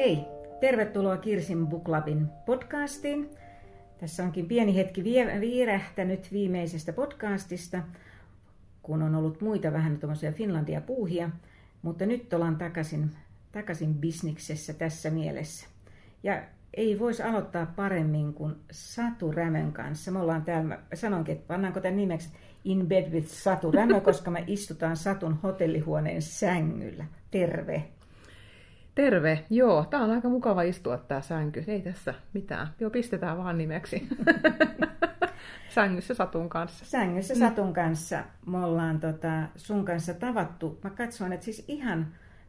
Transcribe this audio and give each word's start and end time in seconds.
Hei, 0.00 0.26
tervetuloa 0.60 1.16
Kirsin 1.16 1.66
Book 1.66 1.84
Clubin 1.84 2.26
podcastiin. 2.46 3.30
Tässä 3.98 4.22
onkin 4.22 4.46
pieni 4.46 4.76
hetki 4.76 5.04
viirähtänyt 5.40 6.32
viimeisestä 6.32 6.92
podcastista, 6.92 7.82
kun 8.82 9.02
on 9.02 9.14
ollut 9.14 9.40
muita 9.40 9.72
vähän 9.72 9.98
tuommoisia 9.98 10.32
Finlandia 10.32 10.80
puuhia, 10.80 11.30
mutta 11.82 12.06
nyt 12.06 12.32
ollaan 12.32 12.56
takaisin, 12.56 13.10
takaisin 13.52 13.94
bisniksessä 13.94 14.72
tässä 14.72 15.10
mielessä. 15.10 15.66
Ja 16.22 16.42
ei 16.74 16.98
voisi 16.98 17.22
aloittaa 17.22 17.66
paremmin 17.76 18.34
kuin 18.34 18.54
Satu 18.70 19.32
Rämön 19.32 19.72
kanssa. 19.72 20.10
Me 20.10 20.18
ollaan 20.18 20.42
täällä, 20.42 20.78
sanonkin, 20.94 21.34
että 21.34 21.48
pannaanko 21.48 21.80
tämän 21.80 21.96
nimeksi 21.96 22.28
In 22.64 22.86
Bed 22.86 23.10
with 23.12 23.28
Satu 23.28 23.72
Rämö, 23.72 24.00
koska 24.00 24.30
me 24.30 24.44
istutaan 24.46 24.96
Satun 24.96 25.38
hotellihuoneen 25.42 26.22
sängyllä. 26.22 27.04
Terve. 27.30 27.84
Terve, 28.94 29.44
joo. 29.50 29.84
Tää 29.90 30.00
on 30.00 30.10
aika 30.10 30.28
mukava 30.28 30.62
istua 30.62 30.98
tää 30.98 31.20
sänky. 31.20 31.64
Ei 31.66 31.80
tässä 31.80 32.14
mitään. 32.32 32.68
Joo, 32.80 32.90
pistetään 32.90 33.38
vaan 33.38 33.58
nimeksi. 33.58 34.08
Sängyssä 35.74 36.14
Satun 36.14 36.48
kanssa. 36.48 36.84
Sängyssä 36.84 37.34
Satun 37.34 37.72
kanssa. 37.72 38.24
Me 38.46 38.64
ollaan 38.64 39.00
tota, 39.00 39.42
sun 39.56 39.84
kanssa 39.84 40.14
tavattu. 40.14 40.80
Mä 40.84 40.90
katsoin, 40.90 41.32
että 41.32 41.44
siis 41.44 41.64
ihan 41.68 42.06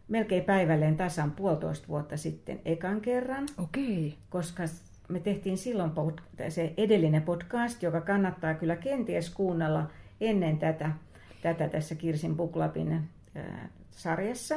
melkein 0.07 0.43
päivälleen 0.43 0.97
tasan 0.97 1.31
puolitoista 1.31 1.87
vuotta 1.87 2.17
sitten 2.17 2.61
ekan 2.65 3.01
kerran. 3.01 3.45
Okei. 3.57 4.07
Okay. 4.07 4.19
Koska 4.29 4.63
me 5.07 5.19
tehtiin 5.19 5.57
silloin 5.57 5.91
se 6.49 6.73
edellinen 6.77 7.21
podcast, 7.21 7.83
joka 7.83 8.01
kannattaa 8.01 8.53
kyllä 8.53 8.75
kenties 8.75 9.29
kuunnella 9.29 9.89
ennen 10.21 10.57
tätä, 10.57 10.91
tätä 11.41 11.69
tässä 11.69 11.95
Kirsin 11.95 12.35
Buklapin 12.35 12.91
äh, 13.37 13.43
sarjassa. 13.91 14.55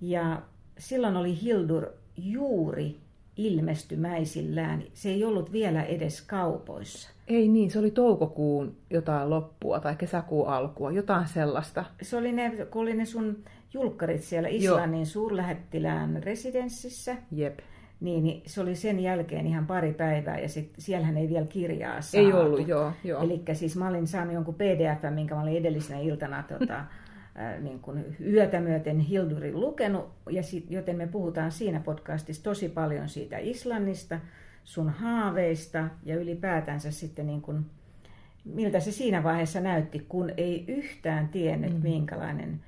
Ja 0.00 0.42
silloin 0.78 1.16
oli 1.16 1.42
Hildur 1.42 1.86
juuri 2.16 2.96
ilmestymäisillään. 3.36 4.82
Se 4.92 5.08
ei 5.08 5.24
ollut 5.24 5.52
vielä 5.52 5.82
edes 5.82 6.22
kaupoissa. 6.22 7.10
Ei 7.28 7.48
niin, 7.48 7.70
se 7.70 7.78
oli 7.78 7.90
toukokuun 7.90 8.76
jotain 8.90 9.30
loppua 9.30 9.80
tai 9.80 9.96
kesäkuun 9.96 10.48
alkua, 10.48 10.92
jotain 10.92 11.28
sellaista. 11.28 11.84
Se 12.02 12.16
oli 12.16 12.32
ne, 12.32 12.66
kun 12.70 12.82
oli 12.82 12.94
ne 12.94 13.04
sun 13.04 13.44
julkkarit 13.74 14.22
siellä 14.22 14.48
Islannin 14.48 15.00
Joo. 15.00 15.04
suurlähettilään 15.04 16.22
residenssissä. 16.22 17.16
Jep. 17.30 17.58
Niin, 18.00 18.24
niin, 18.24 18.42
se 18.46 18.60
oli 18.60 18.76
sen 18.76 19.00
jälkeen 19.00 19.46
ihan 19.46 19.66
pari 19.66 19.92
päivää 19.92 20.38
ja 20.38 20.48
sit, 20.48 20.72
siellähän 20.78 21.16
ei 21.16 21.28
vielä 21.28 21.46
kirjaa 21.46 22.00
saatu. 22.00 22.26
Ei 22.26 22.32
ollut, 22.32 22.68
joo. 22.68 22.92
joo. 23.04 23.22
Eli 23.22 23.42
siis 23.52 23.76
mä 23.76 23.88
olin 23.88 24.06
saanut 24.06 24.34
jonkun 24.34 24.54
pdf, 24.54 25.14
minkä 25.14 25.34
mä 25.34 25.42
olin 25.42 25.56
edellisenä 25.56 26.00
iltana 26.00 26.44
tota, 26.48 26.84
niin 27.60 27.80
kuin 27.80 28.16
yötä 28.20 28.60
myöten 28.60 29.00
Hildurin 29.00 29.60
lukenut, 29.60 30.12
ja 30.30 30.42
sit, 30.42 30.70
joten 30.70 30.96
me 30.96 31.06
puhutaan 31.06 31.52
siinä 31.52 31.80
podcastissa 31.80 32.42
tosi 32.42 32.68
paljon 32.68 33.08
siitä 33.08 33.38
Islannista, 33.38 34.20
sun 34.64 34.88
haaveista 34.88 35.88
ja 36.04 36.16
ylipäätänsä 36.16 36.90
sitten 36.90 37.26
niin 37.26 37.42
kuin, 37.42 37.66
miltä 38.44 38.80
se 38.80 38.92
siinä 38.92 39.22
vaiheessa 39.22 39.60
näytti, 39.60 40.06
kun 40.08 40.30
ei 40.36 40.64
yhtään 40.68 41.28
tiennyt, 41.28 41.72
mm. 41.72 41.82
minkälainen 41.82 42.60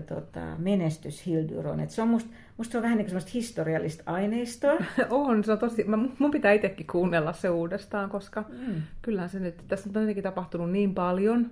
tota, 0.00 0.40
menestys 0.58 1.26
Hildur 1.26 1.66
on. 1.66 1.80
Et 1.80 1.90
se 1.90 2.02
on 2.02 2.08
musta, 2.08 2.30
musta 2.56 2.72
se 2.72 2.78
on 2.78 2.82
vähän 2.82 2.98
niin 2.98 3.10
kuin 3.10 3.22
historiallista 3.34 4.02
aineistoa. 4.06 4.72
on, 5.10 5.44
se 5.44 5.52
on 5.52 5.58
tosi, 5.58 5.84
mä, 5.84 5.98
mun 6.18 6.30
pitää 6.30 6.52
itsekin 6.52 6.86
kuunnella 6.86 7.32
se 7.32 7.50
uudestaan, 7.50 8.10
koska 8.10 8.44
mm. 8.48 8.82
kyllähän 9.02 9.28
se 9.28 9.40
nyt, 9.40 9.64
tässä 9.68 9.90
on 9.94 10.02
jotenkin 10.02 10.24
tapahtunut 10.24 10.70
niin 10.70 10.94
paljon, 10.94 11.50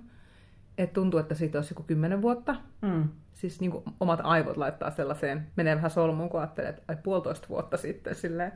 että 0.77 0.93
tuntuu, 0.93 1.19
että 1.19 1.35
siitä 1.35 1.57
olisi 1.57 1.73
joku 1.73 1.83
kymmenen 1.83 2.21
vuotta. 2.21 2.55
Mm. 2.81 3.09
Siis 3.33 3.61
niin 3.61 3.71
kuin 3.71 3.83
omat 3.99 4.19
aivot 4.23 4.57
laittaa 4.57 4.91
sellaiseen, 4.91 5.47
menee 5.55 5.75
vähän 5.75 5.91
solmuun, 5.91 6.29
kun 6.29 6.39
ajattelee, 6.39 6.69
että 6.69 6.81
ai, 6.87 6.95
puolitoista 7.03 7.49
vuotta 7.49 7.77
sitten 7.77 8.15
silleen, 8.15 8.51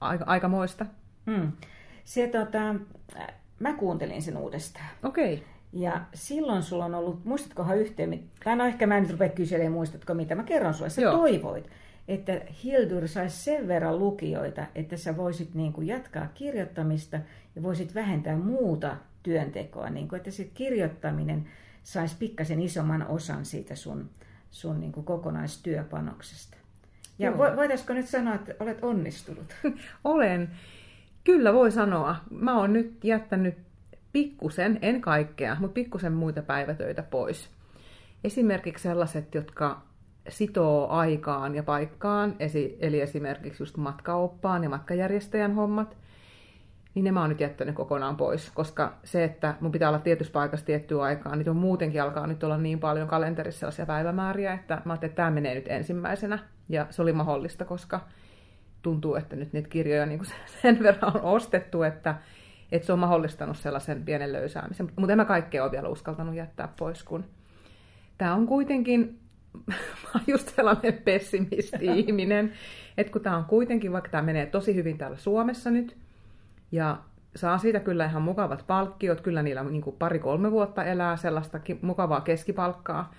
aika, 0.00 0.24
aika 0.24 0.48
moista. 0.48 0.86
Mm. 1.26 1.52
Se, 2.04 2.28
tota, 2.28 2.74
mä 3.58 3.72
kuuntelin 3.72 4.22
sen 4.22 4.36
uudestaan. 4.36 4.86
Okei. 5.02 5.34
Okay. 5.34 5.46
Ja 5.72 6.00
silloin 6.14 6.62
sulla 6.62 6.84
on 6.84 6.94
ollut, 6.94 7.24
muistatkohan 7.24 7.78
yhteen, 7.78 8.22
tai 8.44 8.56
no 8.56 8.64
ehkä 8.64 8.86
mä 8.86 8.96
en 8.96 9.02
nyt 9.02 9.12
rupea 9.12 9.28
kyselemään, 9.28 9.72
muistatko 9.72 10.14
mitä, 10.14 10.34
mä 10.34 10.42
kerron 10.42 10.74
sulle, 10.74 10.90
sä 10.90 11.00
Joo. 11.00 11.16
toivoit, 11.16 11.70
että 12.08 12.40
Hildur 12.64 13.08
saisi 13.08 13.44
sen 13.44 13.68
verran 13.68 13.98
lukijoita, 13.98 14.66
että 14.74 14.96
sä 14.96 15.16
voisit 15.16 15.54
niin 15.54 15.72
kuin 15.72 15.86
jatkaa 15.86 16.26
kirjoittamista 16.34 17.20
ja 17.56 17.62
voisit 17.62 17.94
vähentää 17.94 18.36
muuta 18.36 18.96
työntekoa, 19.26 19.90
niin 19.90 20.08
kuin, 20.08 20.16
että 20.16 20.30
sit 20.30 20.50
kirjoittaminen 20.54 21.48
saisi 21.82 22.16
pikkasen 22.18 22.62
isomman 22.62 23.06
osan 23.06 23.44
siitä 23.44 23.74
sun, 23.74 24.10
sun 24.50 24.80
niin 24.80 24.92
kuin 24.92 25.06
kokonaistyöpanoksesta. 25.06 26.56
Ja 27.18 27.30
Joo. 27.30 27.38
voitaisiko 27.38 27.92
nyt 27.92 28.08
sanoa, 28.08 28.34
että 28.34 28.54
olet 28.60 28.84
onnistunut? 28.84 29.54
Olen. 30.04 30.50
Kyllä 31.24 31.52
voi 31.52 31.72
sanoa. 31.72 32.16
Mä 32.30 32.58
oon 32.58 32.72
nyt 32.72 33.04
jättänyt 33.04 33.54
pikkusen, 34.12 34.78
en 34.82 35.00
kaikkea, 35.00 35.56
mutta 35.60 35.74
pikkusen 35.74 36.12
muita 36.12 36.42
päivätöitä 36.42 37.02
pois. 37.02 37.50
Esimerkiksi 38.24 38.82
sellaiset, 38.82 39.34
jotka 39.34 39.82
sitoo 40.28 40.88
aikaan 40.88 41.54
ja 41.54 41.62
paikkaan, 41.62 42.36
eli 42.80 43.00
esimerkiksi 43.00 43.62
just 43.62 43.76
matkaoppaan 43.76 44.62
ja 44.62 44.68
matkajärjestäjän 44.68 45.54
hommat, 45.54 45.96
niin 46.96 47.04
ne 47.04 47.12
mä 47.12 47.20
oon 47.20 47.30
nyt 47.30 47.40
jättänyt 47.40 47.74
kokonaan 47.74 48.16
pois, 48.16 48.50
koska 48.50 48.92
se, 49.04 49.24
että 49.24 49.54
mun 49.60 49.72
pitää 49.72 49.88
olla 49.88 49.98
tietyssä 49.98 50.32
paikassa 50.32 50.66
tiettyä 50.66 51.02
aikaa, 51.02 51.36
niin 51.36 51.50
on 51.50 51.56
muutenkin 51.56 52.02
alkaa 52.02 52.26
nyt 52.26 52.44
olla 52.44 52.58
niin 52.58 52.78
paljon 52.78 53.08
kalenterissa 53.08 53.60
sellaisia 53.60 53.86
päivämääriä, 53.86 54.52
että 54.52 54.82
mä 54.84 54.92
ajattelin, 54.92 55.10
että 55.10 55.16
tämä 55.16 55.30
menee 55.30 55.54
nyt 55.54 55.68
ensimmäisenä, 55.68 56.38
ja 56.68 56.86
se 56.90 57.02
oli 57.02 57.12
mahdollista, 57.12 57.64
koska 57.64 58.00
tuntuu, 58.82 59.14
että 59.14 59.36
nyt 59.36 59.52
niitä 59.52 59.68
kirjoja 59.68 60.06
niin 60.06 60.18
kuin 60.18 60.28
sen 60.62 60.78
verran 60.82 61.16
on 61.16 61.22
ostettu, 61.22 61.82
että, 61.82 62.14
että 62.72 62.86
se 62.86 62.92
on 62.92 62.98
mahdollistanut 62.98 63.56
sellaisen 63.56 64.02
pienen 64.02 64.32
löysäämisen. 64.32 64.92
Mutta 64.96 65.12
en 65.12 65.18
mä 65.18 65.24
kaikkea 65.24 65.64
ole 65.64 65.72
vielä 65.72 65.88
uskaltanut 65.88 66.34
jättää 66.34 66.68
pois, 66.78 67.02
kun 67.02 67.24
tämä 68.18 68.34
on 68.34 68.46
kuitenkin 68.46 69.20
just 70.26 70.48
sellainen 70.56 70.94
pessimisti-ihminen, 71.04 72.52
että 72.98 73.12
kun 73.12 73.22
tämä 73.22 73.36
on 73.36 73.44
kuitenkin, 73.44 73.92
vaikka 73.92 74.10
tämä 74.10 74.22
menee 74.22 74.46
tosi 74.46 74.74
hyvin 74.74 74.98
täällä 74.98 75.16
Suomessa 75.16 75.70
nyt, 75.70 76.05
ja 76.76 76.96
saa 77.36 77.58
siitä 77.58 77.80
kyllä 77.80 78.04
ihan 78.04 78.22
mukavat 78.22 78.64
palkkiot, 78.66 79.20
kyllä 79.20 79.42
niillä 79.42 79.64
niin 79.64 79.82
pari-kolme 79.98 80.50
vuotta 80.50 80.84
elää 80.84 81.16
sellaista 81.16 81.60
mukavaa 81.82 82.20
keskipalkkaa, 82.20 83.14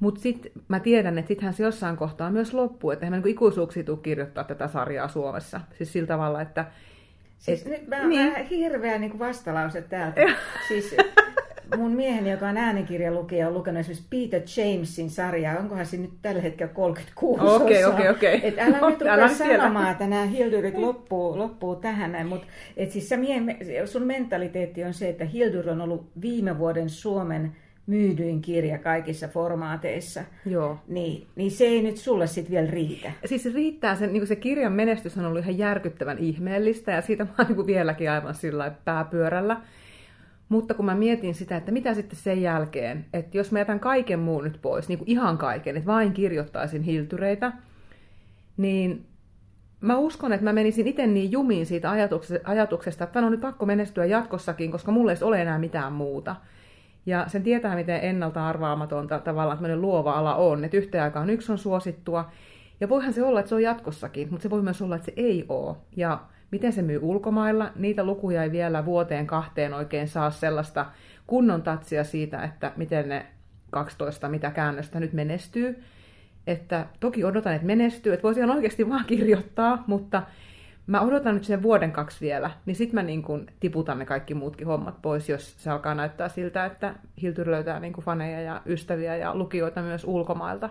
mutta 0.00 0.20
sitten 0.20 0.52
mä 0.68 0.80
tiedän, 0.80 1.18
että 1.18 1.28
sittenhän 1.28 1.54
se 1.54 1.62
jossain 1.62 1.96
kohtaa 1.96 2.30
myös 2.30 2.54
loppuu, 2.54 2.90
että 2.90 3.06
eihän 3.06 3.22
niin 3.22 3.30
ikuisuuksia 3.30 3.84
tule 3.84 3.98
kirjoittaa 4.02 4.44
tätä 4.44 4.68
sarjaa 4.68 5.08
Suomessa. 5.08 5.60
Siis 5.72 5.92
sillä 5.92 6.06
tavalla, 6.06 6.40
että... 6.40 6.64
Siis 7.38 7.62
et, 7.62 7.68
nyt 7.68 7.88
mä, 7.88 8.06
niin. 8.06 8.32
mä 8.32 8.38
hirveä 8.38 8.98
niin 8.98 9.18
vastalause 9.18 9.82
täältä. 9.82 10.20
siis 10.68 10.96
mun 11.76 11.92
mieheni, 11.92 12.30
joka 12.30 12.48
on 12.48 12.56
äänikirjalukija, 12.56 13.48
on 13.48 13.54
lukenut 13.54 13.80
esimerkiksi 13.80 14.06
Peter 14.10 14.42
Jamesin 14.56 15.10
sarjaa. 15.10 15.58
Onkohan 15.58 15.86
se 15.86 15.96
nyt 15.96 16.10
tällä 16.22 16.40
hetkellä 16.42 16.72
36 16.72 17.42
Okei, 17.42 17.84
okei, 17.84 18.08
okei. 18.08 18.40
Et 18.42 18.58
älä 18.58 18.78
no, 18.78 18.90
nyt 18.90 19.00
rupea 19.00 19.28
sanomaan, 19.28 19.90
että 19.90 20.06
nämä 20.06 20.26
Hildurit 20.26 20.78
loppuu, 20.78 21.38
loppuu 21.38 21.76
tähän 21.76 22.12
näin. 22.12 22.26
Mutta 22.26 22.46
siis 22.88 23.10
sun 23.84 24.02
mentaliteetti 24.02 24.84
on 24.84 24.94
se, 24.94 25.08
että 25.08 25.24
Hildur 25.24 25.68
on 25.70 25.80
ollut 25.80 26.10
viime 26.20 26.58
vuoden 26.58 26.90
Suomen 26.90 27.52
myydyin 27.86 28.42
kirja 28.42 28.78
kaikissa 28.78 29.28
formaateissa, 29.28 30.24
Joo. 30.46 30.78
Niin, 30.88 31.26
niin 31.36 31.50
se 31.50 31.64
ei 31.64 31.82
nyt 31.82 31.96
sulle 31.96 32.26
sitten 32.26 32.52
vielä 32.52 32.70
riitä. 32.70 33.12
Siis 33.24 33.54
riittää, 33.54 33.94
sen, 33.94 34.12
niin 34.12 34.26
se 34.26 34.36
kirjan 34.36 34.72
menestys 34.72 35.18
on 35.18 35.24
ollut 35.24 35.42
ihan 35.42 35.58
järkyttävän 35.58 36.18
ihmeellistä 36.18 36.92
ja 36.92 37.02
siitä 37.02 37.24
mä 37.24 37.30
oon 37.38 37.56
niin 37.56 37.66
vieläkin 37.66 38.10
aivan 38.10 38.34
sillä 38.34 38.72
pääpyörällä. 38.84 39.60
Mutta 40.48 40.74
kun 40.74 40.84
mä 40.84 40.94
mietin 40.94 41.34
sitä, 41.34 41.56
että 41.56 41.72
mitä 41.72 41.94
sitten 41.94 42.18
sen 42.18 42.42
jälkeen, 42.42 43.06
että 43.12 43.36
jos 43.36 43.52
mä 43.52 43.58
jätän 43.58 43.80
kaiken 43.80 44.18
muun 44.18 44.44
nyt 44.44 44.58
pois, 44.62 44.88
niin 44.88 44.98
kuin 44.98 45.10
ihan 45.10 45.38
kaiken, 45.38 45.76
että 45.76 45.86
vain 45.86 46.12
kirjoittaisin 46.12 46.82
hiltyreitä, 46.82 47.52
niin 48.56 49.06
mä 49.80 49.96
uskon, 49.96 50.32
että 50.32 50.44
mä 50.44 50.52
menisin 50.52 50.86
itse 50.86 51.06
niin 51.06 51.32
jumiin 51.32 51.66
siitä 51.66 51.90
ajatuksesta, 52.44 53.04
että 53.04 53.18
on 53.20 53.30
nyt 53.30 53.40
pakko 53.40 53.66
menestyä 53.66 54.04
jatkossakin, 54.04 54.70
koska 54.70 54.92
mulle 54.92 55.12
ei 55.12 55.18
ole 55.22 55.42
enää 55.42 55.58
mitään 55.58 55.92
muuta. 55.92 56.36
Ja 57.06 57.24
sen 57.28 57.42
tietää, 57.42 57.74
miten 57.74 58.00
ennalta 58.02 58.48
arvaamatonta 58.48 59.18
tavallaan 59.18 59.58
tämmöinen 59.58 59.80
luova 59.80 60.12
ala 60.12 60.34
on, 60.34 60.64
että 60.64 60.76
yhteen 60.76 61.04
aikaan 61.04 61.30
yksi 61.30 61.52
on 61.52 61.58
suosittua, 61.58 62.30
ja 62.80 62.88
voihan 62.88 63.12
se 63.12 63.22
olla, 63.22 63.40
että 63.40 63.48
se 63.48 63.54
on 63.54 63.62
jatkossakin, 63.62 64.28
mutta 64.30 64.42
se 64.42 64.50
voi 64.50 64.62
myös 64.62 64.82
olla, 64.82 64.96
että 64.96 65.06
se 65.06 65.12
ei 65.16 65.44
ole. 65.48 65.76
Ja 65.96 66.20
miten 66.54 66.72
se 66.72 66.82
myy 66.82 66.98
ulkomailla, 67.02 67.70
niitä 67.76 68.04
lukuja 68.04 68.42
ei 68.42 68.52
vielä 68.52 68.84
vuoteen 68.84 69.26
kahteen 69.26 69.74
oikein 69.74 70.08
saa 70.08 70.30
sellaista 70.30 70.86
kunnon 71.26 71.62
tatsia 71.62 72.04
siitä, 72.04 72.42
että 72.42 72.72
miten 72.76 73.08
ne 73.08 73.26
12, 73.70 74.28
mitä 74.28 74.50
käännöstä 74.50 75.00
nyt 75.00 75.12
menestyy. 75.12 75.82
Että 76.46 76.86
toki 77.00 77.24
odotan, 77.24 77.54
että 77.54 77.66
menestyy, 77.66 78.12
että 78.12 78.22
voisi 78.22 78.40
ihan 78.40 78.56
oikeasti 78.56 78.88
vaan 78.88 79.04
kirjoittaa, 79.04 79.84
mutta 79.86 80.22
mä 80.86 81.00
odotan 81.00 81.34
nyt 81.34 81.44
sen 81.44 81.62
vuoden 81.62 81.92
kaksi 81.92 82.20
vielä, 82.20 82.50
niin 82.66 82.76
sitten 82.76 82.94
mä 82.94 83.02
niin 83.02 83.22
kun 83.22 83.46
tiputan 83.60 83.98
ne 83.98 84.06
kaikki 84.06 84.34
muutkin 84.34 84.66
hommat 84.66 85.02
pois, 85.02 85.28
jos 85.28 85.62
se 85.62 85.70
alkaa 85.70 85.94
näyttää 85.94 86.28
siltä, 86.28 86.64
että 86.64 86.94
Hiltur 87.22 87.50
löytää 87.50 87.80
niin 87.80 87.92
faneja 87.92 88.40
ja 88.40 88.62
ystäviä 88.66 89.16
ja 89.16 89.34
lukijoita 89.34 89.82
myös 89.82 90.04
ulkomailta. 90.04 90.70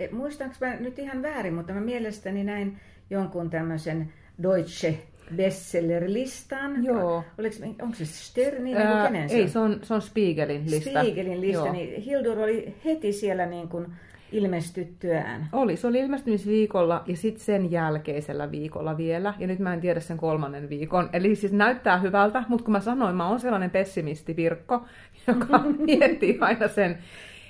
E, 0.00 0.08
muistaanko 0.12 0.56
mä 0.60 0.76
nyt 0.76 0.98
ihan 0.98 1.22
väärin, 1.22 1.54
mutta 1.54 1.72
mä 1.72 1.80
mielestäni 1.80 2.44
näin 2.44 2.78
jonkun 3.10 3.50
tämmöisen 3.50 4.12
Deutsche 4.42 4.98
bestseller-listan. 5.36 6.84
Joo. 6.84 7.24
Oliko, 7.38 7.56
onko 7.82 7.94
se 7.94 8.04
Sternin? 8.06 8.76
Ää, 8.76 9.06
kenen 9.06 9.28
se 9.28 9.36
ei, 9.36 9.48
se 9.48 9.58
on, 9.58 9.80
se 9.82 9.94
on 9.94 10.02
Spiegelin 10.02 10.70
lista. 10.70 11.00
Spiegelin 11.00 11.40
lista, 11.40 11.64
Joo. 11.64 11.72
niin 11.72 12.02
Hildur 12.02 12.38
oli 12.38 12.74
heti 12.84 13.12
siellä 13.12 13.46
niin 13.46 13.68
kuin 13.68 13.86
ilmestyttyään. 14.32 15.48
Oli, 15.52 15.76
se 15.76 15.86
oli 15.86 15.98
ilmestymisviikolla 15.98 17.02
ja 17.06 17.16
sitten 17.16 17.44
sen 17.44 17.70
jälkeisellä 17.70 18.50
viikolla 18.50 18.96
vielä. 18.96 19.34
Ja 19.38 19.46
nyt 19.46 19.58
mä 19.58 19.74
en 19.74 19.80
tiedä 19.80 20.00
sen 20.00 20.16
kolmannen 20.16 20.68
viikon. 20.68 21.10
Eli 21.12 21.34
siis 21.34 21.52
näyttää 21.52 21.98
hyvältä, 21.98 22.44
mutta 22.48 22.64
kun 22.64 22.72
mä 22.72 22.80
sanoin, 22.80 23.16
mä 23.16 23.28
oon 23.28 23.40
sellainen 23.40 23.70
pessimisti 23.70 24.36
Virkko, 24.36 24.84
joka 25.28 25.58
miettii 25.86 26.38
aina 26.40 26.68
sen, 26.68 26.98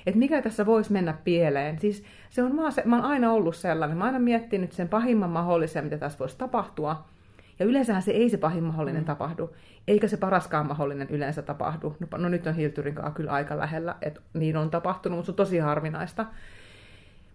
että 0.05 0.19
mikä 0.19 0.41
tässä 0.41 0.65
voisi 0.65 0.91
mennä 0.91 1.13
pieleen. 1.23 1.79
Siis 1.79 2.03
se 2.29 2.43
on, 2.43 2.55
mä, 2.55 2.69
mä 2.85 2.95
oon 2.95 3.05
aina 3.05 3.31
ollut 3.31 3.55
sellainen, 3.55 3.97
mä 3.97 4.03
oon 4.03 4.13
aina 4.13 4.23
miettinyt 4.23 4.71
sen 4.71 4.89
pahimman 4.89 5.29
mahdollisen, 5.29 5.83
mitä 5.83 5.97
tässä 5.97 6.19
voisi 6.19 6.37
tapahtua. 6.37 7.05
Ja 7.59 7.65
yleensähän 7.65 8.01
se 8.01 8.11
ei 8.11 8.29
se 8.29 8.37
pahin 8.37 8.63
mahdollinen 8.63 9.01
mm. 9.01 9.05
tapahdu, 9.05 9.55
eikä 9.87 10.07
se 10.07 10.17
paraskaan 10.17 10.67
mahdollinen 10.67 11.09
yleensä 11.09 11.41
tapahdu. 11.41 11.95
No, 11.99 12.17
no 12.17 12.29
nyt 12.29 12.47
on 12.47 12.55
Hilturin 12.55 12.95
kanssa 12.95 13.13
kyllä 13.13 13.31
aika 13.31 13.57
lähellä, 13.57 13.95
että 14.01 14.21
niin 14.33 14.57
on 14.57 14.69
tapahtunut, 14.69 15.17
mutta 15.17 15.25
se 15.25 15.31
on 15.31 15.35
tosi 15.35 15.57
harvinaista 15.57 16.25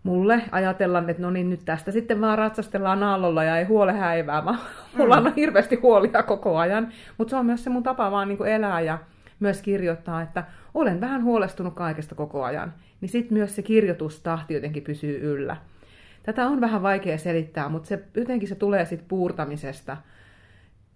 mulle 0.03 0.43
ajatella, 0.51 1.05
että 1.09 1.23
no 1.23 1.31
niin, 1.31 1.51
nyt 1.51 1.61
tästä 1.65 1.93
sitten 1.93 2.21
vaan 2.21 2.39
ratsastellaan 2.39 3.03
aallolla 3.03 3.45
ja 3.45 3.57
ei 3.57 3.65
huole 3.65 3.93
häivää. 3.93 4.43
Mä, 4.43 4.59
mulla 4.97 5.17
on 5.17 5.25
mm. 5.25 5.33
hirveästi 5.37 5.77
huolia 5.77 6.23
koko 6.23 6.59
ajan, 6.59 6.89
mutta 7.19 7.31
se 7.31 7.37
on 7.37 7.47
myös 7.47 7.65
se 7.65 7.71
mun 7.71 7.83
tapa 7.83 8.11
vaan 8.11 8.29
niin 8.29 8.47
elää 8.47 8.81
ja 8.81 8.99
myös 9.41 9.63
kirjoittaa, 9.63 10.23
että 10.23 10.45
olen 10.75 11.01
vähän 11.01 11.25
huolestunut 11.25 11.75
kaikesta 11.75 12.15
koko 12.15 12.45
ajan. 12.45 12.75
Niin 13.01 13.09
sitten 13.09 13.39
myös 13.39 13.57
se 13.57 13.63
kirjoitustahti 13.63 14.55
jotenkin 14.55 14.83
pysyy 14.83 15.35
yllä. 15.35 15.57
Tätä 16.23 16.47
on 16.47 16.61
vähän 16.61 16.83
vaikea 16.83 17.19
selittää, 17.19 17.69
mutta 17.69 17.89
se, 17.89 18.05
jotenkin 18.15 18.49
se 18.49 18.55
tulee 18.55 18.85
sitten 18.85 19.09
puurtamisesta 19.09 19.97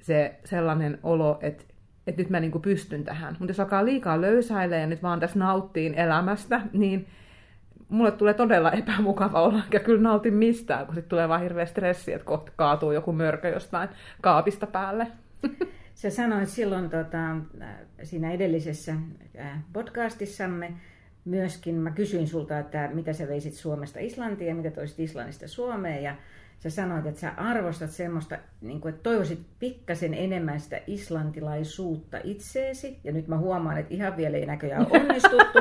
se 0.03 0.35
sellainen 0.45 0.99
olo, 1.03 1.39
että 1.43 1.65
että 2.07 2.23
nyt 2.23 2.31
mä 2.31 2.41
niinku 2.41 2.59
pystyn 2.59 3.05
tähän. 3.05 3.37
Mutta 3.39 3.51
jos 3.51 3.61
alkaa 3.61 3.85
liikaa 3.85 4.21
löysäilee 4.21 4.81
ja 4.81 4.87
nyt 4.87 5.03
vaan 5.03 5.21
tässä 5.21 5.39
nauttiin 5.39 5.95
elämästä, 5.95 6.61
niin 6.73 7.07
mulle 7.89 8.11
tulee 8.11 8.35
todella 8.35 8.73
epämukava 8.73 9.43
olla, 9.43 9.63
enkä 9.65 9.79
kyllä 9.79 10.03
nautin 10.03 10.35
mistään, 10.35 10.87
kun 10.87 10.95
sitten 10.95 11.09
tulee 11.09 11.29
vaan 11.29 11.43
hirveä 11.43 11.67
stressi, 11.67 12.13
että 12.13 12.25
kohta 12.25 12.53
kaatuu 12.57 12.93
joku 12.93 13.13
mörkö 13.13 13.49
jostain 13.49 13.89
kaapista 14.21 14.67
päälle. 14.67 15.07
Sä 15.95 16.11
sanoit 16.11 16.49
silloin 16.49 16.91
tota, 16.91 17.37
siinä 18.03 18.33
edellisessä 18.33 18.95
podcastissamme 19.73 20.73
myöskin, 21.27 21.75
mä 21.75 21.91
kysyin 21.91 22.29
sulta, 22.29 22.59
että 22.59 22.91
mitä 22.93 23.13
sä 23.13 23.29
veisit 23.29 23.55
Suomesta 23.55 23.99
Islantiin 24.01 24.49
ja 24.49 24.55
mitä 24.55 24.71
toisit 24.71 25.01
Islannista 25.01 25.49
Suomeen, 25.49 26.03
ja 26.03 26.17
sä 26.59 26.71
sanoit, 26.71 27.07
että 27.07 27.21
sä 27.21 27.33
arvostat 27.37 27.91
semmoista, 27.91 28.39
niin 28.61 28.81
kuin, 28.81 28.95
että 28.95 29.03
toivoisit 29.03 29.41
pikkasen 29.59 30.15
enemmän 30.15 30.61
sitä 30.61 30.81
islantilaisuutta 30.87 32.19
itseesi, 32.25 32.99
ja 33.05 33.13
nyt 33.13 33.29
mä 33.29 33.39
huomaan, 33.39 33.79
että 33.79 33.95
ihan 33.95 34.17
vielä 34.17 34.37
ei 34.37 34.47
näköjään 34.47 34.87
onnistuttu, 35.01 35.59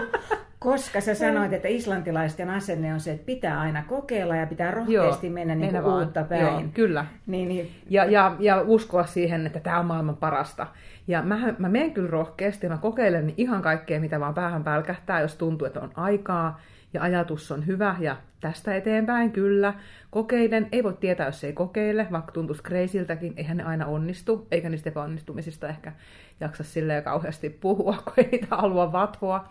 koska 0.59 1.01
sä 1.01 1.15
sanoit, 1.15 1.53
että 1.53 1.67
islantilaisten 1.67 2.49
asenne 2.49 2.93
on 2.93 2.99
se, 2.99 3.11
että 3.11 3.25
pitää 3.25 3.59
aina 3.59 3.83
kokeilla 3.83 4.35
ja 4.35 4.47
pitää 4.47 4.71
rohkeasti 4.71 5.27
Joo, 5.27 5.33
mennä 5.33 5.55
niin 5.55 5.71
kuin 5.71 5.85
uutta 5.85 6.23
päin. 6.23 6.41
Joo, 6.41 6.63
kyllä. 6.73 7.05
Niin, 7.27 7.47
niin. 7.47 7.71
Ja, 7.89 8.05
ja, 8.05 8.35
ja 8.39 8.61
uskoa 8.61 9.05
siihen, 9.05 9.45
että 9.45 9.59
tämä 9.59 9.79
on 9.79 9.85
maailman 9.85 10.17
parasta. 10.17 10.67
Ja 11.07 11.21
mä, 11.21 11.53
mä 11.57 11.69
menen 11.69 11.93
kyllä 11.93 12.09
rohkeasti, 12.09 12.69
mä 12.69 12.77
kokeilen 12.77 13.33
ihan 13.37 13.61
kaikkea, 13.61 13.99
mitä 13.99 14.19
vaan 14.19 14.33
päähän 14.33 14.63
pälkähtää, 14.63 15.21
jos 15.21 15.35
tuntuu, 15.35 15.67
että 15.67 15.79
on 15.79 15.91
aikaa 15.95 16.61
ja 16.93 17.01
ajatus 17.01 17.51
on 17.51 17.67
hyvä 17.67 17.95
ja 17.99 18.17
tästä 18.39 18.75
eteenpäin 18.75 19.31
kyllä. 19.31 19.73
Kokeiden 20.11 20.67
ei 20.71 20.83
voi 20.83 20.93
tietää, 20.93 21.25
jos 21.25 21.43
ei 21.43 21.53
kokeile, 21.53 22.07
vaikka 22.11 22.31
tuntuisi 22.31 22.63
kreisiltäkin, 22.63 23.33
eihän 23.37 23.57
ne 23.57 23.63
aina 23.63 23.85
onnistu, 23.85 24.47
eikä 24.51 24.69
niistä 24.69 24.89
epäonnistumisista 24.89 25.67
ehkä 25.67 25.91
jaksa 26.39 26.63
silleen 26.63 27.03
kauheasti 27.03 27.49
puhua, 27.49 27.97
kun 28.05 28.13
ei 28.17 28.29
niitä 28.31 28.55
halua 28.55 28.91
vatvoa 28.91 29.49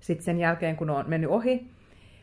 sitten 0.00 0.24
sen 0.24 0.38
jälkeen, 0.38 0.76
kun 0.76 0.90
on 0.90 1.04
mennyt 1.08 1.30
ohi. 1.30 1.70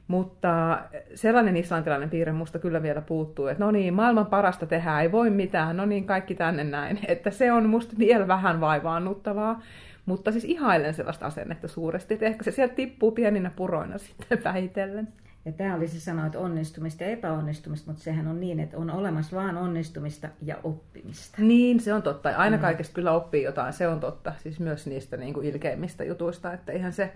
Mutta 0.10 0.80
sellainen 1.16 1.58
islantilainen 1.58 2.10
piirre 2.10 2.34
musta 2.34 2.60
kyllä 2.60 2.84
vielä 2.84 3.02
puuttuu, 3.02 3.48
että 3.48 3.64
no 3.64 3.72
niin, 3.72 3.94
maailman 3.94 4.26
parasta 4.26 4.66
tehdään, 4.66 5.02
ei 5.02 5.12
voi 5.12 5.30
mitään, 5.30 5.78
no 5.78 5.86
niin, 5.86 6.06
kaikki 6.06 6.36
tänne 6.36 6.64
näin. 6.64 7.00
Että 7.08 7.32
se 7.32 7.52
on 7.52 7.70
musta 7.70 7.96
vielä 7.98 8.28
vähän 8.28 8.62
vaivaannuttavaa, 8.62 9.62
mutta 10.06 10.32
siis 10.32 10.46
ihailen 10.46 10.94
sellaista 10.94 11.26
asennetta 11.26 11.68
suuresti, 11.68 12.14
että 12.14 12.26
ehkä 12.26 12.44
se 12.44 12.52
sieltä 12.52 12.76
tippuu 12.76 13.12
pieninä 13.12 13.52
puroina 13.56 13.98
sitten 14.20 14.44
vähitellen. 14.44 15.08
Ja 15.46 15.52
tämä 15.52 15.76
oli 15.76 15.88
se 15.88 16.12
että 16.26 16.40
onnistumista 16.40 17.04
ja 17.04 17.10
epäonnistumista, 17.10 17.92
mutta 17.92 18.04
sehän 18.04 18.28
on 18.28 18.40
niin, 18.40 18.60
että 18.60 18.78
on 18.78 18.92
olemassa 18.92 19.36
vain 19.38 19.58
onnistumista 19.58 20.30
ja 20.42 20.58
oppimista. 20.64 21.42
Niin, 21.42 21.80
se 21.80 21.94
on 21.94 22.02
totta. 22.02 22.30
Aina 22.30 22.58
mm. 22.58 22.62
kaikesta 22.62 22.94
kyllä 22.94 23.12
oppii 23.12 23.44
jotain, 23.44 23.74
se 23.74 23.88
on 23.88 24.00
totta. 24.00 24.34
Siis 24.38 24.60
myös 24.60 24.88
niistä 24.88 25.18
niin 25.18 25.34
kuin 25.34 25.48
ilkeimmistä 25.48 26.04
jutuista, 26.04 26.54
että 26.54 26.72
ihan 26.72 26.94
se 26.94 27.14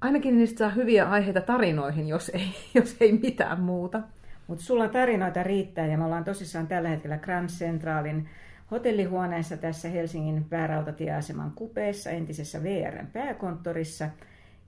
ainakin 0.00 0.38
niistä 0.38 0.58
saa 0.58 0.68
hyviä 0.68 1.10
aiheita 1.10 1.40
tarinoihin, 1.40 2.08
jos 2.08 2.28
ei, 2.28 2.48
jos 2.74 2.96
ei 3.00 3.12
mitään 3.12 3.60
muuta. 3.60 4.00
Mutta 4.46 4.64
sulla 4.64 4.88
tarinoita 4.88 5.42
riittää 5.42 5.86
ja 5.86 5.98
me 5.98 6.04
ollaan 6.04 6.24
tosissaan 6.24 6.66
tällä 6.66 6.88
hetkellä 6.88 7.18
Grand 7.18 7.48
Centralin 7.48 8.28
hotellihuoneessa 8.70 9.56
tässä 9.56 9.88
Helsingin 9.88 10.44
päärautatieaseman 10.44 11.52
kupeessa, 11.54 12.10
entisessä 12.10 12.62
VRn 12.62 13.06
pääkonttorissa. 13.06 14.08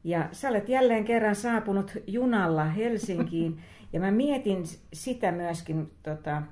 Ja 0.05 0.29
sä 0.33 0.49
olet 0.49 0.69
jälleen 0.69 1.05
kerran 1.05 1.35
saapunut 1.35 1.97
junalla 2.07 2.65
Helsinkiin 2.65 3.59
ja 3.93 4.01
mä 4.01 4.11
mietin 4.11 4.65
sitä 4.93 5.33
myöskin, 5.33 5.91
tota, 6.03 6.43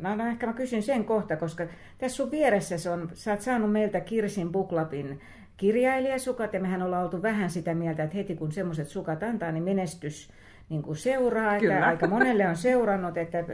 no, 0.00 0.16
no 0.16 0.26
ehkä 0.26 0.46
mä 0.46 0.52
kysyn 0.52 0.82
sen 0.82 1.04
kohta, 1.04 1.36
koska 1.36 1.66
tässä 1.98 2.16
sun 2.16 2.30
vieressä 2.30 2.92
on, 2.92 3.10
sä 3.12 3.30
oot 3.30 3.40
saanut 3.40 3.72
meiltä 3.72 4.00
Kirsin 4.00 4.52
Buklapin 4.52 5.20
kirjailijasukat, 5.56 6.52
ja 6.54 6.60
mehän 6.60 6.82
ollaan 6.82 7.04
oltu 7.04 7.22
vähän 7.22 7.50
sitä 7.50 7.74
mieltä, 7.74 8.02
että 8.02 8.16
heti 8.16 8.36
kun 8.36 8.52
semmoiset 8.52 8.88
sukat 8.88 9.22
antaa, 9.22 9.52
niin 9.52 9.64
menestys 9.64 10.28
niin 10.68 10.82
kuin 10.82 10.96
seuraa. 10.96 11.56
Että 11.56 11.86
aika 11.86 12.06
monelle 12.06 12.48
on 12.48 12.56
seurannut, 12.56 13.16
että 13.16 13.44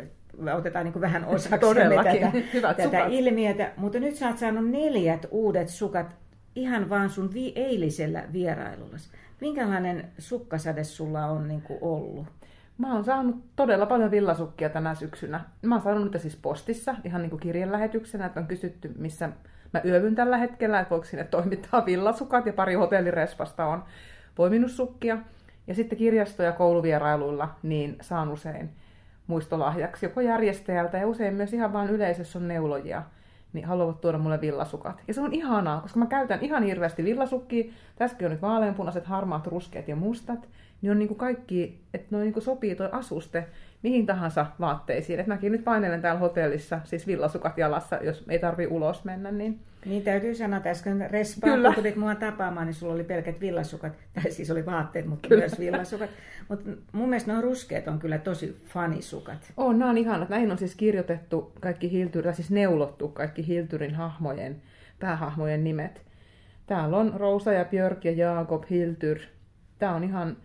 otetaan 0.55 0.85
niin 0.85 0.93
kuin 0.93 1.01
vähän 1.01 1.25
osaksi 1.35 1.67
tätä, 2.61 2.75
tätä 2.83 3.07
ilmiötä. 3.07 3.73
Mutta 3.77 4.01
nyt 4.01 4.15
sä 4.15 4.29
oot 4.29 4.39
saanut 4.39 4.71
neljät 4.71 5.27
uudet 5.31 5.69
sukat 5.69 6.17
ihan 6.55 6.91
vaan 6.91 7.11
sun 7.11 7.35
vi- 7.35 7.53
eilisellä 7.57 8.25
vierailulla. 8.33 8.97
Minkälainen 9.41 10.09
sukkasade 10.19 10.85
sulla 10.85 11.27
on 11.27 11.49
niin 11.49 11.63
kuin 11.63 11.79
ollut? 11.83 12.27
Mä 12.79 12.95
oon 12.95 13.05
saanut 13.05 13.37
todella 13.57 13.87
paljon 13.87 14.11
villasukkia 14.11 14.69
tänä 14.69 14.95
syksynä. 14.95 15.41
Mä 15.63 15.75
oon 15.75 15.85
saanut 15.85 16.05
niitä 16.05 16.19
siis 16.19 16.37
postissa, 16.37 16.95
ihan 17.05 17.23
niin 17.23 17.31
kuin 17.31 17.41
kirjanlähetyksenä, 17.41 18.27
että 18.27 18.41
on 18.41 18.47
kysytty, 18.47 18.93
missä 18.99 19.29
Mä 19.73 19.81
yövyn 19.85 20.15
tällä 20.15 20.37
hetkellä, 20.37 20.81
että 20.81 20.91
voiko 20.91 21.05
sinne 21.05 21.25
toimittaa 21.25 21.87
villasukat 21.87 22.47
ja 22.47 22.53
pari 22.53 22.75
hotellirespasta 22.75 23.67
on 23.67 23.85
poiminut 24.35 24.71
sukkia. 24.71 25.19
Ja 25.67 25.75
sitten 25.75 25.99
kirjasto- 25.99 26.43
ja 26.43 26.53
kouluvierailuilla 26.53 27.55
niin 27.63 27.97
saan 28.01 28.29
usein 28.29 28.71
muistolahjaksi 29.27 30.07
joko 30.07 30.21
järjestäjältä 30.21 30.99
ja 30.99 31.07
usein 31.07 31.35
myös 31.35 31.53
ihan 31.53 31.73
vain 31.73 31.91
yleisössä 31.91 32.39
on 32.39 32.49
neulojia, 32.49 33.03
niin 33.53 33.65
haluavat 33.65 34.01
tuoda 34.01 34.19
mulle 34.19 34.41
villasukat. 34.41 35.03
Ja 35.09 35.15
se 35.15 35.21
on 35.21 35.33
ihanaa, 35.33 35.81
koska 35.81 35.99
mä 35.99 36.07
käytän 36.07 36.39
ihan 36.43 36.63
hirveästi 36.63 37.05
villasukkia. 37.05 37.73
Tässäkin 37.97 38.27
on 38.27 38.33
nyt 38.33 38.43
vaaleanpunaiset, 38.43 39.07
harmaat, 39.07 39.47
ruskeat 39.47 39.89
ja 39.89 39.97
mustat. 39.97 40.49
Niin 40.83 40.91
on 40.91 40.99
niin 40.99 41.09
kuin 41.09 41.19
kaikki, 41.19 41.85
että 41.95 42.09
noin 42.11 42.33
niin 42.33 42.43
sopii 42.43 42.75
tuo 42.75 42.89
asuste 42.93 43.47
mihin 43.83 44.07
tahansa 44.07 44.47
vaatteisiin. 44.61 45.21
Et 45.21 45.27
mäkin 45.27 45.53
nyt 45.53 45.65
painelen 45.65 46.03
täällä 46.03 46.21
hotellissa, 46.21 46.81
siis 46.85 47.07
villasukat 47.07 47.59
jalassa, 47.59 47.97
jos 47.97 48.25
ei 48.29 48.39
tarvi 48.39 48.67
ulos 48.67 49.05
mennä. 49.05 49.31
Niin, 49.31 49.61
niin 49.85 50.03
täytyy 50.03 50.35
sanoa, 50.35 50.57
että 50.57 50.71
äsken 50.71 51.11
respaa, 51.11 51.51
Kyllä. 51.51 51.69
kun 51.69 51.75
tulit 51.75 51.97
mua 51.97 52.15
tapaamaan, 52.15 52.67
niin 52.67 52.75
sulla 52.75 52.95
oli 52.95 53.05
pelkät 53.05 53.41
villasukat, 53.41 53.93
tai 54.15 54.31
siis 54.31 54.51
oli 54.51 54.67
vaatteet, 54.67 55.07
mutta 55.07 55.29
kyllä. 55.29 55.41
myös 55.41 55.59
villasukat. 55.59 56.11
Mutta 56.49 56.71
mun 56.93 57.09
mielestä 57.09 57.33
nuo 57.33 57.43
ruskeat 57.43 57.89
on 57.89 57.99
kyllä 57.99 58.19
tosi 58.19 58.61
fanisukat. 58.65 59.53
On, 59.57 59.79
nämä 59.79 59.91
on 59.91 59.99
ihanat. 59.99 60.29
Näihin 60.29 60.51
on 60.51 60.59
siis 60.59 60.77
kirjoitettu 60.77 61.53
kaikki 61.61 61.91
Hiltyrin, 61.91 62.35
siis 62.35 62.51
neulottu 62.51 63.09
kaikki 63.09 63.47
Hiltyrin 63.47 63.95
hahmojen, 63.95 64.63
päähahmojen 64.99 65.65
nimet. 65.65 66.03
Täällä 66.67 66.97
on 66.97 67.13
Rosa 67.17 67.53
ja 67.53 67.65
Björk 67.65 68.05
ja 68.05 68.13
Jaakob 68.13 68.65
Hiltyr. 68.71 69.19
Tämä 69.79 69.95
on 69.95 70.05
ihan 70.05 70.37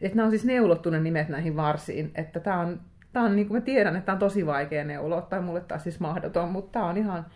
että 0.00 0.16
nämä 0.16 0.26
on 0.26 0.30
siis 0.30 0.44
neulottu 0.44 0.90
ne 0.90 1.00
nimet 1.00 1.28
näihin 1.28 1.56
varsiin. 1.56 2.10
Että 2.14 2.40
tämä 2.40 2.60
on, 2.60 2.80
tämä 3.12 3.24
on 3.24 3.36
niin 3.36 3.48
kuin 3.48 3.60
mä 3.60 3.64
tiedän, 3.64 3.96
että 3.96 4.06
tämä 4.06 4.14
on 4.14 4.20
tosi 4.20 4.46
vaikea 4.46 4.84
neuloa, 4.84 5.22
tai 5.22 5.40
mulle 5.40 5.60
taas 5.60 5.82
siis 5.82 6.00
mahdoton, 6.00 6.48
mutta 6.48 6.72
tämä 6.72 6.86
on 6.86 6.96
ihan... 6.96 7.26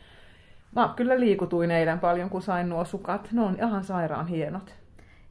Mä 0.77 0.93
kyllä 0.97 1.21
liikutuin 1.21 1.71
eilen 1.71 1.99
paljon, 1.99 2.31
kun 2.31 2.43
sain 2.43 2.69
nuo 2.69 2.85
sukat. 2.85 3.29
Ne 3.33 3.41
on 3.41 3.57
ihan 3.59 3.85
sairaan 3.85 4.27
hienot. 4.27 4.75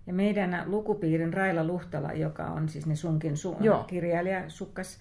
Ja 0.08 0.13
meidän 0.13 0.63
lukupiirin 0.66 1.34
Raila 1.34 1.63
Luhtala, 1.63 2.13
joka 2.13 2.44
on 2.44 2.70
siis 2.70 2.88
ne 2.88 2.96
sunkin 2.96 3.34
su- 3.34 3.84
kirjailija 3.88 4.44
sukkas 4.48 5.00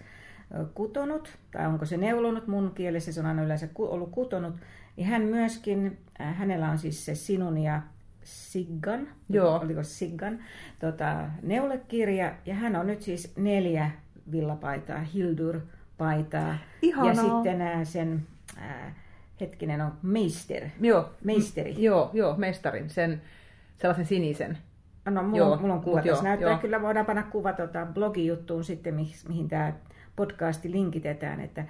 kutonut, 0.75 1.39
tai 1.51 1.67
onko 1.67 1.85
se 1.85 1.97
neulonut 1.97 2.47
mun 2.47 2.73
kielessä, 2.75 3.13
se 3.13 3.21
on 3.21 3.27
aina 3.27 3.43
yleensä 3.43 3.69
ollut 3.79 4.11
kutonut, 4.11 4.55
niin 4.97 5.07
hän 5.07 5.23
myöskin, 5.23 5.99
hänellä 6.19 6.71
on 6.71 6.79
siis 6.79 7.05
se 7.05 7.15
sinun 7.15 7.59
ja 7.59 7.83
Siggan, 8.25 9.09
Joo. 9.29 9.61
oliko 9.61 9.83
Siggan, 9.83 10.39
tota, 10.81 11.17
neulekirja, 11.43 12.33
ja 12.47 12.55
hän 12.55 12.77
on 12.77 12.87
nyt 12.87 13.03
siis 13.03 13.37
neljä 13.37 13.91
villapaitaa 14.33 14.99
Hildur 14.99 15.61
paitaa. 15.99 16.55
Ihanaa. 16.83 17.09
Ja 17.09 17.15
sitten 17.15 17.87
sen, 17.87 18.27
ää, 18.59 18.95
hetkinen 19.41 19.81
on 19.81 19.93
meister. 20.03 20.63
Joo. 20.81 21.11
Meisteri. 21.25 21.73
M- 21.73 21.81
joo, 21.81 22.11
joo, 22.13 22.37
mestarin, 22.37 22.91
sen 22.91 23.23
sellaisen 23.79 24.07
sinisen. 24.07 24.59
No, 25.11 25.23
mulla, 25.23 25.37
Joo, 25.37 25.53
on, 25.53 25.61
mulla 25.61 25.75
on 25.75 25.81
kuva 25.83 25.97
tässä. 25.97 26.11
joo, 26.11 26.23
Näyttää 26.23 26.51
joo. 26.51 26.59
kyllä, 26.59 26.83
voidaan 26.83 27.07
panna 27.07 27.23
kuva 27.23 27.53
tota, 27.53 27.87
blogijuttuun 27.87 28.65
sitten, 28.65 28.95
mihin, 28.95 29.15
mihin 29.29 29.49
tämä 29.49 29.73
podcasti 30.17 30.71
linkitetään. 30.71 31.41
Että, 31.41 31.65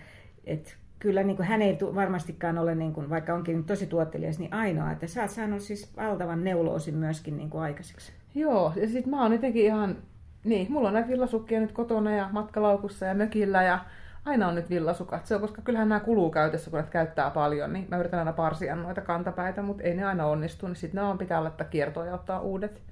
et, 0.44 0.76
kyllä 1.02 1.22
niin 1.22 1.36
kuin, 1.36 1.46
hän 1.46 1.62
ei 1.62 1.78
varmastikaan 1.94 2.58
ole, 2.58 2.74
niin 2.74 2.92
kuin, 2.92 3.10
vaikka 3.10 3.34
onkin 3.34 3.64
tosi 3.64 3.86
tuottelias, 3.86 4.38
niin 4.38 4.54
ainoa. 4.54 4.92
Että 4.92 5.06
sä 5.06 5.22
oot 5.22 5.30
saanut 5.30 5.60
siis 5.60 5.96
valtavan 5.96 6.44
neuloosin 6.44 6.94
myöskin 6.94 7.36
niin 7.36 7.50
kuin 7.50 7.62
aikaiseksi. 7.62 8.12
Joo, 8.34 8.72
ja 8.76 8.88
sit 8.88 9.06
mä 9.06 9.22
oon 9.22 9.32
jotenkin 9.32 9.64
ihan, 9.64 9.96
niin, 10.44 10.72
mulla 10.72 10.88
on 10.88 10.94
näitä 10.94 11.08
villasukkia 11.08 11.60
nyt 11.60 11.72
kotona 11.72 12.14
ja 12.14 12.28
matkalaukussa 12.32 13.06
ja 13.06 13.14
mökillä 13.14 13.62
ja 13.62 13.78
aina 14.24 14.48
on 14.48 14.54
nyt 14.54 14.70
villasukat. 14.70 15.26
Se 15.26 15.34
on, 15.34 15.40
koska 15.40 15.62
kyllähän 15.62 15.88
nämä 15.88 16.00
kuluu 16.00 16.30
käytössä, 16.30 16.70
kun 16.70 16.76
näitä 16.76 16.92
käyttää 16.92 17.30
paljon, 17.30 17.72
niin 17.72 17.86
mä 17.90 17.98
yritän 17.98 18.18
aina 18.18 18.32
parsia 18.32 18.76
noita 18.76 19.00
kantapäitä, 19.00 19.62
mutta 19.62 19.82
ei 19.82 19.94
ne 19.94 20.04
aina 20.04 20.26
onnistu, 20.26 20.66
niin 20.66 20.76
sitten 20.76 21.02
ne 21.02 21.08
on 21.08 21.18
pitää 21.18 21.42
laittaa 21.42 21.66
kiertoon 21.66 22.06
ja 22.06 22.14
ottaa 22.14 22.40
uudet. 22.40 22.82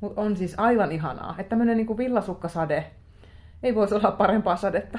Mutta 0.00 0.20
on 0.20 0.36
siis 0.36 0.54
aivan 0.56 0.92
ihanaa, 0.92 1.34
että 1.38 1.50
tämmöinen 1.50 1.76
niinku 1.76 1.98
villasukkasade, 1.98 2.84
ei 3.62 3.74
voisi 3.74 3.94
olla 3.94 4.10
parempaa 4.10 4.56
sadetta. 4.56 4.98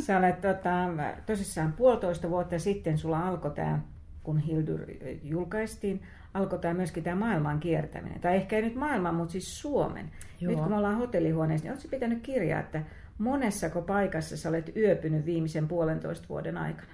Sä 0.00 0.18
olet 0.18 0.40
tota, 0.40 0.88
tosissaan 1.26 1.72
puolitoista 1.72 2.30
vuotta 2.30 2.58
sitten 2.58 2.98
sulla 2.98 3.28
alkoi 3.28 3.50
tämä, 3.50 3.80
kun 4.22 4.38
Hildur 4.38 4.80
julkaistiin, 5.22 6.02
alkoi 6.34 6.58
tämä 6.58 6.74
myöskin 6.74 7.02
tämä 7.02 7.16
maailman 7.16 7.60
kiertäminen. 7.60 8.20
Tai 8.20 8.36
ehkä 8.36 8.56
ei 8.56 8.62
nyt 8.62 8.74
maailman, 8.74 9.14
mutta 9.14 9.32
siis 9.32 9.60
Suomen. 9.60 10.10
Joo. 10.40 10.50
Nyt 10.50 10.60
kun 10.60 10.68
me 10.68 10.76
ollaan 10.76 10.96
hotellihuoneessa, 10.96 11.64
niin 11.64 11.72
oletko 11.72 11.88
pitänyt 11.90 12.22
kirjaa, 12.22 12.60
että 12.60 12.82
monessako 13.18 13.82
paikassa 13.82 14.36
sä 14.36 14.48
olet 14.48 14.76
yöpynyt 14.76 15.26
viimeisen 15.26 15.68
puolentoista 15.68 16.28
vuoden 16.28 16.58
aikana? 16.58 16.92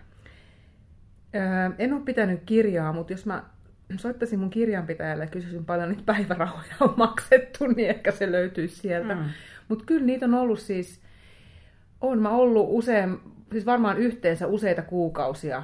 Öö, 1.34 1.70
en 1.78 1.92
ole 1.92 2.02
pitänyt 2.02 2.42
kirjaa, 2.46 2.92
mutta 2.92 3.12
jos 3.12 3.26
mä 3.26 3.44
soittaisin 3.96 4.38
mun 4.38 4.50
kirjanpitäjälle 4.50 5.24
ja 5.24 5.30
kysyisin 5.30 5.64
paljon 5.64 5.88
niitä 5.88 6.02
päivärahoja 6.06 6.74
on 6.80 6.94
maksettu, 6.96 7.66
niin 7.66 7.88
ehkä 7.88 8.10
se 8.10 8.32
löytyisi 8.32 8.76
sieltä. 8.76 9.14
Mm. 9.14 9.20
Mm. 9.20 9.28
Mutta 9.68 9.84
kyllä 9.84 10.06
niitä 10.06 10.26
on 10.26 10.34
ollut 10.34 10.60
siis, 10.60 11.01
on 12.02 12.22
mä 12.22 12.30
ollut 12.30 12.66
usein, 12.68 13.20
siis 13.52 13.66
varmaan 13.66 13.98
yhteensä 13.98 14.46
useita 14.46 14.82
kuukausia 14.82 15.62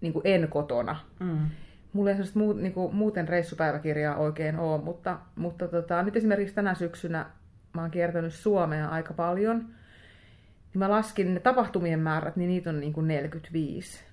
niin 0.00 0.12
kuin 0.12 0.22
en 0.24 0.48
kotona. 0.48 0.96
Mm. 1.20 1.38
Mulla 1.92 2.10
ei 2.10 2.16
muu, 2.34 2.52
niin 2.52 2.72
kuin, 2.72 2.94
muuten 2.94 3.28
reissupäiväkirjaa 3.28 4.16
oikein 4.16 4.58
ole, 4.58 4.82
mutta, 4.82 5.18
mutta 5.36 5.68
tota, 5.68 6.02
nyt 6.02 6.16
esimerkiksi 6.16 6.54
tänä 6.54 6.74
syksynä 6.74 7.26
mä 7.74 7.80
oon 7.80 7.90
kiertänyt 7.90 8.34
Suomea 8.34 8.88
aika 8.88 9.14
paljon. 9.14 9.58
Niin 9.58 10.78
mä 10.78 10.90
laskin 10.90 11.34
ne 11.34 11.40
tapahtumien 11.40 12.00
määrät, 12.00 12.36
niin 12.36 12.48
niitä 12.48 12.70
on 12.70 12.80
niin 12.80 12.92
kuin 12.92 13.08
45 13.08 14.04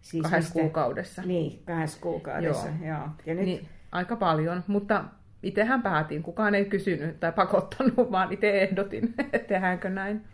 Siis 0.00 0.22
kahdessa 0.22 0.48
mistä- 0.48 0.60
kuukaudessa. 0.60 1.22
Niin, 1.22 1.62
kahdessa 1.66 2.00
kuukaudessa. 2.00 2.68
Joo. 2.68 2.88
Joo. 2.88 3.08
Ja 3.26 3.34
nyt, 3.34 3.44
Niin, 3.44 3.68
aika 3.92 4.16
paljon, 4.16 4.64
mutta 4.66 5.04
itsehän 5.42 5.82
päätin. 5.82 6.22
Kukaan 6.22 6.54
ei 6.54 6.64
kysynyt 6.64 7.20
tai 7.20 7.32
pakottanut, 7.32 7.96
vaan 8.12 8.32
itse 8.32 8.62
ehdotin, 8.62 9.14
että 9.32 9.48
tehdäänkö 9.48 9.90
näin. 9.90 10.24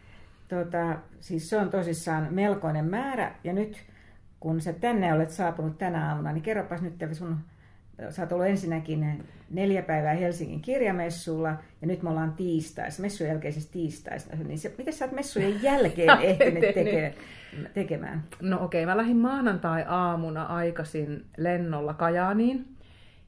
Tota, 0.51 0.99
siis 1.21 1.51
se 1.51 1.57
on 1.57 1.71
tosissaan 1.71 2.29
melkoinen 2.31 2.85
määrä. 2.85 3.35
Ja 3.45 3.53
nyt 3.53 3.77
kun 4.41 4.61
sä 4.61 4.73
tänne 4.73 5.15
olet 5.15 5.31
saapunut 5.31 5.79
tänä 5.79 6.09
aamuna, 6.09 6.33
niin 6.33 6.43
kerropas 6.43 6.83
nyt 6.83 6.95
sun, 7.13 7.37
sä 8.11 8.23
oot 8.23 8.33
ollut 8.33 8.47
ensinnäkin 8.47 9.25
neljä 9.51 9.83
päivää 9.83 10.15
Helsingin 10.15 10.63
kirjamessulla 10.63 11.57
ja 11.81 11.87
nyt 11.87 12.03
me 12.03 12.11
ollaan 12.11 12.33
tiistaissa, 12.33 13.03
messujen 13.03 13.31
jälkeisessä 13.31 13.73
tiistaissa. 13.73 14.37
Niin 14.45 14.59
se, 14.59 14.75
miten 14.79 14.93
sä 14.93 15.05
oot 15.05 15.15
messujen 15.15 15.63
jälkeen 15.71 16.21
ehtinyt 16.21 16.75
teke, 16.75 17.15
tekemään? 17.75 18.23
No 18.43 18.65
okei, 18.65 18.87
mä 18.87 18.97
lähdin 18.97 19.17
maanantai-aamuna 19.17 20.45
aikaisin 20.45 21.25
lennolla 21.37 21.95
Kajaaniin. 21.95 22.77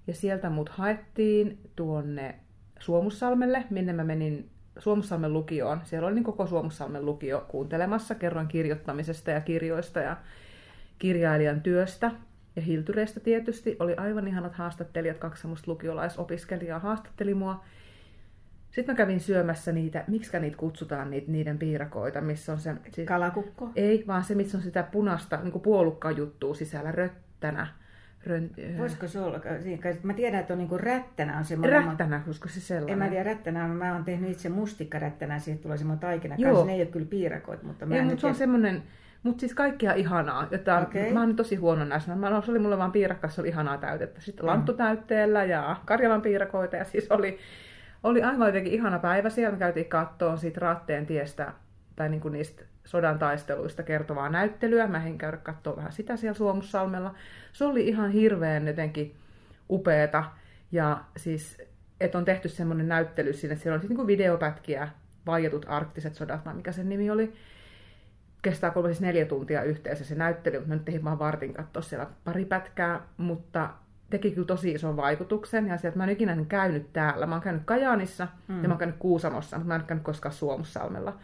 Ja 0.07 0.15
sieltä 0.15 0.51
mut 0.51 0.69
haettiin 0.69 1.59
tuonne 1.77 2.35
Suomussalmelle, 2.79 3.65
minne 3.71 3.93
mä 3.93 4.05
menin 4.05 4.52
Suomussalmen 4.79 5.33
lukioon. 5.33 5.81
Siellä 5.85 6.07
oli 6.07 6.15
niin 6.15 6.25
koko 6.25 6.47
Suomussalmen 6.47 7.07
lukio 7.07 7.45
kuuntelemassa. 7.49 8.15
Kerroin 8.15 8.49
kirjoittamisesta 8.49 9.31
ja 9.31 9.41
kirjoista 9.41 10.01
ja 10.01 10.17
kirjailijan 10.99 11.61
työstä. 11.61 12.11
Ja 12.57 12.63
Hiltureista 12.63 13.21
tietysti. 13.21 13.77
Oli 13.81 13.95
aivan 13.97 14.29
ihanat 14.29 14.55
haastattelijat, 14.55 15.19
kaksi 15.19 15.41
semmoista 15.41 15.71
lukiolaisopiskelijaa 15.71 16.79
haastatteli 16.79 17.35
mua. 17.35 17.65
Sitten 18.71 18.93
mä 18.93 18.97
kävin 18.97 19.21
syömässä 19.21 19.73
niitä, 19.73 20.05
miksi 20.09 20.41
niitä 20.41 20.57
kutsutaan, 20.57 21.11
niitä, 21.11 21.33
niiden 21.33 21.59
piirakoita, 21.59 22.21
missä 22.21 22.53
on 22.53 22.59
se... 22.59 22.75
Siis, 22.91 23.09
Kalakukko? 23.09 23.71
ei, 23.77 24.05
vaan 24.07 24.25
se, 24.25 24.35
missä 24.35 24.59
on 24.59 24.65
sitä 24.65 24.83
punaista 24.83 25.37
niin 25.43 25.61
puolukkaa 25.61 26.11
juttua 26.11 26.55
sisällä, 26.55 26.93
röttänä. 26.93 27.67
Rön, 28.27 28.51
Voisiko 28.79 29.09
se 29.09 29.21
olla? 29.21 29.41
Mä 30.03 30.15
tiedän, 30.15 30.41
että 30.41 30.53
on 30.53 30.59
niinku 30.59 30.79
rättänä 30.79 31.39
on 31.39 31.45
semmoinen. 31.45 31.85
rättänä, 31.85 32.23
koska 32.27 32.49
se 32.49 32.61
sellainen. 32.61 32.93
En 32.93 32.99
mä 32.99 33.09
tiedä 33.09 33.25
rättänä, 33.25 33.69
mä 33.69 33.93
oon 33.93 34.05
tehnyt 34.05 34.31
itse 34.31 34.49
mustikkarättänä, 34.49 35.39
siitä 35.39 35.63
tulee 35.63 35.77
semmoinen 35.77 36.01
taikina 36.01 36.35
Joo. 36.39 36.51
kanssa. 36.51 36.67
Ne 36.67 36.75
ei 36.75 36.81
ole 36.81 36.87
kyllä 36.87 37.07
piirakoit, 37.07 37.63
mutta 37.63 37.87
mä 37.87 37.95
Ei, 37.95 38.01
en 38.01 38.07
mutta 38.07 38.21
se 38.21 38.27
on 38.27 38.35
semmoinen, 38.35 38.83
mutta 39.23 39.41
siis 39.41 39.55
kaikkia 39.55 39.93
ihanaa. 39.93 40.49
Jota, 40.51 40.79
okay. 40.79 41.13
Mä 41.13 41.21
oon 41.21 41.37
tosi 41.37 41.57
huono 41.57 41.85
näissä. 41.85 42.17
Mä, 42.17 42.43
se 42.45 42.51
oli 42.51 42.59
mulle 42.59 42.79
vaan 42.79 42.93
piirakka, 42.93 43.29
se 43.29 43.41
oli 43.41 43.49
ihanaa 43.49 43.79
täytettä. 43.79 44.21
Sitten 44.21 44.47
lanttutäytteellä 44.47 45.45
ja 45.45 45.77
Karjalan 45.85 46.23
piirakoita. 46.23 46.77
Ja 46.77 46.85
siis 46.85 47.11
oli, 47.11 47.39
oli 48.03 48.23
aivan 48.23 48.47
jotenkin 48.49 48.73
ihana 48.73 48.99
päivä 48.99 49.31
siellä. 49.31 49.53
Me 49.53 49.59
käytiin 49.59 49.87
kattoon 49.87 50.39
siitä 50.39 50.61
Raatteen 50.61 51.07
tiestä 51.07 51.53
tai 51.97 52.09
niinku 52.09 52.29
niistä 52.29 52.65
sodan 52.85 53.19
taisteluista 53.19 53.83
kertovaa 53.83 54.29
näyttelyä. 54.29 54.87
Mä 54.87 55.07
en 55.07 55.19
käydä 55.19 55.37
katsoa 55.37 55.77
vähän 55.77 55.93
sitä 55.93 56.17
siellä 56.17 56.39
Suomussalmella. 56.39 57.15
Se 57.53 57.65
oli 57.65 57.89
ihan 57.89 58.11
hirveän 58.11 58.67
jotenkin 58.67 59.17
upeeta. 59.71 60.25
Ja 60.73 61.05
siis, 61.17 61.63
että 62.01 62.19
on 62.19 62.25
tehty 62.25 62.49
semmoinen 62.49 62.89
näyttely 62.89 63.33
sinne. 63.33 63.57
Siellä 63.57 63.75
on 63.75 63.81
siis 63.81 63.89
niinku 63.89 64.07
videopätkiä, 64.07 64.89
vaietut 65.27 65.67
arktiset 65.69 66.15
sodat, 66.15 66.45
vai 66.47 66.55
mikä 66.55 66.73
sen 66.73 66.89
nimi 66.89 67.11
oli 67.11 67.33
kestää 68.43 68.71
kolme 68.71 68.89
siis 68.89 69.01
neljä 69.01 69.27
tuntia 69.27 69.63
yhteensä 69.63 70.05
se 70.05 70.15
näyttely, 70.15 70.59
mutta 70.59 70.69
mä 70.69 70.75
nyt 70.75 70.85
tein 70.85 71.05
vaan 71.05 71.19
vartin 71.19 71.55
katsoa 71.55 71.83
siellä 71.83 72.07
pari 72.25 72.45
pätkää, 72.45 73.01
mutta 73.17 73.71
teki 74.11 74.31
kyllä 74.31 74.47
tosi 74.47 74.73
ison 74.73 74.97
vaikutuksen, 74.97 75.69
ja 75.69 75.77
sieltä 75.77 75.99
mä 75.99 76.05
en 76.05 76.11
ikinä 76.11 76.37
käynyt 76.49 76.93
täällä. 76.93 77.27
Mä 77.27 77.35
oon 77.35 77.43
käynyt 77.43 77.63
Kajaanissa, 77.65 78.29
mm. 78.49 78.63
ja 78.63 78.69
mä 78.69 78.73
oon 78.73 78.79
käynyt 78.79 78.97
Kuusamossa, 78.99 79.57
mutta 79.57 79.69
mä 79.69 79.75
en 79.75 79.85
käynyt 79.87 80.05
koskaan 80.05 80.35
Suomussalmella. 80.35 81.19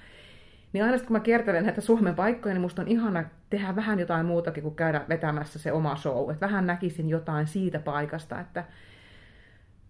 Niin 0.72 0.84
aina 0.84 0.98
kun 0.98 1.12
mä 1.12 1.20
kiertelen 1.20 1.64
näitä 1.64 1.80
Suomen 1.80 2.14
paikkoja, 2.14 2.54
niin 2.54 2.62
musta 2.62 2.82
on 2.82 2.88
ihana 2.88 3.24
tehdä 3.50 3.76
vähän 3.76 3.98
jotain 3.98 4.26
muutakin 4.26 4.62
kuin 4.62 4.74
käydä 4.74 5.04
vetämässä 5.08 5.58
se 5.58 5.72
oma 5.72 5.96
show. 5.96 6.30
Että 6.30 6.46
vähän 6.46 6.66
näkisin 6.66 7.08
jotain 7.08 7.46
siitä 7.46 7.78
paikasta, 7.78 8.40
että 8.40 8.64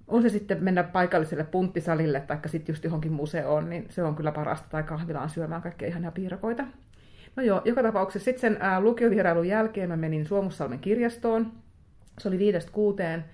on 0.08 0.22
se 0.22 0.28
sitten 0.28 0.64
mennä 0.64 0.82
paikalliselle 0.82 1.44
punttisalille 1.44 2.20
tai 2.20 2.38
sitten 2.46 2.72
just 2.72 2.84
johonkin 2.84 3.12
museoon, 3.12 3.70
niin 3.70 3.86
se 3.88 4.02
on 4.02 4.16
kyllä 4.16 4.32
parasta, 4.32 4.68
tai 4.70 4.82
kahvilaan 4.82 5.30
syömään 5.30 5.62
kaikkia 5.62 5.88
ihania 5.88 6.12
piirakoita. 6.12 6.64
No 7.36 7.42
joo, 7.42 7.62
joka 7.64 7.82
tapauksessa 7.82 8.24
sitten 8.24 8.40
sen 8.40 8.58
lukiovierailun 8.80 9.48
jälkeen 9.48 9.88
mä 9.88 9.96
menin 9.96 10.26
Suomussalmen 10.26 10.78
kirjastoon. 10.78 11.52
Se 12.18 12.28
oli 12.28 12.38
viidestä 12.38 12.72
kuuteen. 12.72 13.24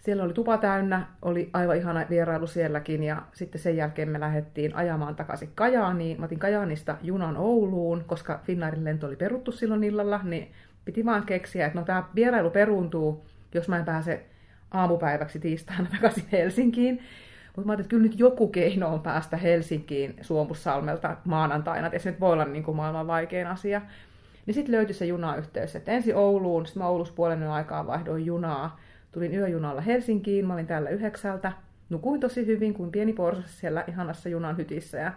Siellä 0.00 0.22
oli 0.22 0.32
tupa 0.32 0.58
täynnä, 0.58 1.06
oli 1.22 1.50
aivan 1.52 1.76
ihana 1.76 2.06
vierailu 2.10 2.46
sielläkin 2.46 3.02
ja 3.02 3.22
sitten 3.32 3.60
sen 3.60 3.76
jälkeen 3.76 4.08
me 4.08 4.20
lähdettiin 4.20 4.76
ajamaan 4.76 5.16
takaisin 5.16 5.50
Kajaaniin. 5.54 6.20
Mä 6.20 6.24
otin 6.24 6.38
Kajaanista 6.38 6.96
junan 7.02 7.36
Ouluun, 7.36 8.04
koska 8.06 8.40
Finnairin 8.44 8.84
lento 8.84 9.06
oli 9.06 9.16
peruttu 9.16 9.52
silloin 9.52 9.84
illalla, 9.84 10.20
niin 10.22 10.52
piti 10.84 11.04
vaan 11.04 11.26
keksiä, 11.26 11.66
että 11.66 11.78
no 11.78 11.84
tämä 11.84 12.04
vierailu 12.14 12.50
peruuntuu, 12.50 13.24
jos 13.54 13.68
mä 13.68 13.78
en 13.78 13.84
pääse 13.84 14.26
aamupäiväksi 14.70 15.38
tiistaina 15.38 15.88
takaisin 15.94 16.24
Helsinkiin. 16.32 17.00
Mutta 17.56 17.66
mä 17.66 17.72
ajattelin, 17.72 17.80
että 17.80 17.90
kyllä 17.90 18.02
nyt 18.02 18.18
joku 18.18 18.48
keino 18.48 18.88
on 18.88 19.00
päästä 19.00 19.36
Helsinkiin 19.36 20.16
Suomussalmelta 20.20 21.16
maanantaina, 21.24 21.86
että 21.86 21.98
se 21.98 22.10
nyt 22.10 22.20
voi 22.20 22.32
olla 22.32 22.44
niin 22.44 22.64
kuin 22.64 22.76
maailman 22.76 23.06
vaikein 23.06 23.46
asia. 23.46 23.82
Niin 24.46 24.54
sitten 24.54 24.74
löytyi 24.74 24.94
se 24.94 25.06
junayhteys, 25.06 25.76
että 25.76 25.92
ensin 25.92 26.16
Ouluun, 26.16 26.66
sitten 26.66 26.82
mä 26.82 26.88
Oulussa 26.88 27.14
puolen 27.14 27.50
aikaa 27.50 27.86
vaihdoin 27.86 28.26
junaa. 28.26 28.80
Tulin 29.12 29.34
yöjunalla 29.34 29.80
Helsinkiin, 29.80 30.46
mä 30.46 30.54
olin 30.54 30.66
täällä 30.66 30.90
yhdeksältä. 30.90 31.52
Nukuin 31.90 32.20
tosi 32.20 32.46
hyvin 32.46 32.74
kuin 32.74 32.90
pieni 32.90 33.12
porsas 33.12 33.60
siellä 33.60 33.84
ihanassa 33.88 34.28
junan 34.28 34.56
hytissä 34.56 34.98
ja 34.98 35.12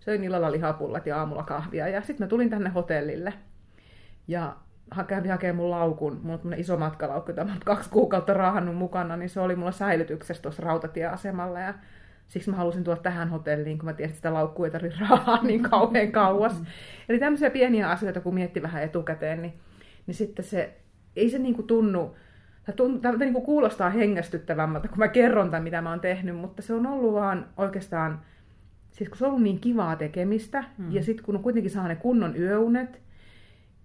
söin 0.00 0.24
illalla 0.24 0.52
lihapullat 0.52 1.06
ja 1.06 1.18
aamulla 1.18 1.42
kahvia. 1.42 1.88
Ja 1.88 2.00
sitten 2.00 2.24
mä 2.24 2.28
tulin 2.28 2.50
tänne 2.50 2.70
hotellille 2.70 3.32
ja 4.28 4.56
kävin 5.06 5.30
hakemaan 5.30 5.56
mun 5.56 5.70
laukun. 5.70 6.20
Mulla 6.22 6.40
on 6.44 6.54
iso 6.54 6.76
matkalaukku, 6.76 7.30
jota 7.30 7.44
mä 7.44 7.50
oon 7.50 7.60
kaksi 7.64 7.90
kuukautta 7.90 8.34
raahannut 8.34 8.76
mukana, 8.76 9.16
niin 9.16 9.28
se 9.28 9.40
oli 9.40 9.56
mulla 9.56 9.72
säilytyksessä 9.72 10.42
tuossa 10.42 10.62
rautatieasemalla. 10.62 11.60
Ja 11.60 11.74
siksi 12.28 12.50
mä 12.50 12.56
halusin 12.56 12.84
tulla 12.84 12.96
tähän 12.96 13.28
hotelliin, 13.28 13.78
kun 13.78 13.84
mä 13.84 13.92
tiesin, 13.92 14.10
että 14.10 14.16
sitä 14.16 14.32
laukkua 14.32 14.66
ei 14.66 14.72
tarvitse 14.72 14.98
raahaa 15.00 15.42
niin 15.42 15.62
kauhean 15.62 16.12
kauas. 16.12 16.62
Eli 17.08 17.18
tämmöisiä 17.18 17.50
pieniä 17.50 17.90
asioita, 17.90 18.20
kun 18.20 18.34
miettii 18.34 18.62
vähän 18.62 18.82
etukäteen, 18.82 19.42
niin, 19.42 19.54
niin 20.06 20.14
sitten 20.14 20.44
se, 20.44 20.76
ei 21.16 21.30
se 21.30 21.38
niinku 21.38 21.62
tunnu, 21.62 22.16
tämä, 23.02 23.18
niinku 23.18 23.40
kuulostaa 23.40 23.90
hengästyttävämmältä, 23.90 24.88
kun 24.88 24.98
mä 24.98 25.08
kerron 25.08 25.50
tämän, 25.50 25.62
mitä 25.62 25.82
mä 25.82 25.90
oon 25.90 26.00
tehnyt, 26.00 26.36
mutta 26.36 26.62
se 26.62 26.74
on 26.74 26.86
ollut 26.86 27.14
vaan 27.14 27.48
oikeastaan 27.56 28.20
siis 28.96 29.08
kun 29.08 29.18
se 29.18 29.24
on 29.24 29.28
ollut 29.28 29.42
niin 29.42 29.60
kivaa 29.60 29.96
tekemistä, 29.96 30.64
mm. 30.78 30.92
ja 30.92 31.02
sitten 31.02 31.24
kun 31.24 31.36
on 31.36 31.42
kuitenkin 31.42 31.70
saa 31.70 31.88
ne 31.88 31.96
kunnon 31.96 32.36
yöunet, 32.36 33.00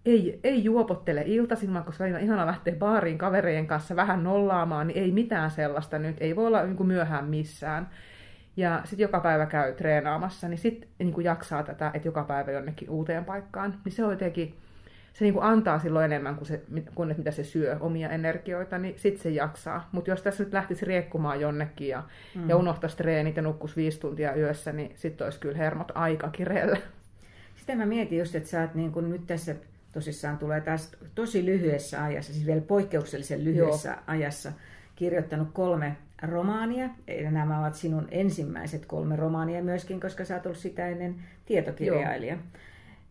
ei, 0.05 0.39
ei 0.43 0.63
juopottele 0.63 1.23
iltaisin, 1.25 1.73
vaan 1.73 1.85
koska 1.85 2.05
ihana 2.05 2.45
lähteä 2.45 2.75
baariin 2.75 3.17
kavereiden 3.17 3.67
kanssa 3.67 3.95
vähän 3.95 4.23
nollaamaan, 4.23 4.88
niin 4.88 4.97
ei 4.97 5.11
mitään 5.11 5.51
sellaista 5.51 6.00
nyt, 6.00 6.17
ei 6.19 6.35
voi 6.35 6.47
olla 6.47 6.63
niin 6.63 6.88
myöhään 6.88 7.25
missään. 7.25 7.89
Ja 8.57 8.81
sitten 8.83 9.03
joka 9.03 9.19
päivä 9.19 9.45
käy 9.45 9.73
treenaamassa, 9.73 10.47
niin 10.47 10.57
sitten 10.57 10.89
niin 11.00 11.23
jaksaa 11.23 11.63
tätä, 11.63 11.91
että 11.93 12.07
joka 12.07 12.23
päivä 12.23 12.51
jonnekin 12.51 12.89
uuteen 12.89 13.25
paikkaan. 13.25 13.73
Niin 13.85 13.93
se 13.93 14.05
on 14.05 14.11
jotenkin, 14.11 14.55
se 15.13 15.25
niin 15.25 15.33
kuin 15.33 15.45
antaa 15.45 15.79
silloin 15.79 16.05
enemmän 16.05 16.35
kuin, 16.35 16.47
se, 16.47 16.61
kuin 16.95 17.11
että 17.11 17.19
mitä 17.19 17.31
se 17.31 17.43
syö 17.43 17.77
omia 17.79 18.09
energioita, 18.09 18.77
niin 18.77 18.93
sitten 18.97 19.23
se 19.23 19.29
jaksaa. 19.29 19.89
Mutta 19.91 20.09
jos 20.09 20.21
tässä 20.21 20.43
nyt 20.43 20.53
lähtisi 20.53 20.85
riekkumaan 20.85 21.41
jonnekin 21.41 21.87
ja, 21.87 22.03
mm. 22.35 22.49
ja 22.49 22.55
unohtaisi 22.55 22.97
treenit 22.97 23.35
ja 23.35 23.41
nukkus 23.41 23.77
viisi 23.77 23.99
tuntia 23.99 24.35
yössä, 24.35 24.71
niin 24.71 24.91
sitten 24.95 25.25
olisi 25.25 25.39
kyllä 25.39 25.57
hermot 25.57 25.91
aika 25.95 26.29
kireellä. 26.29 26.77
Sitä 27.55 27.75
mä 27.75 27.85
mietin 27.85 28.19
just, 28.19 28.35
että 28.35 28.49
sä 28.49 28.61
oot 28.61 28.75
niin 28.75 28.91
kun 28.91 29.09
nyt 29.09 29.27
tässä 29.27 29.55
tosissaan 29.93 30.37
tulee 30.37 30.61
taas 30.61 30.91
tosi 31.15 31.45
lyhyessä 31.45 32.03
ajassa, 32.03 32.33
siis 32.33 32.45
vielä 32.45 32.61
poikkeuksellisen 32.61 33.43
lyhyessä 33.43 33.89
Joo. 33.89 33.99
ajassa, 34.07 34.51
kirjoittanut 34.95 35.47
kolme 35.53 35.97
romaania. 36.21 36.89
Ja 37.07 37.31
nämä 37.31 37.59
ovat 37.59 37.75
sinun 37.75 38.07
ensimmäiset 38.11 38.85
kolme 38.85 39.15
romaania 39.15 39.63
myöskin, 39.63 39.99
koska 39.99 40.25
sä 40.25 40.35
oot 40.35 40.45
ollut 40.45 40.59
sitä 40.59 40.87
ennen 40.87 41.15
tietokirjailija. 41.45 42.33
Joo. 42.33 42.43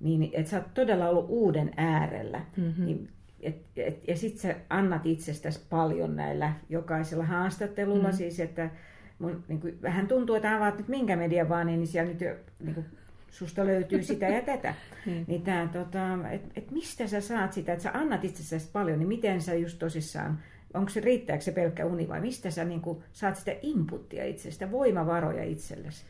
Niin, 0.01 0.31
että 0.33 0.51
sä 0.51 0.57
oot 0.57 0.75
todella 0.75 1.09
ollut 1.09 1.27
uuden 1.29 1.73
äärellä. 1.77 2.41
Mm-hmm. 2.57 2.85
Niin, 2.85 3.09
et, 3.41 3.57
et, 3.77 4.09
ja 4.09 4.17
sitten 4.17 4.41
sä 4.41 4.61
annat 4.71 5.07
itsestäsi 5.07 5.61
paljon 5.71 6.17
näillä 6.17 6.53
jokaisella 6.69 7.25
haastattelulla, 7.25 8.03
mm-hmm. 8.03 8.17
siis 8.17 8.41
että 8.41 8.71
mun, 9.19 9.45
niin 9.49 9.61
kuin, 9.61 9.83
vähän 9.83 10.09
tuntuu, 10.09 10.37
että 10.37 10.57
avaat 10.57 10.79
nyt 10.79 10.89
minkä 10.89 11.17
median 11.17 11.49
vaan, 11.49 11.67
niin 11.67 11.87
siellä 11.87 12.13
nyt 12.13 12.21
jo 12.21 12.35
niin 12.61 12.75
kuin, 12.75 12.87
susta 13.31 13.67
löytyy 13.67 14.03
sitä 14.03 14.29
ja 14.29 14.43
tätä. 14.43 14.75
niin. 15.07 15.25
niin 15.29 15.43
tää, 15.43 15.69
tota, 15.69 16.31
et, 16.31 16.43
et 16.57 16.71
mistä 16.71 17.07
sä 17.07 17.21
saat 17.21 17.53
sitä, 17.53 17.73
että 17.73 17.83
sä 17.83 17.91
annat 17.95 18.25
itsestäsi 18.25 18.69
paljon, 18.73 18.99
niin 18.99 19.09
miten 19.09 19.41
sä 19.41 19.55
just 19.55 19.79
tosissaan, 19.79 20.39
onko 20.75 20.91
se, 20.91 21.01
riittääkö 21.01 21.45
se 21.45 21.53
pelkkä 21.53 21.87
uni 21.87 22.09
vai 22.09 22.21
mistä 22.21 22.51
sä 22.51 22.65
niin 22.65 22.81
kuin, 22.81 22.99
saat 23.13 23.37
sitä 23.37 23.53
inputtia 23.63 24.25
itsestä, 24.25 24.71
voimavaroja 24.71 25.45
itsellesi? 25.45 26.05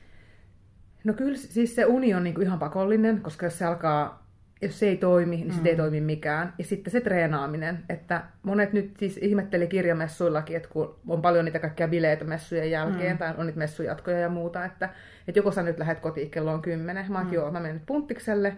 No 1.04 1.12
kyllä 1.12 1.36
siis 1.36 1.74
se 1.74 1.84
uni 1.84 2.14
on 2.14 2.24
niin 2.24 2.34
kuin 2.34 2.46
ihan 2.46 2.58
pakollinen, 2.58 3.20
koska 3.20 3.46
jos 3.46 3.58
se 3.58 3.64
alkaa 3.64 4.20
jos 4.62 4.78
se 4.78 4.88
ei 4.88 4.96
toimi, 4.96 5.36
niin 5.36 5.54
mm. 5.60 5.66
ei 5.66 5.76
toimi 5.76 6.00
mikään. 6.00 6.52
Ja 6.58 6.64
sitten 6.64 6.90
se 6.90 7.00
treenaaminen, 7.00 7.78
että 7.88 8.22
monet 8.42 8.72
nyt 8.72 8.96
siis 8.98 9.16
ihmetteli 9.16 9.66
kirjamessuillakin, 9.66 10.56
että 10.56 10.68
kun 10.68 10.96
on 11.08 11.22
paljon 11.22 11.44
niitä 11.44 11.58
kaikkia 11.58 11.88
bileitä 11.88 12.24
messujen 12.24 12.70
jälkeen, 12.70 13.12
mm. 13.12 13.18
tai 13.18 13.34
on 13.38 13.46
niitä 13.46 13.58
messujatkoja 13.58 14.18
ja 14.18 14.28
muuta, 14.28 14.64
että, 14.64 14.88
että 15.28 15.38
joko 15.38 15.52
sä 15.52 15.62
nyt 15.62 15.78
lähdet 15.78 16.00
kotiin 16.00 16.30
kello 16.30 16.52
on 16.52 16.62
kymmenen, 16.62 17.12
mä 17.12 17.24
mm. 17.24 17.32
joo, 17.32 17.50
mä 17.50 17.60
menen 17.60 17.76
nyt 17.76 17.86
punttikselle, 17.86 18.56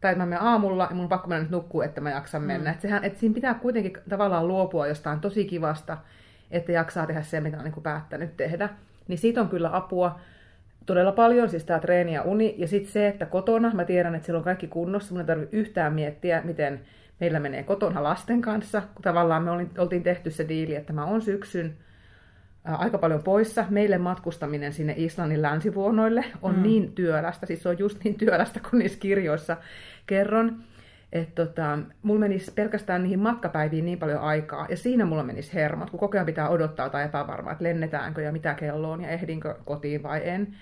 tai 0.00 0.14
mä 0.14 0.26
menen 0.26 0.42
aamulla 0.42 0.86
ja 0.90 0.94
mun 0.94 1.02
on 1.02 1.08
pakko 1.08 1.28
mennä 1.28 1.42
nyt 1.42 1.50
nukkuu, 1.50 1.82
että 1.82 2.00
mä 2.00 2.10
jaksan 2.10 2.42
mm. 2.42 2.46
mennä. 2.46 2.70
Että, 2.70 2.82
sehän, 2.82 3.04
että 3.04 3.20
siinä 3.20 3.34
pitää 3.34 3.54
kuitenkin 3.54 3.92
tavallaan 4.08 4.48
luopua 4.48 4.86
jostain 4.86 5.20
tosi 5.20 5.44
kivasta, 5.44 5.98
että 6.50 6.72
jaksaa 6.72 7.06
tehdä 7.06 7.22
se, 7.22 7.40
mitä 7.40 7.58
on 7.58 7.64
niin 7.64 7.82
päättänyt 7.82 8.36
tehdä. 8.36 8.68
Niin 9.08 9.18
siitä 9.18 9.40
on 9.40 9.48
kyllä 9.48 9.76
apua 9.76 10.20
todella 10.86 11.12
paljon, 11.12 11.48
siis 11.48 11.64
tämä 11.64 11.78
treeni 11.78 12.14
ja 12.14 12.22
uni. 12.22 12.54
Ja 12.58 12.68
sitten 12.68 12.92
se, 12.92 13.08
että 13.08 13.26
kotona, 13.26 13.74
mä 13.74 13.84
tiedän, 13.84 14.14
että 14.14 14.26
siellä 14.26 14.38
on 14.38 14.44
kaikki 14.44 14.66
kunnossa, 14.66 15.14
mun 15.14 15.20
ei 15.20 15.26
tarvitse 15.26 15.56
yhtään 15.56 15.92
miettiä, 15.92 16.42
miten 16.44 16.80
meillä 17.20 17.40
menee 17.40 17.62
kotona 17.62 18.02
lasten 18.02 18.40
kanssa, 18.40 18.82
kun 18.94 19.02
tavallaan 19.02 19.42
me 19.42 19.50
oltiin 19.78 20.02
tehty 20.02 20.30
se 20.30 20.48
diili, 20.48 20.74
että 20.74 20.92
mä 20.92 21.04
oon 21.04 21.22
syksyn 21.22 21.74
aika 22.64 22.98
paljon 22.98 23.22
poissa. 23.22 23.64
Meille 23.70 23.98
matkustaminen 23.98 24.72
sinne 24.72 24.94
Islannin 24.96 25.42
länsivuonoille 25.42 26.24
on 26.42 26.56
mm. 26.56 26.62
niin 26.62 26.92
työlästä, 26.92 27.46
siis 27.46 27.62
se 27.62 27.68
on 27.68 27.78
just 27.78 28.04
niin 28.04 28.14
työlästä 28.14 28.60
kuin 28.70 28.78
niissä 28.78 28.98
kirjoissa 28.98 29.56
kerron. 30.06 30.56
Että 31.12 31.44
tota, 31.44 31.78
mulla 32.02 32.20
menisi 32.20 32.52
pelkästään 32.52 33.02
niihin 33.02 33.18
matkapäiviin 33.18 33.84
niin 33.84 33.98
paljon 33.98 34.20
aikaa, 34.20 34.66
ja 34.70 34.76
siinä 34.76 35.04
mulla 35.04 35.22
menisi 35.22 35.54
hermot, 35.54 35.90
kun 35.90 36.00
koko 36.00 36.16
ajan 36.16 36.26
pitää 36.26 36.48
odottaa 36.48 36.90
tai 36.90 37.04
epävarmaa, 37.04 37.52
että 37.52 37.64
lennetäänkö 37.64 38.22
ja 38.22 38.32
mitä 38.32 38.54
kello 38.54 38.90
on 38.90 39.00
ja 39.00 39.08
ehdinkö 39.08 39.54
kotiin 39.64 40.02
vai 40.02 40.28
en 40.28 40.54